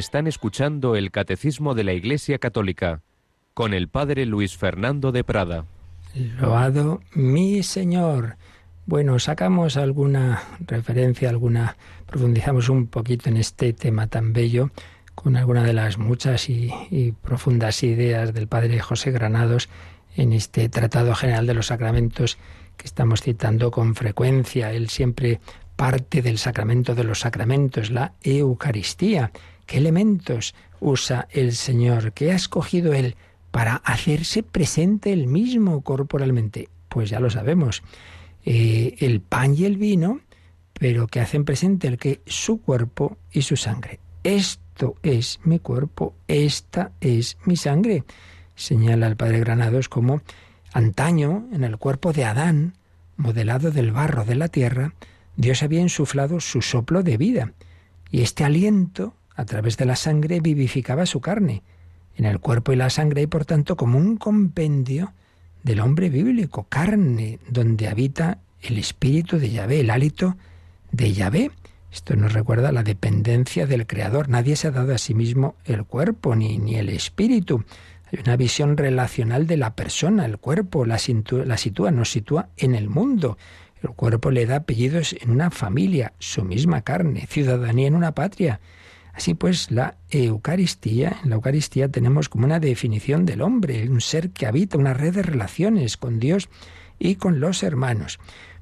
Están 0.00 0.26
escuchando 0.26 0.96
el 0.96 1.10
Catecismo 1.10 1.74
de 1.74 1.84
la 1.84 1.92
Iglesia 1.92 2.38
Católica 2.38 3.02
con 3.52 3.74
el 3.74 3.88
Padre 3.88 4.24
Luis 4.24 4.56
Fernando 4.56 5.12
de 5.12 5.24
Prada. 5.24 5.66
Loado 6.14 7.02
mi 7.12 7.62
Señor. 7.62 8.36
Bueno, 8.86 9.18
sacamos 9.18 9.76
alguna 9.76 10.42
referencia, 10.66 11.28
alguna, 11.28 11.76
profundizamos 12.06 12.70
un 12.70 12.86
poquito 12.86 13.28
en 13.28 13.36
este 13.36 13.74
tema 13.74 14.06
tan 14.06 14.32
bello 14.32 14.70
con 15.14 15.36
alguna 15.36 15.64
de 15.64 15.74
las 15.74 15.98
muchas 15.98 16.48
y, 16.48 16.72
y 16.90 17.12
profundas 17.12 17.82
ideas 17.82 18.32
del 18.32 18.48
Padre 18.48 18.80
José 18.80 19.10
Granados 19.10 19.68
en 20.16 20.32
este 20.32 20.70
Tratado 20.70 21.14
General 21.14 21.46
de 21.46 21.52
los 21.52 21.66
Sacramentos 21.66 22.38
que 22.78 22.86
estamos 22.86 23.20
citando 23.20 23.70
con 23.70 23.94
frecuencia. 23.94 24.72
Él 24.72 24.88
siempre 24.88 25.40
parte 25.76 26.22
del 26.22 26.38
sacramento 26.38 26.94
de 26.94 27.04
los 27.04 27.20
sacramentos, 27.20 27.90
la 27.90 28.14
Eucaristía. 28.22 29.30
¿Qué 29.70 29.76
elementos 29.76 30.56
usa 30.80 31.28
el 31.30 31.52
Señor? 31.52 32.12
¿Qué 32.12 32.32
ha 32.32 32.34
escogido 32.34 32.92
Él 32.92 33.14
para 33.52 33.76
hacerse 33.76 34.42
presente 34.42 35.12
Él 35.12 35.28
mismo 35.28 35.82
corporalmente? 35.82 36.68
Pues 36.88 37.08
ya 37.08 37.20
lo 37.20 37.30
sabemos. 37.30 37.84
Eh, 38.44 38.96
el 38.98 39.20
pan 39.20 39.54
y 39.56 39.66
el 39.66 39.76
vino, 39.76 40.22
pero 40.72 41.06
que 41.06 41.20
hacen 41.20 41.44
presente 41.44 41.86
el 41.86 41.98
que 41.98 42.20
su 42.26 42.60
cuerpo 42.60 43.16
y 43.30 43.42
su 43.42 43.54
sangre. 43.56 44.00
Esto 44.24 44.96
es 45.04 45.38
mi 45.44 45.60
cuerpo, 45.60 46.16
esta 46.26 46.90
es 47.00 47.38
mi 47.44 47.54
sangre. 47.54 48.02
Señala 48.56 49.06
el 49.06 49.14
padre 49.14 49.38
Granados 49.38 49.88
como 49.88 50.20
antaño 50.72 51.46
en 51.52 51.62
el 51.62 51.76
cuerpo 51.76 52.12
de 52.12 52.24
Adán, 52.24 52.74
modelado 53.16 53.70
del 53.70 53.92
barro 53.92 54.24
de 54.24 54.34
la 54.34 54.48
tierra, 54.48 54.94
Dios 55.36 55.62
había 55.62 55.80
insuflado 55.80 56.40
su 56.40 56.60
soplo 56.60 57.04
de 57.04 57.16
vida, 57.16 57.52
y 58.10 58.22
este 58.22 58.42
aliento, 58.42 59.14
a 59.40 59.46
través 59.46 59.78
de 59.78 59.86
la 59.86 59.96
sangre, 59.96 60.40
vivificaba 60.40 61.06
su 61.06 61.20
carne. 61.20 61.62
En 62.14 62.26
el 62.26 62.40
cuerpo 62.40 62.72
y 62.72 62.76
la 62.76 62.90
sangre 62.90 63.22
hay, 63.22 63.26
por 63.26 63.46
tanto, 63.46 63.74
como 63.74 63.96
un 63.96 64.18
compendio 64.18 65.14
del 65.62 65.80
hombre 65.80 66.10
bíblico, 66.10 66.66
carne, 66.68 67.38
donde 67.48 67.88
habita 67.88 68.38
el 68.60 68.76
espíritu 68.76 69.38
de 69.38 69.50
Yahvé, 69.50 69.80
el 69.80 69.90
hálito 69.90 70.36
de 70.92 71.12
Yahvé. 71.14 71.50
Esto 71.90 72.16
nos 72.16 72.34
recuerda 72.34 72.70
la 72.70 72.82
dependencia 72.82 73.66
del 73.66 73.86
Creador. 73.86 74.28
Nadie 74.28 74.56
se 74.56 74.68
ha 74.68 74.72
dado 74.72 74.94
a 74.94 74.98
sí 74.98 75.14
mismo 75.14 75.54
el 75.64 75.84
cuerpo 75.84 76.36
ni, 76.36 76.58
ni 76.58 76.76
el 76.76 76.90
espíritu. 76.90 77.64
Hay 78.12 78.20
una 78.22 78.36
visión 78.36 78.76
relacional 78.76 79.46
de 79.46 79.56
la 79.56 79.74
persona, 79.74 80.26
el 80.26 80.36
cuerpo, 80.36 80.84
la, 80.84 80.98
la 81.46 81.56
sitúa, 81.56 81.90
nos 81.90 82.10
sitúa 82.10 82.50
en 82.58 82.74
el 82.74 82.90
mundo. 82.90 83.38
El 83.82 83.90
cuerpo 83.90 84.30
le 84.30 84.44
da 84.44 84.56
apellidos 84.56 85.16
en 85.18 85.30
una 85.30 85.50
familia, 85.50 86.12
su 86.18 86.44
misma 86.44 86.82
carne, 86.82 87.26
ciudadanía 87.26 87.86
en 87.88 87.94
una 87.94 88.12
patria. 88.12 88.60
Así 89.12 89.34
pues, 89.34 89.70
la 89.70 89.96
Eucaristía, 90.10 91.16
en 91.22 91.30
la 91.30 91.36
Eucaristía 91.36 91.88
tenemos 91.88 92.28
como 92.28 92.46
una 92.46 92.60
definición 92.60 93.26
del 93.26 93.42
hombre, 93.42 93.88
un 93.88 94.00
ser 94.00 94.30
que 94.30 94.46
habita 94.46 94.78
una 94.78 94.94
red 94.94 95.14
de 95.14 95.22
relaciones 95.22 95.96
con 95.96 96.20
Dios 96.20 96.48
y 96.98 97.16
con 97.16 97.40
los 97.40 97.62
hermanos. 97.62 98.18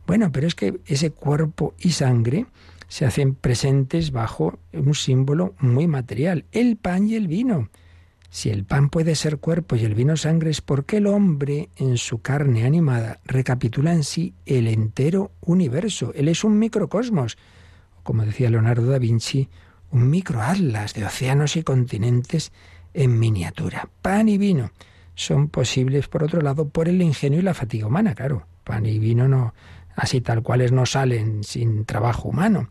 Bueno, 0.06 0.32
pero 0.32 0.46
es 0.46 0.54
que 0.54 0.80
ese 0.86 1.10
cuerpo 1.10 1.74
y 1.78 1.90
sangre 1.90 2.46
se 2.88 3.04
hacen 3.04 3.34
presentes 3.34 4.10
bajo 4.10 4.58
un 4.72 4.94
símbolo 4.94 5.54
muy 5.58 5.86
material, 5.86 6.46
el 6.52 6.76
pan 6.76 7.08
y 7.08 7.14
el 7.14 7.28
vino. 7.28 7.68
Si 8.30 8.50
el 8.50 8.64
pan 8.64 8.90
puede 8.90 9.14
ser 9.14 9.38
cuerpo 9.38 9.76
y 9.76 9.84
el 9.84 9.94
vino 9.94 10.16
sangre, 10.16 10.50
es 10.50 10.60
porque 10.60 10.98
el 10.98 11.06
hombre, 11.06 11.70
en 11.76 11.96
su 11.96 12.20
carne 12.20 12.64
animada, 12.64 13.20
recapitula 13.24 13.92
en 13.92 14.04
sí 14.04 14.34
el 14.44 14.68
entero 14.68 15.32
universo. 15.40 16.12
Él 16.14 16.28
es 16.28 16.44
un 16.44 16.58
microcosmos, 16.58 17.38
como 18.02 18.24
decía 18.24 18.50
Leonardo 18.50 18.90
da 18.90 18.98
Vinci, 18.98 19.48
un 19.90 20.10
microatlas 20.10 20.94
de 20.94 21.04
océanos 21.04 21.56
y 21.56 21.62
continentes 21.62 22.52
en 22.94 23.18
miniatura. 23.18 23.88
Pan 24.02 24.28
y 24.28 24.38
vino 24.38 24.70
son 25.14 25.48
posibles, 25.48 26.08
por 26.08 26.22
otro 26.22 26.40
lado, 26.40 26.68
por 26.68 26.88
el 26.88 27.02
ingenio 27.02 27.40
y 27.40 27.42
la 27.42 27.54
fatiga 27.54 27.86
humana, 27.86 28.14
claro. 28.14 28.46
Pan 28.64 28.86
y 28.86 28.98
vino 28.98 29.26
no, 29.26 29.54
así 29.96 30.20
tal 30.20 30.42
cuales 30.42 30.70
no 30.70 30.86
salen 30.86 31.42
sin 31.42 31.84
trabajo 31.84 32.28
humano. 32.28 32.68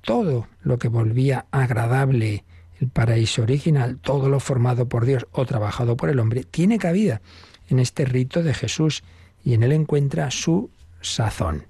Todo 0.00 0.48
lo 0.62 0.78
que 0.78 0.88
volvía 0.88 1.46
agradable 1.50 2.44
el 2.80 2.88
paraíso 2.88 3.42
original, 3.42 3.98
todo 3.98 4.30
lo 4.30 4.40
formado 4.40 4.88
por 4.88 5.04
Dios 5.04 5.26
o 5.32 5.44
trabajado 5.44 5.96
por 5.96 6.08
el 6.08 6.18
hombre, 6.18 6.44
tiene 6.44 6.78
cabida 6.78 7.20
en 7.68 7.78
este 7.78 8.06
rito 8.06 8.42
de 8.42 8.54
Jesús 8.54 9.02
y 9.44 9.52
en 9.52 9.62
él 9.62 9.72
encuentra 9.72 10.30
su 10.30 10.70
sazón. 11.02 11.64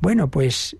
Bueno, 0.00 0.30
pues 0.30 0.76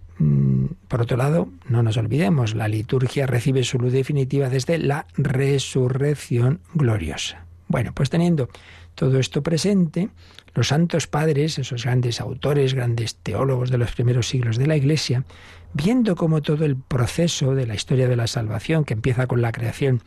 por 0.88 1.02
otro 1.02 1.16
lado, 1.16 1.48
no 1.68 1.82
nos 1.82 1.96
olvidemos, 1.96 2.54
la 2.54 2.68
liturgia 2.68 3.26
recibe 3.26 3.62
su 3.62 3.78
luz 3.78 3.92
definitiva 3.92 4.48
desde 4.48 4.78
la 4.78 5.06
resurrección 5.16 6.60
gloriosa. 6.74 7.44
Bueno, 7.68 7.92
pues 7.94 8.10
teniendo 8.10 8.48
todo 8.94 9.18
esto 9.20 9.42
presente, 9.42 10.08
los 10.54 10.68
santos 10.68 11.06
padres, 11.06 11.58
esos 11.58 11.84
grandes 11.84 12.20
autores, 12.20 12.74
grandes 12.74 13.16
teólogos 13.16 13.70
de 13.70 13.78
los 13.78 13.92
primeros 13.92 14.26
siglos 14.28 14.56
de 14.56 14.66
la 14.66 14.76
Iglesia, 14.76 15.24
viendo 15.72 16.16
cómo 16.16 16.42
todo 16.42 16.64
el 16.64 16.76
proceso 16.76 17.54
de 17.54 17.66
la 17.66 17.74
historia 17.74 18.08
de 18.08 18.16
la 18.16 18.26
salvación, 18.26 18.84
que 18.84 18.94
empieza 18.94 19.26
con 19.26 19.40
la 19.40 19.52
creación 19.52 20.02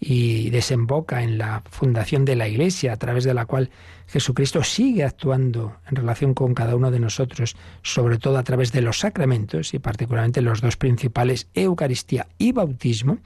y 0.00 0.50
desemboca 0.50 1.22
en 1.22 1.38
la 1.38 1.62
fundación 1.70 2.26
de 2.26 2.36
la 2.36 2.48
Iglesia, 2.48 2.92
a 2.92 2.96
través 2.98 3.24
de 3.24 3.32
la 3.32 3.46
cual 3.46 3.70
Jesucristo 4.06 4.62
sigue 4.62 5.04
actuando 5.04 5.76
en 5.88 5.96
relación 5.96 6.34
con 6.34 6.54
cada 6.54 6.76
uno 6.76 6.90
de 6.90 7.00
nosotros, 7.00 7.56
sobre 7.82 8.18
todo 8.18 8.38
a 8.38 8.42
través 8.42 8.72
de 8.72 8.82
los 8.82 8.98
sacramentos 8.98 9.74
y 9.74 9.78
particularmente 9.78 10.42
los 10.42 10.60
dos 10.60 10.76
principales, 10.76 11.48
Eucaristía 11.54 12.28
y 12.38 12.52
bautismo, 12.52 13.18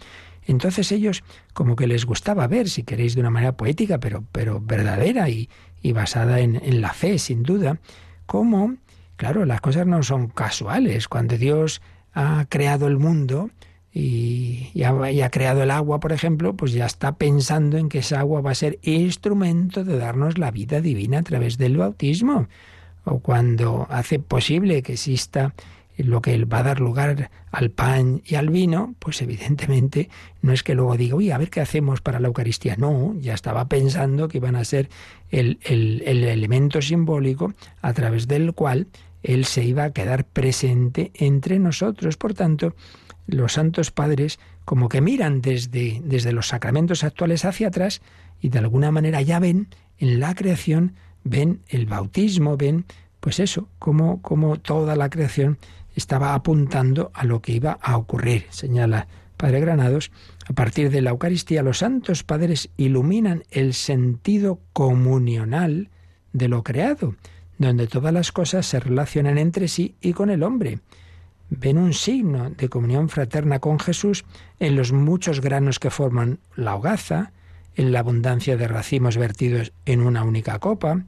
entonces 0.48 0.90
ellos 0.92 1.22
como 1.52 1.76
que 1.76 1.86
les 1.86 2.06
gustaba 2.06 2.46
ver, 2.46 2.70
si 2.70 2.82
queréis, 2.82 3.14
de 3.14 3.20
una 3.20 3.30
manera 3.30 3.52
poética, 3.52 3.98
pero, 3.98 4.24
pero 4.32 4.60
verdadera 4.60 5.28
y, 5.28 5.50
y 5.82 5.92
basada 5.92 6.40
en, 6.40 6.56
en 6.56 6.80
la 6.80 6.94
fe, 6.94 7.18
sin 7.18 7.42
duda, 7.42 7.78
cómo, 8.24 8.76
claro, 9.16 9.44
las 9.44 9.60
cosas 9.60 9.86
no 9.86 10.02
son 10.02 10.28
casuales. 10.28 11.06
Cuando 11.06 11.36
Dios 11.36 11.82
ha 12.14 12.46
creado 12.48 12.86
el 12.86 12.96
mundo, 12.96 13.50
y, 13.92 14.70
y 14.74 14.82
ha, 14.82 15.30
creado 15.30 15.62
el 15.62 15.70
agua, 15.70 15.98
por 16.00 16.12
ejemplo, 16.12 16.54
pues 16.54 16.72
ya 16.72 16.86
está 16.86 17.16
pensando 17.16 17.78
en 17.78 17.88
que 17.88 17.98
esa 17.98 18.20
agua 18.20 18.40
va 18.40 18.50
a 18.50 18.54
ser 18.54 18.78
instrumento 18.82 19.84
de 19.84 19.98
darnos 19.98 20.38
la 20.38 20.50
vida 20.50 20.80
divina 20.80 21.18
a 21.18 21.22
través 21.22 21.58
del 21.58 21.76
bautismo. 21.76 22.48
O 23.04 23.20
cuando 23.20 23.86
hace 23.88 24.18
posible 24.18 24.82
que 24.82 24.92
exista 24.92 25.54
lo 25.96 26.22
que 26.22 26.44
va 26.44 26.58
a 26.58 26.62
dar 26.62 26.80
lugar 26.80 27.30
al 27.50 27.70
pan 27.70 28.22
y 28.24 28.34
al 28.36 28.50
vino, 28.50 28.94
pues 28.98 29.20
evidentemente 29.22 30.10
no 30.42 30.52
es 30.52 30.62
que 30.62 30.74
luego 30.74 30.96
diga, 30.96 31.16
uy, 31.16 31.30
a 31.30 31.38
ver 31.38 31.50
qué 31.50 31.60
hacemos 31.60 32.00
para 32.02 32.20
la 32.20 32.28
Eucaristía. 32.28 32.76
No, 32.76 33.14
ya 33.18 33.34
estaba 33.34 33.68
pensando 33.68 34.28
que 34.28 34.38
iban 34.38 34.54
a 34.54 34.64
ser 34.64 34.90
el, 35.30 35.58
el 35.64 36.24
elemento 36.24 36.82
simbólico 36.82 37.52
a 37.80 37.92
través 37.94 38.28
del 38.28 38.52
cual 38.52 38.86
Él 39.22 39.46
se 39.46 39.64
iba 39.64 39.84
a 39.84 39.92
quedar 39.92 40.24
presente 40.24 41.10
entre 41.14 41.58
nosotros. 41.58 42.16
Por 42.16 42.34
tanto, 42.34 42.74
los 43.28 43.52
santos 43.52 43.90
padres 43.90 44.40
como 44.64 44.88
que 44.88 45.00
miran 45.00 45.40
desde, 45.40 46.00
desde 46.04 46.32
los 46.32 46.48
sacramentos 46.48 47.04
actuales 47.04 47.44
hacia 47.44 47.68
atrás 47.68 48.00
y 48.40 48.48
de 48.48 48.58
alguna 48.58 48.90
manera 48.90 49.22
ya 49.22 49.38
ven 49.38 49.68
en 49.98 50.18
la 50.18 50.34
creación, 50.34 50.94
ven 51.24 51.60
el 51.68 51.86
bautismo, 51.86 52.56
ven 52.56 52.86
pues 53.20 53.38
eso, 53.38 53.68
como, 53.78 54.22
como 54.22 54.58
toda 54.58 54.96
la 54.96 55.10
creación 55.10 55.58
estaba 55.94 56.34
apuntando 56.34 57.10
a 57.14 57.24
lo 57.24 57.42
que 57.42 57.52
iba 57.52 57.72
a 57.82 57.96
ocurrir, 57.96 58.46
señala 58.50 59.08
Padre 59.36 59.60
Granados. 59.60 60.10
A 60.48 60.52
partir 60.52 60.90
de 60.90 61.02
la 61.02 61.10
Eucaristía, 61.10 61.62
los 61.62 61.78
santos 61.78 62.24
padres 62.24 62.70
iluminan 62.76 63.44
el 63.50 63.74
sentido 63.74 64.60
comunional 64.72 65.90
de 66.32 66.48
lo 66.48 66.62
creado, 66.62 67.14
donde 67.58 67.86
todas 67.86 68.12
las 68.12 68.32
cosas 68.32 68.66
se 68.66 68.80
relacionan 68.80 69.36
entre 69.36 69.68
sí 69.68 69.96
y 70.00 70.12
con 70.12 70.30
el 70.30 70.42
hombre 70.42 70.78
ven 71.50 71.78
un 71.78 71.92
signo 71.92 72.50
de 72.50 72.68
comunión 72.68 73.08
fraterna 73.08 73.58
con 73.58 73.78
Jesús 73.78 74.24
en 74.60 74.76
los 74.76 74.92
muchos 74.92 75.40
granos 75.40 75.78
que 75.78 75.90
forman 75.90 76.38
la 76.56 76.76
hogaza, 76.76 77.32
en 77.76 77.92
la 77.92 78.00
abundancia 78.00 78.56
de 78.56 78.68
racimos 78.68 79.16
vertidos 79.16 79.72
en 79.86 80.00
una 80.00 80.24
única 80.24 80.58
copa, 80.58 81.04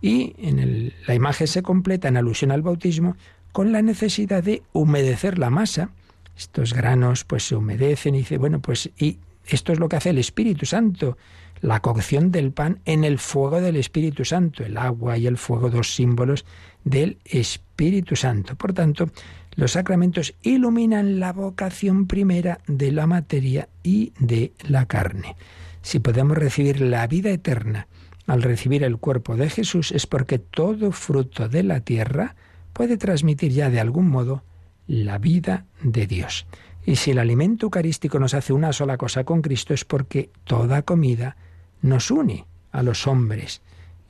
y 0.00 0.34
en 0.38 0.58
el, 0.58 0.94
la 1.06 1.14
imagen 1.14 1.46
se 1.46 1.62
completa 1.62 2.08
en 2.08 2.16
alusión 2.16 2.50
al 2.50 2.62
bautismo 2.62 3.16
con 3.52 3.72
la 3.72 3.82
necesidad 3.82 4.42
de 4.42 4.62
humedecer 4.72 5.38
la 5.38 5.50
masa. 5.50 5.90
Estos 6.36 6.72
granos 6.72 7.24
pues 7.24 7.44
se 7.48 7.56
humedecen 7.56 8.14
y 8.14 8.18
dice, 8.18 8.38
bueno, 8.38 8.60
pues 8.60 8.90
y 8.96 9.18
esto 9.46 9.72
es 9.72 9.78
lo 9.78 9.88
que 9.88 9.96
hace 9.96 10.10
el 10.10 10.18
Espíritu 10.18 10.66
Santo, 10.66 11.16
la 11.60 11.80
cocción 11.80 12.30
del 12.30 12.52
pan 12.52 12.80
en 12.84 13.02
el 13.02 13.18
fuego 13.18 13.60
del 13.60 13.76
Espíritu 13.76 14.24
Santo, 14.24 14.64
el 14.64 14.76
agua 14.76 15.18
y 15.18 15.26
el 15.26 15.38
fuego, 15.38 15.70
dos 15.70 15.94
símbolos 15.94 16.44
del 16.84 17.18
Espíritu 17.24 18.14
Santo. 18.14 18.54
Por 18.54 18.72
tanto, 18.72 19.10
los 19.58 19.72
sacramentos 19.72 20.34
iluminan 20.42 21.18
la 21.18 21.32
vocación 21.32 22.06
primera 22.06 22.60
de 22.68 22.92
la 22.92 23.08
materia 23.08 23.68
y 23.82 24.12
de 24.20 24.52
la 24.68 24.86
carne. 24.86 25.34
Si 25.82 25.98
podemos 25.98 26.38
recibir 26.38 26.80
la 26.80 27.04
vida 27.08 27.30
eterna 27.30 27.88
al 28.28 28.42
recibir 28.42 28.84
el 28.84 28.98
cuerpo 28.98 29.34
de 29.34 29.50
Jesús 29.50 29.90
es 29.90 30.06
porque 30.06 30.38
todo 30.38 30.92
fruto 30.92 31.48
de 31.48 31.64
la 31.64 31.80
tierra 31.80 32.36
puede 32.72 32.96
transmitir 32.98 33.50
ya 33.50 33.68
de 33.68 33.80
algún 33.80 34.08
modo 34.08 34.44
la 34.86 35.18
vida 35.18 35.66
de 35.82 36.06
Dios. 36.06 36.46
Y 36.86 36.94
si 36.94 37.10
el 37.10 37.18
alimento 37.18 37.66
eucarístico 37.66 38.20
nos 38.20 38.34
hace 38.34 38.52
una 38.52 38.72
sola 38.72 38.96
cosa 38.96 39.24
con 39.24 39.42
Cristo 39.42 39.74
es 39.74 39.84
porque 39.84 40.30
toda 40.44 40.82
comida 40.82 41.36
nos 41.82 42.12
une 42.12 42.46
a 42.70 42.84
los 42.84 43.08
hombres 43.08 43.60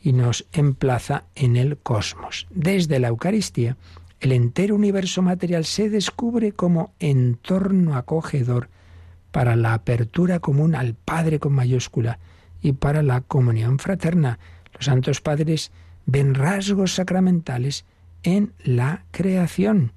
y 0.03 0.13
nos 0.13 0.47
emplaza 0.53 1.25
en 1.35 1.57
el 1.57 1.79
cosmos. 1.79 2.47
Desde 2.51 3.01
la 3.01 3.09
Eucaristía, 3.09 3.79
el 4.21 4.33
entero 4.33 4.75
universo 4.75 5.23
material 5.23 5.65
se 5.65 5.89
descubre 5.91 6.53
como 6.53 6.93
entorno 6.99 7.97
acogedor 7.97 8.69
para 9.31 9.57
la 9.57 9.75
apertura 9.75 10.41
común 10.41 10.75
al 10.75 10.95
Padre 10.95 11.39
con 11.39 11.53
mayúscula 11.53 12.19
y 12.61 12.73
para 12.73 13.03
la 13.03 13.21
comunión 13.21 13.79
fraterna. 13.79 14.39
Los 14.75 14.87
santos 14.87 15.21
padres 15.21 15.71
ven 16.07 16.35
rasgos 16.35 16.95
sacramentales 16.95 17.85
en 18.23 18.53
la 18.65 19.05
creación. 19.13 19.93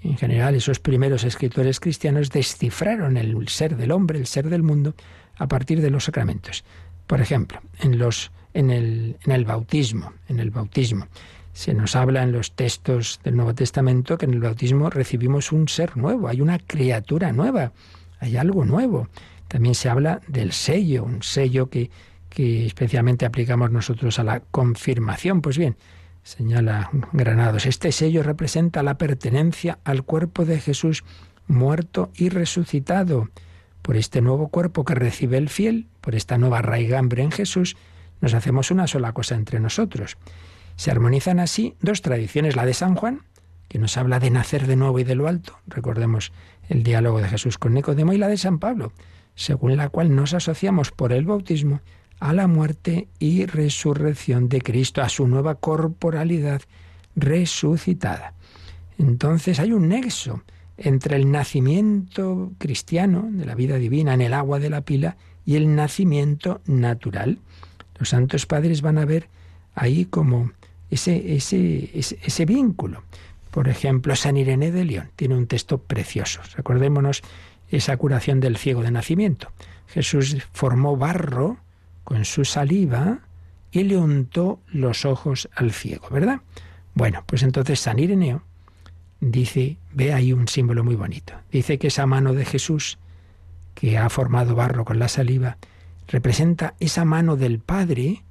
En 0.00 0.16
general, 0.16 0.54
esos 0.54 0.78
primeros 0.78 1.24
escritores 1.24 1.80
cristianos 1.80 2.30
descifraron 2.30 3.16
el 3.16 3.48
ser 3.48 3.76
del 3.76 3.90
hombre, 3.90 4.18
el 4.18 4.26
ser 4.26 4.48
del 4.48 4.62
mundo, 4.62 4.94
a 5.36 5.48
partir 5.48 5.80
de 5.80 5.90
los 5.90 6.04
sacramentos. 6.04 6.64
Por 7.06 7.20
ejemplo, 7.20 7.60
en, 7.80 7.94
en 8.54 9.16
el 9.32 9.44
bautismo, 9.44 10.12
se 11.56 11.72
nos 11.72 11.96
habla 11.96 12.22
en 12.22 12.32
los 12.32 12.52
textos 12.52 13.18
del 13.24 13.34
Nuevo 13.34 13.54
Testamento 13.54 14.18
que 14.18 14.26
en 14.26 14.34
el 14.34 14.40
bautismo 14.40 14.90
recibimos 14.90 15.52
un 15.52 15.68
ser 15.68 15.96
nuevo, 15.96 16.28
hay 16.28 16.42
una 16.42 16.58
criatura 16.58 17.32
nueva, 17.32 17.72
hay 18.20 18.36
algo 18.36 18.66
nuevo. 18.66 19.08
También 19.48 19.74
se 19.74 19.88
habla 19.88 20.20
del 20.28 20.52
sello, 20.52 21.02
un 21.04 21.22
sello 21.22 21.70
que, 21.70 21.90
que 22.28 22.66
especialmente 22.66 23.24
aplicamos 23.24 23.70
nosotros 23.70 24.18
a 24.18 24.24
la 24.24 24.40
confirmación. 24.40 25.40
Pues 25.40 25.56
bien, 25.56 25.78
señala 26.24 26.90
Granados, 27.14 27.64
este 27.64 27.90
sello 27.90 28.22
representa 28.22 28.82
la 28.82 28.98
pertenencia 28.98 29.78
al 29.82 30.02
cuerpo 30.02 30.44
de 30.44 30.60
Jesús 30.60 31.04
muerto 31.46 32.10
y 32.14 32.28
resucitado. 32.28 33.30
Por 33.80 33.96
este 33.96 34.20
nuevo 34.20 34.48
cuerpo 34.48 34.84
que 34.84 34.94
recibe 34.94 35.38
el 35.38 35.48
fiel, 35.48 35.86
por 36.02 36.16
esta 36.16 36.36
nueva 36.36 36.60
raigambre 36.60 37.22
en 37.22 37.30
Jesús, 37.30 37.78
nos 38.20 38.34
hacemos 38.34 38.70
una 38.70 38.86
sola 38.86 39.14
cosa 39.14 39.36
entre 39.36 39.58
nosotros. 39.58 40.18
Se 40.76 40.90
armonizan 40.90 41.40
así 41.40 41.74
dos 41.80 42.02
tradiciones, 42.02 42.56
la 42.56 42.66
de 42.66 42.74
San 42.74 42.94
Juan, 42.94 43.22
que 43.68 43.78
nos 43.78 43.96
habla 43.96 44.20
de 44.20 44.30
nacer 44.30 44.66
de 44.66 44.76
nuevo 44.76 44.98
y 44.98 45.04
de 45.04 45.14
lo 45.14 45.26
alto, 45.26 45.58
recordemos 45.66 46.32
el 46.68 46.82
diálogo 46.82 47.20
de 47.20 47.28
Jesús 47.28 47.58
con 47.58 47.74
Nicodemo, 47.74 48.12
y 48.12 48.18
la 48.18 48.28
de 48.28 48.36
San 48.36 48.58
Pablo, 48.58 48.92
según 49.34 49.76
la 49.76 49.88
cual 49.88 50.14
nos 50.14 50.34
asociamos 50.34 50.92
por 50.92 51.12
el 51.12 51.24
bautismo 51.24 51.80
a 52.20 52.32
la 52.32 52.46
muerte 52.46 53.08
y 53.18 53.46
resurrección 53.46 54.48
de 54.48 54.60
Cristo, 54.62 55.02
a 55.02 55.08
su 55.08 55.26
nueva 55.26 55.56
corporalidad 55.56 56.62
resucitada. 57.14 58.34
Entonces 58.98 59.60
hay 59.60 59.72
un 59.72 59.88
nexo 59.88 60.42
entre 60.78 61.16
el 61.16 61.30
nacimiento 61.30 62.52
cristiano 62.58 63.28
de 63.30 63.44
la 63.44 63.54
vida 63.54 63.76
divina 63.76 64.14
en 64.14 64.20
el 64.20 64.34
agua 64.34 64.58
de 64.58 64.70
la 64.70 64.82
pila 64.82 65.16
y 65.44 65.56
el 65.56 65.74
nacimiento 65.74 66.60
natural. 66.66 67.38
Los 67.98 68.10
santos 68.10 68.46
padres 68.46 68.82
van 68.82 68.98
a 68.98 69.04
ver 69.04 69.28
ahí 69.74 70.04
como 70.06 70.52
ese, 70.90 71.34
ese, 71.34 71.90
ese, 71.94 72.44
vínculo. 72.44 73.02
Por 73.50 73.68
ejemplo, 73.68 74.14
San 74.16 74.36
Irene 74.36 74.70
de 74.70 74.84
León 74.84 75.10
tiene 75.16 75.36
un 75.36 75.46
texto 75.46 75.78
precioso. 75.78 76.40
Recordémonos 76.56 77.22
esa 77.68 77.96
curación 77.96 78.40
del 78.40 78.56
ciego 78.56 78.82
de 78.82 78.90
nacimiento. 78.90 79.50
Jesús 79.88 80.36
formó 80.52 80.96
barro 80.96 81.58
con 82.04 82.24
su 82.24 82.44
saliva 82.44 83.20
y 83.72 83.82
le 83.84 83.96
untó 83.96 84.60
los 84.68 85.04
ojos 85.04 85.48
al 85.54 85.72
ciego, 85.72 86.08
¿verdad? 86.10 86.40
Bueno, 86.94 87.24
pues 87.26 87.42
entonces 87.42 87.80
San 87.80 87.98
Ireneo 87.98 88.42
dice, 89.20 89.76
ve 89.92 90.12
ahí 90.12 90.32
un 90.32 90.48
símbolo 90.48 90.84
muy 90.84 90.94
bonito. 90.94 91.34
Dice 91.50 91.78
que 91.78 91.88
esa 91.88 92.06
mano 92.06 92.32
de 92.32 92.44
Jesús, 92.44 92.98
que 93.74 93.98
ha 93.98 94.08
formado 94.08 94.54
barro 94.54 94.84
con 94.84 94.98
la 94.98 95.08
saliva, 95.08 95.58
representa 96.08 96.74
esa 96.78 97.04
mano 97.04 97.36
del 97.36 97.58
Padre 97.58 98.22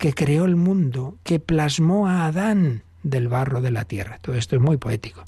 que 0.00 0.14
creó 0.14 0.46
el 0.46 0.56
mundo, 0.56 1.18
que 1.24 1.40
plasmó 1.40 2.08
a 2.08 2.24
Adán 2.24 2.84
del 3.02 3.28
barro 3.28 3.60
de 3.60 3.70
la 3.70 3.84
tierra. 3.84 4.18
Todo 4.22 4.34
esto 4.34 4.56
es 4.56 4.62
muy 4.62 4.78
poético. 4.78 5.24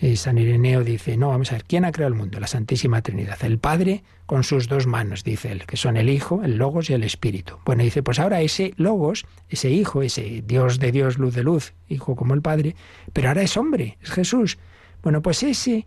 Y 0.00 0.16
San 0.16 0.38
Ireneo 0.38 0.82
dice, 0.82 1.18
no, 1.18 1.28
vamos 1.28 1.52
a 1.52 1.56
ver, 1.56 1.64
¿quién 1.64 1.84
ha 1.84 1.92
creado 1.92 2.08
el 2.14 2.18
mundo? 2.18 2.40
La 2.40 2.46
Santísima 2.46 3.02
Trinidad. 3.02 3.36
El 3.42 3.58
Padre 3.58 4.02
con 4.24 4.42
sus 4.42 4.68
dos 4.68 4.86
manos, 4.86 5.22
dice 5.22 5.52
él, 5.52 5.66
que 5.66 5.76
son 5.76 5.98
el 5.98 6.08
Hijo, 6.08 6.40
el 6.42 6.56
Logos 6.56 6.88
y 6.88 6.94
el 6.94 7.04
Espíritu. 7.04 7.58
Bueno, 7.66 7.82
dice, 7.82 8.02
pues 8.02 8.18
ahora 8.18 8.40
ese 8.40 8.72
Logos, 8.78 9.26
ese 9.50 9.68
Hijo, 9.68 10.00
ese 10.00 10.42
Dios 10.46 10.78
de 10.78 10.92
Dios, 10.92 11.18
luz 11.18 11.34
de 11.34 11.42
luz, 11.42 11.74
Hijo 11.86 12.16
como 12.16 12.32
el 12.32 12.40
Padre, 12.40 12.76
pero 13.12 13.28
ahora 13.28 13.42
es 13.42 13.54
hombre, 13.58 13.98
es 14.00 14.10
Jesús. 14.12 14.56
Bueno, 15.02 15.20
pues 15.20 15.42
ese 15.42 15.86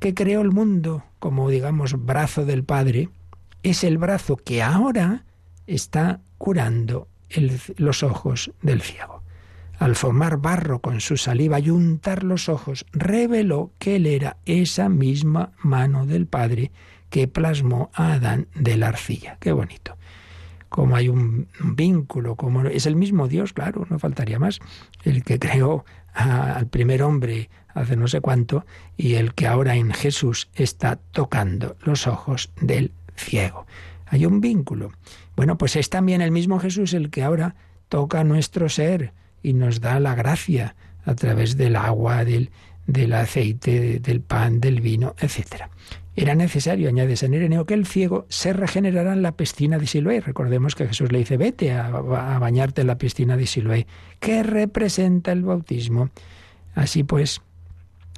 que 0.00 0.14
creó 0.14 0.40
el 0.40 0.52
mundo 0.52 1.04
como, 1.18 1.50
digamos, 1.50 2.02
brazo 2.02 2.46
del 2.46 2.64
Padre, 2.64 3.10
es 3.62 3.84
el 3.84 3.98
brazo 3.98 4.36
que 4.38 4.62
ahora 4.62 5.26
está 5.66 6.22
curando 6.38 7.08
los 7.76 8.02
ojos 8.02 8.52
del 8.62 8.82
ciego 8.82 9.22
al 9.82 9.96
formar 9.96 10.36
barro 10.36 10.78
con 10.80 11.00
su 11.00 11.16
saliva 11.16 11.58
y 11.58 11.70
untar 11.70 12.22
los 12.22 12.48
ojos, 12.48 12.86
reveló 12.92 13.72
que 13.80 13.96
él 13.96 14.06
era 14.06 14.36
esa 14.46 14.88
misma 14.88 15.50
mano 15.60 16.06
del 16.06 16.26
Padre 16.28 16.70
que 17.10 17.26
plasmó 17.26 17.90
a 17.92 18.12
Adán 18.12 18.46
de 18.54 18.76
la 18.76 18.88
arcilla. 18.88 19.38
Qué 19.40 19.50
bonito. 19.50 19.96
Como 20.68 20.94
hay 20.94 21.08
un 21.08 21.48
vínculo, 21.58 22.36
como 22.36 22.62
es 22.62 22.86
el 22.86 22.94
mismo 22.94 23.26
Dios, 23.26 23.52
claro, 23.52 23.84
no 23.90 23.98
faltaría 23.98 24.38
más, 24.38 24.60
el 25.02 25.24
que 25.24 25.40
creó 25.40 25.84
al 26.14 26.68
primer 26.68 27.02
hombre 27.02 27.50
hace 27.74 27.96
no 27.96 28.06
sé 28.06 28.20
cuánto 28.20 28.64
y 28.96 29.14
el 29.14 29.34
que 29.34 29.48
ahora 29.48 29.74
en 29.74 29.92
Jesús 29.92 30.48
está 30.54 30.96
tocando 30.96 31.76
los 31.82 32.06
ojos 32.06 32.52
del 32.60 32.92
ciego. 33.16 33.66
Hay 34.12 34.26
un 34.26 34.42
vínculo. 34.42 34.92
Bueno, 35.36 35.56
pues 35.56 35.74
es 35.74 35.88
también 35.88 36.20
el 36.20 36.32
mismo 36.32 36.58
Jesús 36.58 36.92
el 36.92 37.08
que 37.08 37.22
ahora 37.22 37.54
toca 37.88 38.24
nuestro 38.24 38.68
ser 38.68 39.14
y 39.42 39.54
nos 39.54 39.80
da 39.80 40.00
la 40.00 40.14
gracia 40.14 40.76
a 41.06 41.14
través 41.14 41.56
del 41.56 41.76
agua, 41.76 42.22
del, 42.26 42.50
del 42.86 43.14
aceite, 43.14 44.00
del 44.00 44.20
pan, 44.20 44.60
del 44.60 44.82
vino, 44.82 45.14
etc. 45.18 45.62
Era 46.14 46.34
necesario, 46.34 46.90
añade 46.90 47.16
San 47.16 47.32
Ireneo, 47.32 47.64
que 47.64 47.72
el 47.72 47.86
ciego 47.86 48.26
se 48.28 48.52
regenerara 48.52 49.14
en 49.14 49.22
la 49.22 49.32
piscina 49.32 49.78
de 49.78 49.86
Siloé. 49.86 50.20
Recordemos 50.20 50.74
que 50.74 50.86
Jesús 50.86 51.10
le 51.10 51.20
dice, 51.20 51.38
vete 51.38 51.72
a, 51.72 51.88
bañarte 51.88 52.82
en 52.82 52.88
la 52.88 52.98
piscina 52.98 53.38
de 53.38 53.46
Siloé, 53.46 53.86
que 54.20 54.42
representa 54.42 55.32
el 55.32 55.42
bautismo. 55.42 56.10
Así 56.74 57.02
pues, 57.02 57.40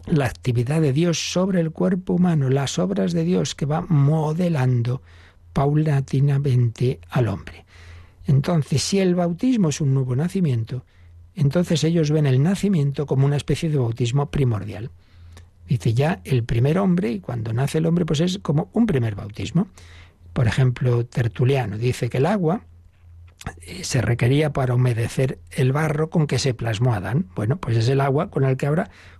la 0.06 0.26
actividad 0.26 0.80
de 0.80 0.92
Dios 0.92 1.30
sobre 1.30 1.60
el 1.60 1.70
cuerpo 1.70 2.14
humano, 2.14 2.50
las 2.50 2.80
obras 2.80 3.12
de 3.12 3.22
Dios 3.22 3.54
que 3.54 3.64
va 3.64 3.82
modelando 3.82 5.00
paulatinamente 5.54 7.00
al 7.08 7.28
hombre. 7.28 7.64
Entonces, 8.26 8.82
si 8.82 8.98
el 8.98 9.14
bautismo 9.14 9.70
es 9.70 9.80
un 9.80 9.94
nuevo 9.94 10.14
nacimiento, 10.14 10.84
entonces 11.34 11.82
ellos 11.84 12.10
ven 12.10 12.26
el 12.26 12.42
nacimiento 12.42 13.06
como 13.06 13.24
una 13.24 13.36
especie 13.36 13.70
de 13.70 13.78
bautismo 13.78 14.30
primordial. 14.30 14.90
Dice 15.66 15.94
ya 15.94 16.20
el 16.24 16.44
primer 16.44 16.78
hombre, 16.78 17.10
y 17.10 17.20
cuando 17.20 17.52
nace 17.52 17.78
el 17.78 17.86
hombre, 17.86 18.04
pues 18.04 18.20
es 18.20 18.38
como 18.38 18.68
un 18.72 18.86
primer 18.86 19.14
bautismo. 19.14 19.68
Por 20.32 20.46
ejemplo, 20.46 21.06
Tertuliano 21.06 21.78
dice 21.78 22.10
que 22.10 22.18
el 22.18 22.26
agua 22.26 22.64
eh, 23.62 23.84
se 23.84 24.02
requería 24.02 24.52
para 24.52 24.74
humedecer 24.74 25.38
el 25.50 25.72
barro 25.72 26.10
con 26.10 26.26
que 26.26 26.38
se 26.38 26.54
plasmó 26.54 26.94
Adán. 26.94 27.28
Bueno, 27.34 27.56
pues 27.56 27.76
es 27.76 27.88
el 27.88 28.00
agua 28.00 28.30
con, 28.30 28.42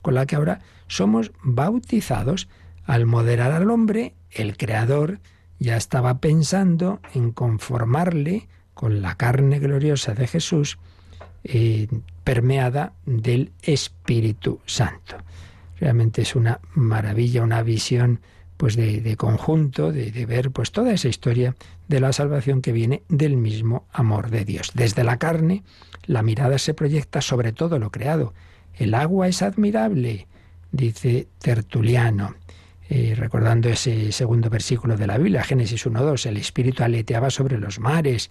con 0.03 0.15
la 0.15 0.27
que 0.27 0.37
ahora 0.37 0.61
somos 0.87 1.33
bautizados. 1.43 2.49
Al 2.85 3.07
moderar 3.07 3.53
al 3.53 3.71
hombre, 3.71 4.15
el 4.31 4.59
Creador 4.59 5.21
ya 5.65 5.77
estaba 5.79 6.19
pensando 6.19 7.01
en 7.15 7.33
conformarle 7.33 8.49
con 8.75 9.01
la 9.01 9.15
carne 9.15 9.59
gloriosa 9.59 10.15
de 10.15 10.27
Jesús, 10.27 10.79
eh, 11.43 11.89
permeada 12.23 12.93
del 13.07 13.51
Espíritu 13.63 14.61
Santo. 14.67 15.17
Realmente 15.81 16.23
es 16.23 16.37
una 16.37 16.61
maravilla, 16.75 17.43
una 17.43 17.63
visión 17.63 18.21
pues 18.59 18.77
de, 18.77 19.17
conjunto, 19.17 19.91
de, 19.91 20.11
de, 20.13 20.27
ver 20.27 20.51
pues 20.51 20.71
toda 20.71 20.93
esa 20.93 21.09
historia 21.09 21.57
de 21.89 22.01
la 22.01 22.13
salvación 22.13 22.61
que 22.61 22.73
viene 22.73 23.03
del 23.09 23.37
mismo 23.37 23.87
amor 23.93 24.31
de 24.31 24.45
Dios. 24.45 24.71
Desde 24.75 25.03
la 25.03 25.19
carne, 25.19 25.65
la 26.07 26.23
mirada 26.23 26.59
se 26.59 26.75
proyecta 26.75 27.21
sobre 27.21 27.53
todo 27.53 27.79
lo 27.79 27.91
creado. 27.91 28.35
El 28.75 28.95
agua 28.95 29.29
es 29.29 29.43
admirable, 29.43 30.29
dice 30.73 31.27
Tertuliano. 31.39 32.35
Recordando 32.89 33.69
ese 33.69 34.13
segundo 34.13 34.51
versículo 34.51 34.97
de 34.97 35.07
la 35.07 35.19
Biblia, 35.19 35.43
Génesis 35.43 35.87
1.2, 35.87 36.27
el 36.27 36.37
Espíritu 36.37 36.83
aleteaba 36.83 37.31
sobre 37.31 37.59
los 37.59 37.81
mares. 37.81 38.31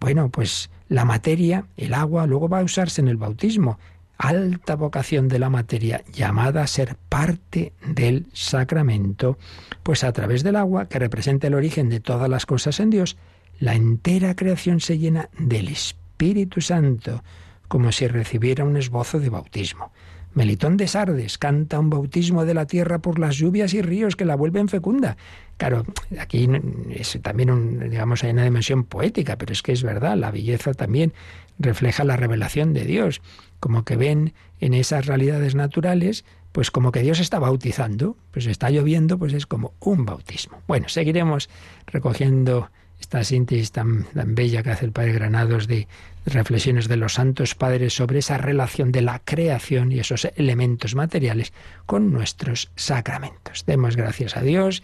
Bueno, 0.00 0.30
pues 0.30 0.70
la 0.88 1.04
materia, 1.04 1.66
el 1.76 1.94
agua, 1.94 2.26
luego 2.26 2.48
va 2.48 2.60
a 2.60 2.64
usarse 2.64 3.00
en 3.00 3.08
el 3.08 3.16
bautismo. 3.16 3.78
Alta 4.16 4.74
vocación 4.74 5.28
de 5.28 5.38
la 5.38 5.50
materia, 5.50 6.02
llamada 6.12 6.62
a 6.62 6.66
ser 6.66 6.96
parte 7.08 7.72
del 7.86 8.26
sacramento, 8.32 9.38
pues 9.82 10.04
a 10.04 10.12
través 10.12 10.42
del 10.42 10.56
agua, 10.56 10.88
que 10.88 10.98
representa 10.98 11.46
el 11.46 11.54
origen 11.54 11.88
de 11.88 12.00
todas 12.00 12.28
las 12.28 12.46
cosas 12.46 12.80
en 12.80 12.90
Dios, 12.90 13.16
la 13.58 13.74
entera 13.74 14.34
creación 14.34 14.80
se 14.80 14.98
llena 14.98 15.28
del 15.38 15.68
Espíritu 15.68 16.60
Santo, 16.60 17.22
como 17.68 17.92
si 17.92 18.08
recibiera 18.08 18.64
un 18.64 18.76
esbozo 18.76 19.20
de 19.20 19.28
bautismo. 19.28 19.92
Melitón 20.32 20.76
de 20.76 20.86
Sardes 20.86 21.38
canta 21.38 21.80
un 21.80 21.90
bautismo 21.90 22.44
de 22.44 22.54
la 22.54 22.66
tierra 22.66 23.00
por 23.00 23.18
las 23.18 23.36
lluvias 23.36 23.74
y 23.74 23.82
ríos 23.82 24.16
que 24.16 24.24
la 24.24 24.36
vuelven 24.36 24.68
fecunda. 24.68 25.16
Claro, 25.56 25.84
aquí 26.18 26.48
es 26.90 27.18
también 27.22 27.90
digamos, 27.90 28.22
hay 28.24 28.30
una 28.30 28.44
dimensión 28.44 28.84
poética, 28.84 29.36
pero 29.36 29.52
es 29.52 29.62
que 29.62 29.72
es 29.72 29.82
verdad, 29.82 30.16
la 30.16 30.30
belleza 30.30 30.72
también 30.72 31.12
refleja 31.58 32.04
la 32.04 32.16
revelación 32.16 32.72
de 32.72 32.84
Dios, 32.84 33.20
como 33.58 33.84
que 33.84 33.96
ven 33.96 34.32
en 34.60 34.72
esas 34.72 35.06
realidades 35.06 35.54
naturales, 35.54 36.24
pues 36.52 36.70
como 36.70 36.92
que 36.92 37.02
Dios 37.02 37.20
está 37.20 37.38
bautizando, 37.38 38.16
pues 38.30 38.46
está 38.46 38.70
lloviendo, 38.70 39.18
pues 39.18 39.32
es 39.32 39.46
como 39.46 39.74
un 39.80 40.04
bautismo. 40.04 40.62
Bueno, 40.66 40.88
seguiremos 40.88 41.50
recogiendo 41.86 42.70
esta 43.00 43.24
síntesis 43.24 43.72
tan, 43.72 44.04
tan 44.04 44.34
bella 44.34 44.62
que 44.62 44.70
hace 44.70 44.84
el 44.84 44.92
Padre 44.92 45.12
Granados 45.12 45.66
de 45.66 45.88
reflexiones 46.26 46.86
de 46.86 46.96
los 46.96 47.14
santos 47.14 47.54
padres 47.54 47.94
sobre 47.94 48.18
esa 48.18 48.38
relación 48.38 48.92
de 48.92 49.00
la 49.00 49.20
creación 49.20 49.90
y 49.90 50.00
esos 50.00 50.26
elementos 50.36 50.94
materiales 50.94 51.52
con 51.86 52.12
nuestros 52.12 52.70
sacramentos. 52.76 53.64
Demos 53.66 53.96
gracias 53.96 54.36
a 54.36 54.42
Dios, 54.42 54.82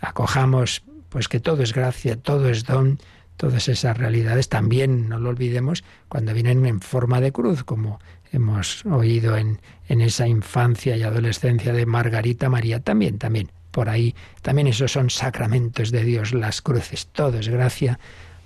acojamos 0.00 0.82
pues 1.08 1.28
que 1.28 1.40
todo 1.40 1.62
es 1.62 1.72
gracia, 1.72 2.16
todo 2.16 2.48
es 2.48 2.64
don, 2.64 2.98
todas 3.36 3.68
esas 3.68 3.96
realidades 3.96 4.48
también, 4.48 5.08
no 5.08 5.18
lo 5.18 5.30
olvidemos, 5.30 5.84
cuando 6.08 6.34
vienen 6.34 6.66
en 6.66 6.80
forma 6.80 7.20
de 7.20 7.32
cruz, 7.32 7.64
como 7.64 8.00
hemos 8.32 8.84
oído 8.84 9.36
en, 9.36 9.60
en 9.88 10.00
esa 10.00 10.26
infancia 10.26 10.96
y 10.96 11.02
adolescencia 11.02 11.72
de 11.72 11.86
Margarita 11.86 12.48
María, 12.48 12.80
también, 12.80 13.18
también, 13.18 13.50
por 13.74 13.88
ahí, 13.88 14.14
también 14.40 14.68
esos 14.68 14.92
son 14.92 15.10
sacramentos 15.10 15.90
de 15.90 16.04
Dios, 16.04 16.32
las 16.32 16.62
cruces, 16.62 17.08
todo 17.08 17.40
es 17.40 17.48
gracia, 17.48 17.98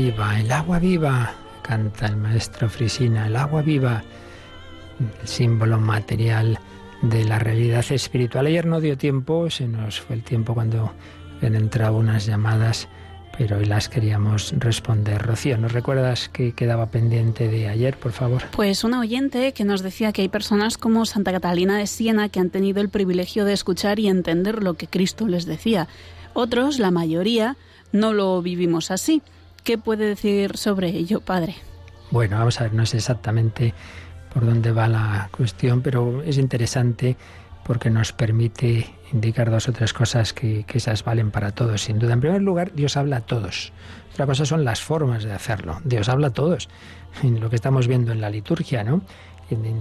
viva, 0.00 0.40
el 0.40 0.50
agua 0.50 0.78
viva, 0.78 1.34
canta 1.60 2.06
el 2.06 2.16
maestro 2.16 2.70
Frisina, 2.70 3.26
el 3.26 3.36
agua 3.36 3.60
viva, 3.60 4.02
símbolo 5.24 5.78
material 5.78 6.58
de 7.02 7.24
la 7.26 7.38
realidad 7.38 7.84
espiritual. 7.90 8.46
Ayer 8.46 8.64
no 8.64 8.80
dio 8.80 8.96
tiempo, 8.96 9.50
se 9.50 9.68
nos 9.68 10.00
fue 10.00 10.16
el 10.16 10.22
tiempo 10.22 10.54
cuando 10.54 10.94
habían 11.36 11.54
entrado 11.54 11.98
unas 11.98 12.24
llamadas, 12.24 12.88
pero 13.36 13.58
hoy 13.58 13.66
las 13.66 13.90
queríamos 13.90 14.54
responder. 14.56 15.20
Rocío, 15.20 15.58
¿nos 15.58 15.72
recuerdas 15.72 16.30
que 16.30 16.52
quedaba 16.52 16.86
pendiente 16.86 17.48
de 17.48 17.68
ayer, 17.68 17.98
por 17.98 18.12
favor? 18.12 18.44
Pues 18.52 18.84
una 18.84 19.00
oyente 19.00 19.52
que 19.52 19.64
nos 19.64 19.82
decía 19.82 20.12
que 20.12 20.22
hay 20.22 20.28
personas 20.30 20.78
como 20.78 21.04
Santa 21.04 21.30
Catalina 21.30 21.76
de 21.76 21.86
Siena 21.86 22.30
que 22.30 22.40
han 22.40 22.48
tenido 22.48 22.80
el 22.80 22.88
privilegio 22.88 23.44
de 23.44 23.52
escuchar 23.52 23.98
y 23.98 24.08
entender 24.08 24.62
lo 24.62 24.74
que 24.74 24.86
Cristo 24.86 25.28
les 25.28 25.44
decía. 25.44 25.88
Otros, 26.32 26.78
la 26.78 26.90
mayoría, 26.90 27.58
no 27.92 28.14
lo 28.14 28.40
vivimos 28.40 28.90
así. 28.90 29.20
¿Qué 29.64 29.78
puede 29.78 30.06
decir 30.06 30.56
sobre 30.56 30.88
ello, 30.88 31.20
padre? 31.20 31.56
Bueno, 32.10 32.38
vamos 32.38 32.60
a 32.60 32.64
ver, 32.64 32.74
no 32.74 32.86
sé 32.86 32.96
exactamente 32.96 33.74
por 34.32 34.44
dónde 34.44 34.72
va 34.72 34.88
la 34.88 35.28
cuestión, 35.36 35.82
pero 35.82 36.22
es 36.22 36.38
interesante 36.38 37.16
porque 37.64 37.90
nos 37.90 38.12
permite 38.12 38.86
indicar 39.12 39.50
dos 39.50 39.68
o 39.68 39.72
tres 39.72 39.92
cosas 39.92 40.32
que, 40.32 40.64
que 40.64 40.78
esas 40.78 41.04
valen 41.04 41.30
para 41.30 41.52
todos, 41.52 41.82
sin 41.82 41.98
duda. 41.98 42.14
En 42.14 42.20
primer 42.20 42.42
lugar, 42.42 42.72
Dios 42.72 42.96
habla 42.96 43.18
a 43.18 43.20
todos. 43.20 43.72
Otra 44.12 44.26
cosa 44.26 44.44
son 44.44 44.64
las 44.64 44.80
formas 44.80 45.24
de 45.24 45.32
hacerlo. 45.32 45.80
Dios 45.84 46.08
habla 46.08 46.28
a 46.28 46.32
todos. 46.32 46.68
En 47.22 47.40
lo 47.40 47.50
que 47.50 47.56
estamos 47.56 47.86
viendo 47.86 48.12
en 48.12 48.20
la 48.20 48.30
liturgia, 48.30 48.82
¿no? 48.84 49.02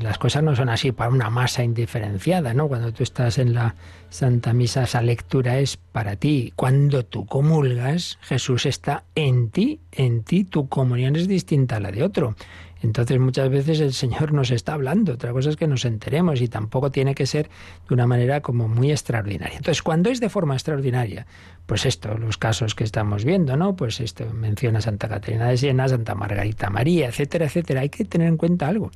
Las 0.02 0.18
cosas 0.18 0.44
no 0.44 0.56
son 0.56 0.70
así 0.70 0.92
para 0.92 1.12
una 1.12 1.30
masa 1.30 1.64
indiferenciada, 1.64 2.54
¿no? 2.54 2.68
Cuando 2.68 2.92
tú 2.92 3.04
estás 3.04 3.38
en 3.38 3.54
la 3.54 3.76
Santa 4.10 4.54
Misa, 4.54 4.84
esa 4.84 5.02
lectura 5.02 5.60
es 5.60 5.78
para 5.78 6.16
ti. 6.16 6.54
Cuando 6.56 7.06
tú 7.06 7.26
comulgas, 7.26 8.18
Jesús 8.22 8.66
está 8.66 9.04
en 9.16 9.50
ti, 9.50 9.80
en 9.92 10.24
ti, 10.24 10.44
tu 10.44 10.68
comunión 10.68 11.16
es 11.16 11.28
distinta 11.28 11.76
a 11.76 11.80
la 11.80 11.92
de 11.92 12.04
otro. 12.04 12.36
Entonces 12.82 13.20
muchas 13.20 13.50
veces 13.50 13.80
el 13.82 13.94
Señor 13.94 14.32
nos 14.32 14.52
está 14.52 14.74
hablando, 14.74 15.14
otra 15.14 15.32
cosa 15.34 15.50
es 15.50 15.58
que 15.58 15.68
nos 15.68 15.86
enteremos 15.86 16.42
y 16.42 16.48
tampoco 16.48 16.92
tiene 16.92 17.14
que 17.14 17.26
ser 17.26 17.50
de 17.88 17.94
una 17.94 18.08
manera 18.08 18.42
como 18.42 18.68
muy 18.68 18.92
extraordinaria. 18.92 19.58
Entonces 19.58 19.84
cuando 19.84 20.10
es 20.10 20.20
de 20.20 20.30
forma 20.30 20.54
extraordinaria, 20.54 21.28
pues 21.66 21.86
esto, 21.86 22.18
los 22.18 22.38
casos 22.38 22.76
que 22.76 22.84
estamos 22.84 23.26
viendo, 23.26 23.58
¿no? 23.58 23.76
Pues 23.76 24.00
esto 24.00 24.26
menciona 24.34 24.82
Santa 24.82 25.08
Catarina 25.08 25.50
de 25.50 25.58
Siena, 25.58 25.88
Santa 25.88 26.16
Margarita 26.16 26.70
María, 26.70 27.08
etcétera, 27.10 27.46
etcétera. 27.46 27.82
Hay 27.82 27.90
que 27.90 28.06
tener 28.06 28.28
en 28.28 28.38
cuenta 28.38 28.68
algo, 28.68 28.92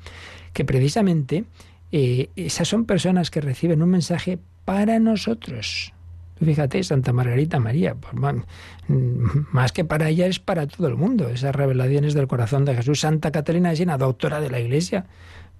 que 0.54 0.66
precisamente 0.66 1.44
eh, 1.92 2.30
esas 2.36 2.68
son 2.68 2.86
personas 2.86 3.30
que 3.30 3.42
reciben 3.42 3.84
un 3.84 3.90
mensaje 3.90 4.40
para 4.66 5.00
nosotros. 5.00 5.93
Fíjate, 6.42 6.84
Santa 6.84 7.14
Margarita 7.14 7.60
María, 7.60 7.96
pues, 7.96 8.14
mm, 8.88 9.46
más 9.52 9.72
que 9.72 9.86
para 9.86 10.10
ella 10.10 10.28
es 10.28 10.40
para 10.40 10.68
todo 10.68 10.88
el 10.88 10.96
mundo. 10.96 11.30
Esas 11.30 11.56
revelaciones 11.56 12.14
del 12.14 12.28
corazón 12.28 12.66
de 12.66 12.76
Jesús. 12.76 13.00
Santa 13.02 13.32
Catalina 13.32 13.70
de 13.70 13.78
Siena, 13.78 13.98
doctora 13.98 14.42
de 14.42 14.50
la 14.50 14.60
Iglesia, 14.60 15.06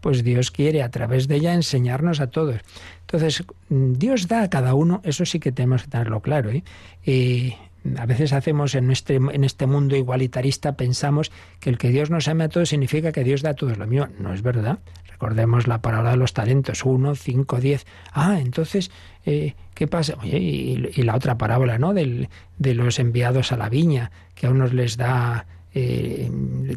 pues 0.02 0.24
Dios 0.24 0.52
quiere 0.52 0.84
a 0.84 0.90
través 0.90 1.28
de 1.28 1.36
ella 1.36 1.54
enseñarnos 1.54 2.20
a 2.20 2.28
todos. 2.28 2.60
Entonces, 3.02 3.44
mm, 3.70 3.94
Dios 3.94 4.28
da 4.28 4.44
a 4.44 4.50
cada 4.50 4.74
uno, 4.74 5.02
eso 5.04 5.26
sí 5.26 5.40
que 5.40 5.52
tenemos 5.52 5.84
que 5.84 5.90
tenerlo 5.90 6.22
claro. 6.22 6.50
¿eh? 6.50 6.64
Eh, 7.06 7.56
a 7.98 8.06
veces 8.06 8.34
hacemos 8.34 8.76
en 8.76 8.92
este, 8.92 9.16
en 9.16 9.44
este 9.44 9.68
mundo 9.68 9.96
igualitarista, 9.96 10.76
pensamos 10.76 11.32
que 11.60 11.70
el 11.70 11.78
que 11.78 11.90
Dios 11.90 12.10
nos 12.10 12.28
ame 12.28 12.46
a 12.46 12.50
todos 12.50 12.70
significa 12.70 13.12
que 13.12 13.24
Dios 13.24 13.42
da 13.42 13.52
a 13.52 13.56
todos 13.56 13.78
lo 13.78 13.88
mismo. 13.88 14.08
No 14.20 14.34
es 14.34 14.42
verdad. 14.42 14.80
Recordemos 15.10 15.68
la 15.68 15.82
parábola 15.82 16.12
de 16.12 16.18
los 16.18 16.34
talentos, 16.34 16.84
uno, 16.84 17.16
cinco, 17.16 17.60
diez. 17.60 17.86
Ah, 18.12 18.40
entonces, 18.40 18.92
eh, 19.26 19.56
¿qué 19.74 19.88
pasa? 19.88 20.16
Oye, 20.22 20.38
y, 20.38 21.04
la 21.04 21.16
otra 21.16 21.38
parábola, 21.38 21.78
¿no? 21.78 21.94
Del, 21.94 22.30
de 22.58 22.74
los 22.74 23.00
enviados 23.00 23.52
a 23.52 23.58
la 23.58 23.70
viña, 23.70 24.12
que 24.36 24.48
a 24.48 24.50
unos 24.50 24.74
les 24.74 24.98
da, 24.98 25.46
eh, 25.74 26.30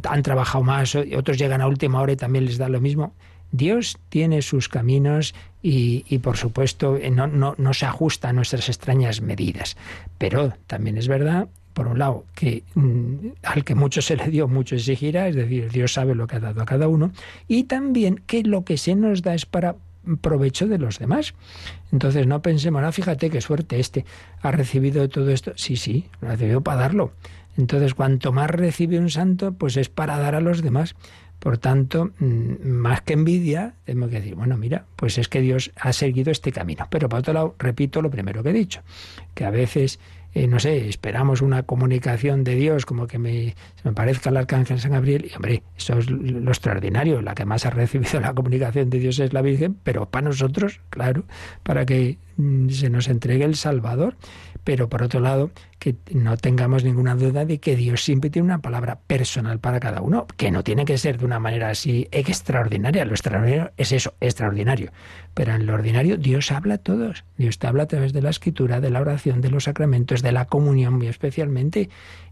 han 0.09 0.23
trabajado 0.23 0.65
más, 0.65 0.95
otros 0.95 1.39
llegan 1.39 1.61
a 1.61 1.69
última 1.69 2.01
hora 2.01 2.13
y 2.13 2.17
también 2.17 2.47
les 2.47 2.59
da 2.59 2.69
lo 2.69 2.81
mismo. 2.81 3.15
Dios 3.53 3.99
tiene 4.09 4.43
sus 4.43 4.69
caminos 4.69 5.35
y, 5.63 6.05
y, 6.09 6.19
por 6.19 6.37
supuesto 6.37 6.97
eh, 6.97 7.11
no, 7.11 7.27
no, 7.27 7.55
no 7.59 7.75
se 7.75 7.87
ajusta 7.87 8.29
a 8.29 8.33
nuestras 8.33 8.69
extrañas 8.69 9.21
medidas. 9.21 9.77
Pero 10.19 10.53
también 10.67 10.99
es 10.99 11.09
verdad, 11.09 11.49
por 11.77 11.89
un 11.89 11.99
lado, 11.99 12.25
que 12.35 12.63
mm, 12.75 13.29
al 13.43 13.63
que 13.63 13.75
mucho 13.75 14.01
se 14.01 14.17
le 14.17 14.29
dio, 14.29 14.49
mucho 14.49 14.77
exigirá, 14.77 15.29
es 15.29 15.37
decir, 15.37 15.71
Dios 15.71 15.93
sabe 15.93 16.15
lo 16.15 16.27
que 16.27 16.37
ha 16.37 16.41
dado 16.41 16.63
a 16.63 16.65
cada 16.65 16.89
uno, 16.89 17.13
y 17.49 17.65
también 17.65 18.23
que 18.27 18.43
lo 18.43 18.65
que 18.65 18.79
se 18.79 18.95
nos 18.95 19.21
da 19.21 19.35
es 19.35 19.45
para 19.45 19.77
provecho 20.21 20.67
de 20.67 20.79
los 20.79 20.99
demás. 20.99 21.35
Entonces 21.93 22.27
no 22.27 22.43
pensemos, 22.43 22.83
ah, 22.85 22.93
fíjate 22.93 23.31
qué 23.31 23.41
suerte 23.41 23.81
este 23.81 24.05
ha 24.43 24.51
recibido 24.51 25.09
todo 25.09 25.31
esto. 25.31 25.53
Sí, 25.57 25.77
sí, 25.77 26.07
lo 26.21 26.29
ha 26.29 26.33
recibido 26.33 26.61
para 26.63 26.83
darlo. 26.83 27.13
Entonces, 27.57 27.95
cuanto 27.95 28.33
más 28.33 28.51
recibe 28.51 28.99
un 28.99 29.11
santo, 29.11 29.53
pues 29.53 29.77
es 29.77 29.89
para 29.89 30.19
dar 30.19 30.35
a 30.35 30.41
los 30.41 30.63
demás. 30.63 30.95
Por 31.39 31.59
tanto, 31.59 32.13
mm, 32.19 32.67
más 32.67 33.03
que 33.03 33.15
envidia, 33.15 33.75
tenemos 33.85 34.11
que 34.11 34.17
decir, 34.17 34.35
bueno, 34.35 34.57
mira, 34.57 34.87
pues 34.97 35.19
es 35.19 35.29
que 35.29 35.41
Dios 35.41 35.73
ha 35.77 35.93
seguido 35.93 36.31
este 36.31 36.53
camino. 36.53 36.87
Pero 36.91 37.09
por 37.09 37.21
otro 37.21 37.35
lado, 37.35 37.55
repito 37.59 38.03
lo 38.03 38.11
primero 38.11 38.43
que 38.43 38.51
he 38.51 38.55
dicho, 38.55 38.83
que 39.35 39.45
a 39.45 39.51
veces 39.51 39.99
eh, 40.37 40.47
no 40.47 40.61
sé, 40.61 40.87
esperamos 40.87 41.41
una 41.41 41.63
comunicación 41.63 42.45
de 42.45 42.57
Dios 42.57 42.85
como 42.85 43.07
que 43.07 43.19
me, 43.19 43.55
se 43.77 43.89
me 43.89 43.95
parezca 43.95 44.29
el 44.29 44.37
arcángel 44.37 44.79
San 44.79 44.93
Gabriel, 44.93 45.31
y 45.31 45.35
hombre, 45.35 45.63
eso 45.79 45.97
es 45.97 46.11
lo 46.11 46.51
extraordinario, 46.51 47.23
la 47.23 47.35
que 47.35 47.47
más 47.47 47.65
ha 47.65 47.71
recibido 47.71 48.21
la 48.21 48.35
comunicación 48.35 48.91
de 48.91 48.99
Dios 48.99 49.19
es 49.19 49.33
la 49.33 49.41
Virgen, 49.41 49.79
pero 49.83 50.11
para 50.11 50.27
nosotros, 50.27 50.83
claro, 50.91 51.25
para 51.63 51.87
que 51.87 52.19
se 52.69 52.91
nos 52.91 53.09
entregue 53.09 53.45
el 53.45 53.57
Salvador, 53.57 54.17
pero 54.65 54.89
por 54.89 55.03
otro 55.03 55.21
lado, 55.21 55.51
que 55.79 55.95
no 56.13 56.37
tengamos 56.37 56.83
ninguna 56.83 57.15
duda 57.15 57.45
de 57.45 57.59
que 57.59 57.77
Dios 57.77 58.03
siempre 58.03 58.31
tiene 58.31 58.47
una 58.47 58.59
palabra 58.59 58.99
personal 59.07 59.61
para 59.61 59.79
cada 59.79 60.01
uno, 60.01 60.27
que 60.37 60.51
no 60.51 60.65
tiene 60.65 60.85
que 60.85 60.99
ser 60.99 61.19
de 61.19 61.25
una 61.25 61.39
manera 61.39 61.71
así 61.71 62.09
extraordinaria, 62.11 63.05
lo 63.05 63.13
extraordinario 63.13 63.71
es 63.77 63.93
eso, 63.93 64.15
extraordinario, 64.21 64.91
pero 65.35 65.55
en 65.55 65.67
lo 65.67 65.75
ordinario 65.75 66.17
Dios 66.17 66.51
habla 66.51 66.75
a 66.75 66.79
todos, 66.79 67.25
Dios 67.37 67.59
te 67.59 67.69
habla 67.69 67.85
a 67.85 67.87
través 67.87 68.13
de 68.13 68.23
la 68.23 68.31
escritura, 68.31 68.81
de 68.81 68.91
la 68.91 69.01
oración, 69.01 69.41
de 69.41 69.51
los 69.51 69.65
sacramentos, 69.65 70.23
de 70.23 70.33
la 70.33 70.47
comunión 70.47 70.95
muy 70.95 71.07
especialmente. 71.07 71.89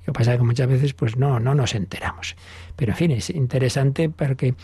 Lo 0.07 0.13
que 0.13 0.19
pasa 0.19 0.33
es 0.33 0.39
que 0.39 0.45
muchas 0.45 0.69
veces 0.69 0.93
pues 0.93 1.17
no, 1.17 1.41
no 1.41 1.55
nos 1.55 1.75
enteramos. 1.75 2.37
Pero 2.77 2.93
en 2.93 2.97
fin, 2.97 3.11
es 3.13 3.31
interesante 3.31 4.11
porque 4.11 4.55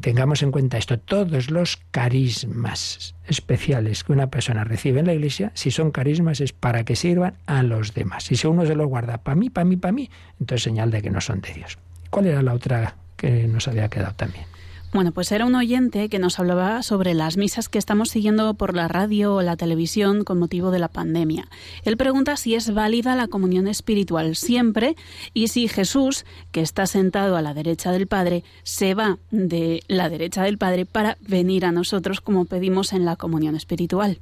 tengamos 0.00 0.42
en 0.42 0.50
cuenta 0.50 0.78
esto. 0.78 0.98
Todos 0.98 1.50
los 1.50 1.78
carismas 1.90 3.14
especiales 3.26 4.04
que 4.04 4.12
una 4.12 4.28
persona 4.30 4.64
recibe 4.64 5.00
en 5.00 5.06
la 5.06 5.14
iglesia, 5.14 5.52
si 5.54 5.70
son 5.70 5.90
carismas 5.90 6.40
es 6.40 6.52
para 6.52 6.84
que 6.84 6.96
sirvan 6.96 7.34
a 7.46 7.62
los 7.62 7.94
demás. 7.94 8.30
Y 8.32 8.36
si 8.36 8.46
uno 8.46 8.66
se 8.66 8.74
los 8.74 8.86
guarda 8.86 9.18
para 9.18 9.34
mí, 9.34 9.50
para 9.50 9.64
mí, 9.64 9.76
para 9.76 9.92
mí, 9.92 10.10
entonces 10.40 10.62
señal 10.62 10.90
de 10.90 11.02
que 11.02 11.10
no 11.10 11.20
son 11.20 11.40
de 11.40 11.52
Dios. 11.54 11.78
¿Cuál 12.10 12.26
era 12.26 12.42
la 12.42 12.54
otra 12.54 12.96
que 13.16 13.46
nos 13.48 13.68
había 13.68 13.88
quedado 13.88 14.14
también? 14.14 14.51
Bueno, 14.92 15.12
pues 15.12 15.32
era 15.32 15.46
un 15.46 15.54
oyente 15.54 16.10
que 16.10 16.18
nos 16.18 16.38
hablaba 16.38 16.82
sobre 16.82 17.14
las 17.14 17.38
misas 17.38 17.70
que 17.70 17.78
estamos 17.78 18.10
siguiendo 18.10 18.52
por 18.52 18.76
la 18.76 18.88
radio 18.88 19.36
o 19.36 19.42
la 19.42 19.56
televisión 19.56 20.22
con 20.22 20.38
motivo 20.38 20.70
de 20.70 20.78
la 20.78 20.88
pandemia. 20.88 21.48
Él 21.84 21.96
pregunta 21.96 22.36
si 22.36 22.54
es 22.54 22.74
válida 22.74 23.16
la 23.16 23.26
comunión 23.26 23.68
espiritual 23.68 24.36
siempre 24.36 24.94
y 25.32 25.48
si 25.48 25.66
Jesús, 25.66 26.26
que 26.50 26.60
está 26.60 26.86
sentado 26.86 27.36
a 27.38 27.42
la 27.42 27.54
derecha 27.54 27.90
del 27.90 28.06
Padre, 28.06 28.44
se 28.64 28.92
va 28.92 29.18
de 29.30 29.82
la 29.88 30.10
derecha 30.10 30.42
del 30.42 30.58
Padre 30.58 30.84
para 30.84 31.16
venir 31.22 31.64
a 31.64 31.72
nosotros 31.72 32.20
como 32.20 32.44
pedimos 32.44 32.92
en 32.92 33.06
la 33.06 33.16
comunión 33.16 33.56
espiritual. 33.56 34.18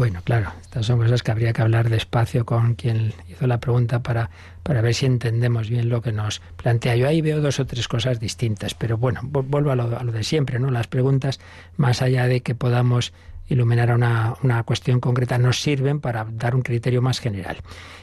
Bueno, 0.00 0.22
claro, 0.24 0.50
estas 0.62 0.86
son 0.86 0.98
cosas 0.98 1.22
que 1.22 1.30
habría 1.30 1.52
que 1.52 1.60
hablar 1.60 1.90
despacio 1.90 2.46
con 2.46 2.74
quien 2.74 3.12
hizo 3.28 3.46
la 3.46 3.60
pregunta 3.60 4.02
para, 4.02 4.30
para 4.62 4.80
ver 4.80 4.94
si 4.94 5.04
entendemos 5.04 5.68
bien 5.68 5.90
lo 5.90 6.00
que 6.00 6.10
nos 6.10 6.40
plantea. 6.56 6.96
Yo 6.96 7.06
ahí 7.06 7.20
veo 7.20 7.42
dos 7.42 7.60
o 7.60 7.66
tres 7.66 7.86
cosas 7.86 8.18
distintas, 8.18 8.72
pero 8.72 8.96
bueno, 8.96 9.20
vuelvo 9.22 9.72
a 9.72 9.76
lo, 9.76 9.98
a 9.98 10.02
lo 10.02 10.10
de 10.10 10.24
siempre, 10.24 10.58
¿no? 10.58 10.70
Las 10.70 10.86
preguntas, 10.86 11.38
más 11.76 12.00
allá 12.00 12.28
de 12.28 12.40
que 12.40 12.54
podamos 12.54 13.12
iluminar 13.46 13.94
una, 13.94 14.36
una, 14.42 14.62
cuestión 14.62 15.00
concreta, 15.00 15.36
nos 15.36 15.60
sirven 15.60 16.00
para 16.00 16.26
dar 16.32 16.54
un 16.54 16.62
criterio 16.62 17.02
más 17.02 17.20
general. 17.20 17.58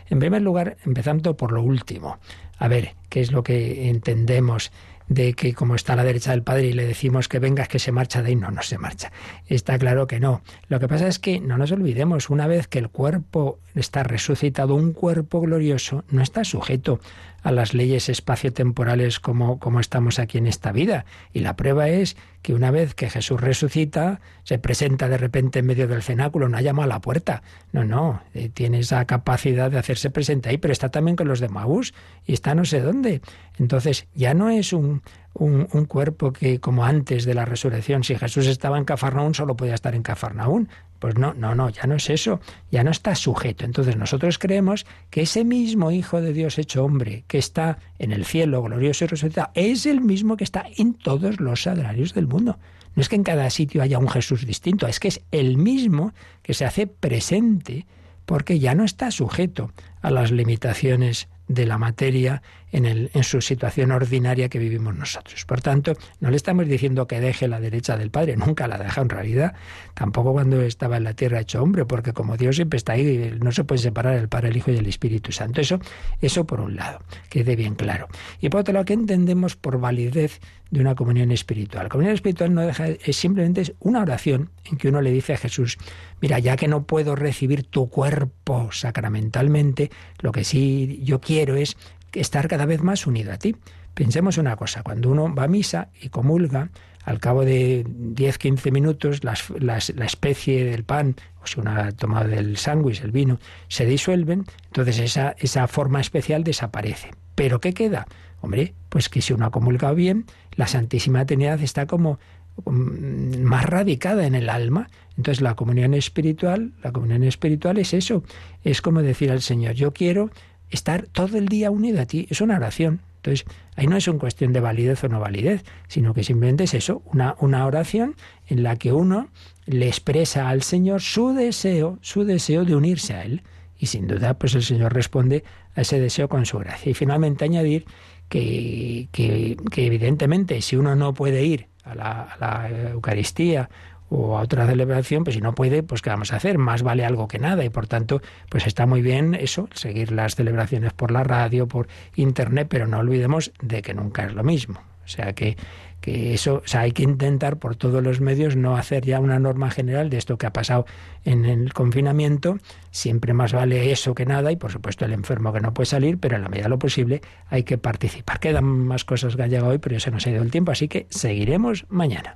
En 0.07 0.19
primer 0.19 0.43
lugar, 0.43 0.77
empezando 0.85 1.35
por 1.35 1.51
lo 1.51 1.63
último. 1.63 2.19
A 2.59 2.67
ver, 2.67 2.93
¿qué 3.09 3.21
es 3.21 3.31
lo 3.31 3.41
que 3.41 3.89
entendemos 3.89 4.71
de 5.07 5.33
que 5.33 5.53
como 5.53 5.75
está 5.75 5.93
a 5.93 5.95
la 5.95 6.03
derecha 6.03 6.31
del 6.31 6.43
Padre 6.43 6.67
y 6.67 6.73
le 6.73 6.85
decimos 6.85 7.27
que 7.27 7.39
venga, 7.39 7.65
que 7.65 7.79
se 7.79 7.91
marcha 7.91 8.21
de 8.21 8.29
ahí, 8.29 8.35
no, 8.35 8.51
no 8.51 8.61
se 8.61 8.77
marcha. 8.77 9.11
Está 9.45 9.77
claro 9.77 10.07
que 10.07 10.19
no. 10.19 10.41
Lo 10.67 10.79
que 10.79 10.87
pasa 10.87 11.07
es 11.07 11.19
que 11.19 11.39
no 11.39 11.57
nos 11.57 11.71
olvidemos, 11.71 12.29
una 12.29 12.47
vez 12.47 12.67
que 12.67 12.79
el 12.79 12.89
cuerpo 12.89 13.59
está 13.75 14.03
resucitado, 14.03 14.75
un 14.75 14.93
cuerpo 14.93 15.41
glorioso 15.41 16.03
no 16.09 16.21
está 16.21 16.43
sujeto 16.43 16.99
a 17.47 17.51
las 17.53 17.73
leyes 17.73 18.09
espaciotemporales 18.09 19.21
como, 19.21 19.57
como 19.57 19.79
estamos 19.79 20.19
aquí 20.19 20.37
en 20.37 20.47
esta 20.47 20.73
vida. 20.73 21.05
Y 21.31 21.39
la 21.39 21.55
prueba 21.55 21.87
es 21.87 22.17
que 22.41 22.53
una 22.53 22.71
vez 22.71 22.93
que 22.93 23.09
Jesús 23.09 23.39
resucita, 23.39 24.19
se 24.43 24.59
presenta 24.59 25.07
de 25.07 25.17
repente 25.17 25.59
en 25.59 25.65
medio 25.65 25.87
del 25.87 26.03
cenáculo, 26.03 26.49
no 26.49 26.59
llama 26.59 26.83
a 26.83 26.87
la 26.87 26.99
puerta. 26.99 27.43
No, 27.71 27.85
no, 27.85 28.21
eh, 28.33 28.49
tiene 28.49 28.79
esa 28.79 29.05
capacidad 29.05 29.71
de 29.71 29.79
hacerse 29.79 30.09
presente 30.09 30.49
ahí, 30.49 30.57
pero 30.57 30.73
está 30.73 30.89
también 30.89 31.15
con 31.15 31.29
los 31.29 31.39
de 31.39 31.47
Maús 31.47 31.93
y 32.25 32.33
está 32.33 32.53
no 32.53 32.65
sé 32.65 32.81
dónde. 32.81 33.21
Entonces, 33.57 34.07
ya 34.13 34.33
no 34.33 34.49
es 34.49 34.73
un, 34.73 35.01
un, 35.39 35.85
cuerpo 35.85 36.33
que, 36.33 36.59
como 36.59 36.85
antes 36.85 37.25
de 37.25 37.33
la 37.33 37.45
resurrección, 37.45 38.03
si 38.03 38.15
Jesús 38.15 38.47
estaba 38.47 38.77
en 38.77 38.85
Cafarnaún, 38.85 39.35
solo 39.35 39.55
podía 39.55 39.75
estar 39.75 39.95
en 39.95 40.03
Cafarnaún. 40.03 40.69
Pues 40.99 41.15
no, 41.15 41.35
no, 41.35 41.53
no, 41.53 41.69
ya 41.69 41.85
no 41.85 41.95
es 41.95 42.09
eso, 42.09 42.39
ya 42.71 42.83
no 42.83 42.89
está 42.89 43.13
sujeto. 43.13 43.63
Entonces 43.65 43.97
nosotros 43.97 44.39
creemos 44.39 44.87
que 45.11 45.21
ese 45.21 45.45
mismo 45.45 45.91
Hijo 45.91 46.21
de 46.21 46.33
Dios 46.33 46.57
hecho 46.57 46.83
hombre, 46.83 47.23
que 47.27 47.37
está 47.37 47.77
en 47.99 48.11
el 48.11 48.25
cielo, 48.25 48.63
glorioso 48.63 49.05
y 49.05 49.07
resucitado, 49.07 49.51
es 49.53 49.85
el 49.85 50.01
mismo 50.01 50.37
que 50.37 50.43
está 50.43 50.65
en 50.75 50.95
todos 50.95 51.39
los 51.39 51.63
sagrarios 51.63 52.15
del 52.15 52.27
mundo. 52.27 52.57
No 52.95 53.01
es 53.01 53.09
que 53.09 53.15
en 53.15 53.23
cada 53.23 53.47
sitio 53.51 53.83
haya 53.83 53.99
un 53.99 54.09
Jesús 54.09 54.45
distinto, 54.47 54.87
es 54.87 54.99
que 54.99 55.09
es 55.09 55.21
el 55.31 55.57
mismo 55.57 56.13
que 56.41 56.55
se 56.55 56.65
hace 56.65 56.87
presente 56.87 57.85
porque 58.25 58.57
ya 58.59 58.73
no 58.73 58.83
está 58.83 59.11
sujeto 59.11 59.71
a 60.01 60.09
las 60.09 60.31
limitaciones 60.31 61.29
de 61.47 61.65
la 61.65 61.77
materia 61.77 62.41
en, 62.71 62.85
el, 62.85 63.11
en, 63.13 63.23
su 63.23 63.41
situación 63.41 63.91
ordinaria 63.91 64.49
que 64.49 64.59
vivimos 64.59 64.95
nosotros. 64.95 65.45
Por 65.45 65.61
tanto, 65.61 65.93
no 66.19 66.29
le 66.29 66.35
estamos 66.35 66.67
diciendo 66.67 67.07
que 67.07 67.19
deje 67.19 67.47
la 67.47 67.59
derecha 67.59 67.97
del 67.97 68.11
Padre, 68.11 68.37
nunca 68.37 68.67
la 68.67 68.77
deja 68.77 69.01
en 69.01 69.09
realidad, 69.09 69.53
tampoco 69.93 70.33
cuando 70.33 70.61
estaba 70.61 70.97
en 70.97 71.03
la 71.03 71.13
tierra 71.13 71.39
hecho 71.39 71.61
hombre, 71.61 71.85
porque 71.85 72.13
como 72.13 72.37
Dios 72.37 72.55
siempre 72.55 72.77
está 72.77 72.93
ahí, 72.93 73.37
no 73.41 73.51
se 73.51 73.63
puede 73.63 73.81
separar 73.81 74.15
el 74.15 74.27
Padre, 74.27 74.49
el 74.49 74.57
Hijo 74.57 74.71
y 74.71 74.77
el 74.77 74.87
Espíritu 74.87 75.31
Santo. 75.31 75.61
Eso, 75.61 75.79
eso 76.21 76.45
por 76.45 76.59
un 76.59 76.75
lado, 76.75 76.99
quede 77.29 77.55
bien 77.55 77.75
claro. 77.75 78.07
Y 78.41 78.49
por 78.49 78.61
otro 78.61 78.73
lado, 78.73 78.85
¿qué 78.85 78.93
entendemos 78.93 79.55
por 79.55 79.79
validez 79.79 80.39
de 80.71 80.81
una 80.81 80.95
comunión 80.95 81.31
espiritual? 81.31 81.85
La 81.85 81.89
comunión 81.89 82.13
espiritual 82.13 82.53
no 82.53 82.61
deja, 82.61 82.87
es 82.87 83.15
simplemente 83.15 83.75
una 83.79 84.01
oración 84.01 84.49
en 84.65 84.77
que 84.77 84.89
uno 84.89 85.01
le 85.01 85.11
dice 85.11 85.33
a 85.33 85.37
Jesús, 85.37 85.77
mira, 86.21 86.39
ya 86.39 86.55
que 86.57 86.67
no 86.67 86.83
puedo 86.83 87.15
recibir 87.15 87.63
tu 87.63 87.89
cuerpo 87.89 88.69
sacramentalmente, 88.71 89.89
lo 90.19 90.31
que 90.31 90.43
sí 90.43 90.99
yo 91.03 91.21
quiero 91.21 91.55
es 91.55 91.77
estar 92.13 92.47
cada 92.47 92.65
vez 92.65 92.81
más 92.81 93.07
unido 93.07 93.31
a 93.33 93.37
ti. 93.37 93.55
Pensemos 93.93 94.37
una 94.37 94.55
cosa, 94.55 94.83
cuando 94.83 95.09
uno 95.09 95.33
va 95.33 95.43
a 95.43 95.47
misa 95.47 95.89
y 96.01 96.09
comulga, 96.09 96.69
al 97.03 97.19
cabo 97.19 97.45
de 97.45 97.85
10-15 97.85 98.71
minutos 98.71 99.23
las, 99.23 99.49
la 99.59 100.05
especie 100.05 100.65
del 100.65 100.83
pan, 100.83 101.15
o 101.41 101.47
si 101.47 101.59
uno 101.59 101.71
ha 101.71 101.91
tomado 101.93 102.27
del 102.27 102.57
sándwich, 102.57 103.01
el 103.01 103.11
vino, 103.11 103.39
se 103.69 103.85
disuelven, 103.85 104.45
entonces 104.65 104.99
esa, 104.99 105.33
esa 105.39 105.67
forma 105.67 106.01
especial 106.01 106.43
desaparece. 106.43 107.11
¿Pero 107.33 107.61
qué 107.61 107.73
queda? 107.73 108.07
Hombre, 108.41 108.73
pues 108.89 109.07
que 109.07 109.21
si 109.21 109.31
uno 109.31 109.45
ha 109.45 109.51
comulgado 109.51 109.95
bien, 109.95 110.25
la 110.55 110.67
Santísima 110.67 111.25
Trinidad 111.25 111.61
está 111.61 111.85
como 111.85 112.19
más 112.65 113.65
radicada 113.65 114.25
en 114.25 114.35
el 114.35 114.49
alma. 114.49 114.89
Entonces 115.15 115.41
la 115.41 115.55
comunión 115.55 115.93
espiritual, 115.93 116.73
la 116.83 116.91
comunión 116.91 117.23
espiritual 117.23 117.77
es 117.77 117.93
eso, 117.93 118.23
es 118.63 118.81
como 118.81 119.01
decir 119.01 119.31
al 119.31 119.41
Señor, 119.41 119.73
yo 119.73 119.93
quiero 119.93 120.29
estar 120.69 121.07
todo 121.07 121.37
el 121.37 121.47
día 121.47 121.71
unido 121.71 122.01
a 122.01 122.05
ti, 122.05 122.27
es 122.29 122.41
una 122.41 122.55
oración. 122.57 123.01
Entonces, 123.17 123.45
ahí 123.75 123.87
no 123.87 123.97
es 123.97 124.07
una 124.07 124.19
cuestión 124.19 124.53
de 124.53 124.59
validez 124.59 125.03
o 125.03 125.09
no 125.09 125.19
validez, 125.19 125.63
sino 125.87 126.13
que 126.13 126.23
simplemente 126.23 126.63
es 126.63 126.73
eso, 126.73 127.01
una, 127.05 127.35
una 127.39 127.65
oración 127.65 128.15
en 128.47 128.63
la 128.63 128.75
que 128.77 128.93
uno 128.93 129.29
le 129.65 129.87
expresa 129.87 130.49
al 130.49 130.61
Señor 130.63 131.01
su 131.01 131.33
deseo, 131.33 131.99
su 132.01 132.23
deseo 132.23 132.63
de 132.63 132.75
unirse 132.75 133.13
a 133.13 133.23
Él. 133.23 133.41
Y 133.77 133.87
sin 133.87 134.07
duda, 134.07 134.35
pues 134.35 134.55
el 134.55 134.63
Señor 134.63 134.93
responde 134.93 135.43
a 135.75 135.81
ese 135.81 135.99
deseo 135.99 136.29
con 136.29 136.45
su 136.45 136.57
gracia. 136.59 136.89
Y 136.89 136.93
finalmente 136.93 137.45
añadir 137.45 137.85
que, 138.29 139.09
que, 139.11 139.57
evidentemente 139.75 140.61
si 140.61 140.75
uno 140.75 140.95
no 140.95 141.13
puede 141.13 141.43
ir 141.43 141.67
a 141.83 141.95
la 141.95 142.69
Eucaristía 142.91 143.69
o 144.09 144.37
a 144.37 144.41
otra 144.41 144.65
celebración, 144.67 145.23
pues 145.23 145.35
si 145.35 145.41
no 145.41 145.53
puede, 145.53 145.83
pues 145.83 146.01
¿qué 146.01 146.09
vamos 146.09 146.33
a 146.33 146.37
hacer? 146.37 146.57
Más 146.57 146.83
vale 146.83 147.05
algo 147.05 147.27
que 147.27 147.39
nada 147.39 147.63
y 147.63 147.69
por 147.69 147.87
tanto, 147.87 148.21
pues 148.49 148.67
está 148.67 148.85
muy 148.85 149.01
bien 149.01 149.35
eso, 149.35 149.67
seguir 149.73 150.11
las 150.11 150.35
celebraciones 150.35 150.93
por 150.93 151.11
la 151.11 151.23
radio, 151.23 151.67
por 151.67 151.87
internet, 152.15 152.67
pero 152.69 152.87
no 152.87 152.99
olvidemos 152.99 153.51
de 153.61 153.81
que 153.81 153.93
nunca 153.93 154.25
es 154.25 154.33
lo 154.33 154.43
mismo. 154.43 154.81
O 155.03 155.09
sea 155.09 155.31
que, 155.31 155.55
que 156.01 156.33
eso, 156.33 156.61
o 156.63 156.67
sea, 156.67 156.81
hay 156.81 156.91
que 156.91 157.03
intentar 157.03 157.57
por 157.57 157.77
todos 157.77 158.03
los 158.03 158.19
medios 158.19 158.57
no 158.57 158.75
hacer 158.75 159.05
ya 159.05 159.21
una 159.21 159.39
norma 159.39 159.71
general 159.71 160.09
de 160.09 160.17
esto 160.17 160.37
que 160.37 160.45
ha 160.45 160.51
pasado 160.51 160.85
en 161.23 161.45
el 161.45 161.73
confinamiento. 161.73 162.57
Siempre 162.91 163.33
más 163.33 163.53
vale 163.53 163.91
eso 163.91 164.13
que 164.13 164.25
nada 164.25 164.51
y 164.51 164.57
por 164.57 164.71
supuesto 164.71 165.05
el 165.05 165.13
enfermo 165.13 165.53
que 165.53 165.61
no 165.61 165.73
puede 165.73 165.85
salir, 165.85 166.17
pero 166.17 166.35
en 166.35 166.43
la 166.43 166.49
medida 166.49 166.63
de 166.63 166.69
lo 166.69 166.79
posible 166.79 167.21
hay 167.49 167.63
que 167.63 167.77
participar. 167.77 168.39
Quedan 168.41 168.65
más 168.65 169.05
cosas 169.05 169.37
que 169.37 169.43
han 169.43 169.49
llegado 169.49 169.69
hoy, 169.69 169.77
pero 169.77 169.93
ya 169.93 170.01
se 170.01 170.11
nos 170.11 170.27
ha 170.27 170.29
ido 170.29 170.43
el 170.43 170.51
tiempo, 170.51 170.71
así 170.71 170.89
que 170.89 171.07
seguiremos 171.09 171.85
mañana. 171.87 172.35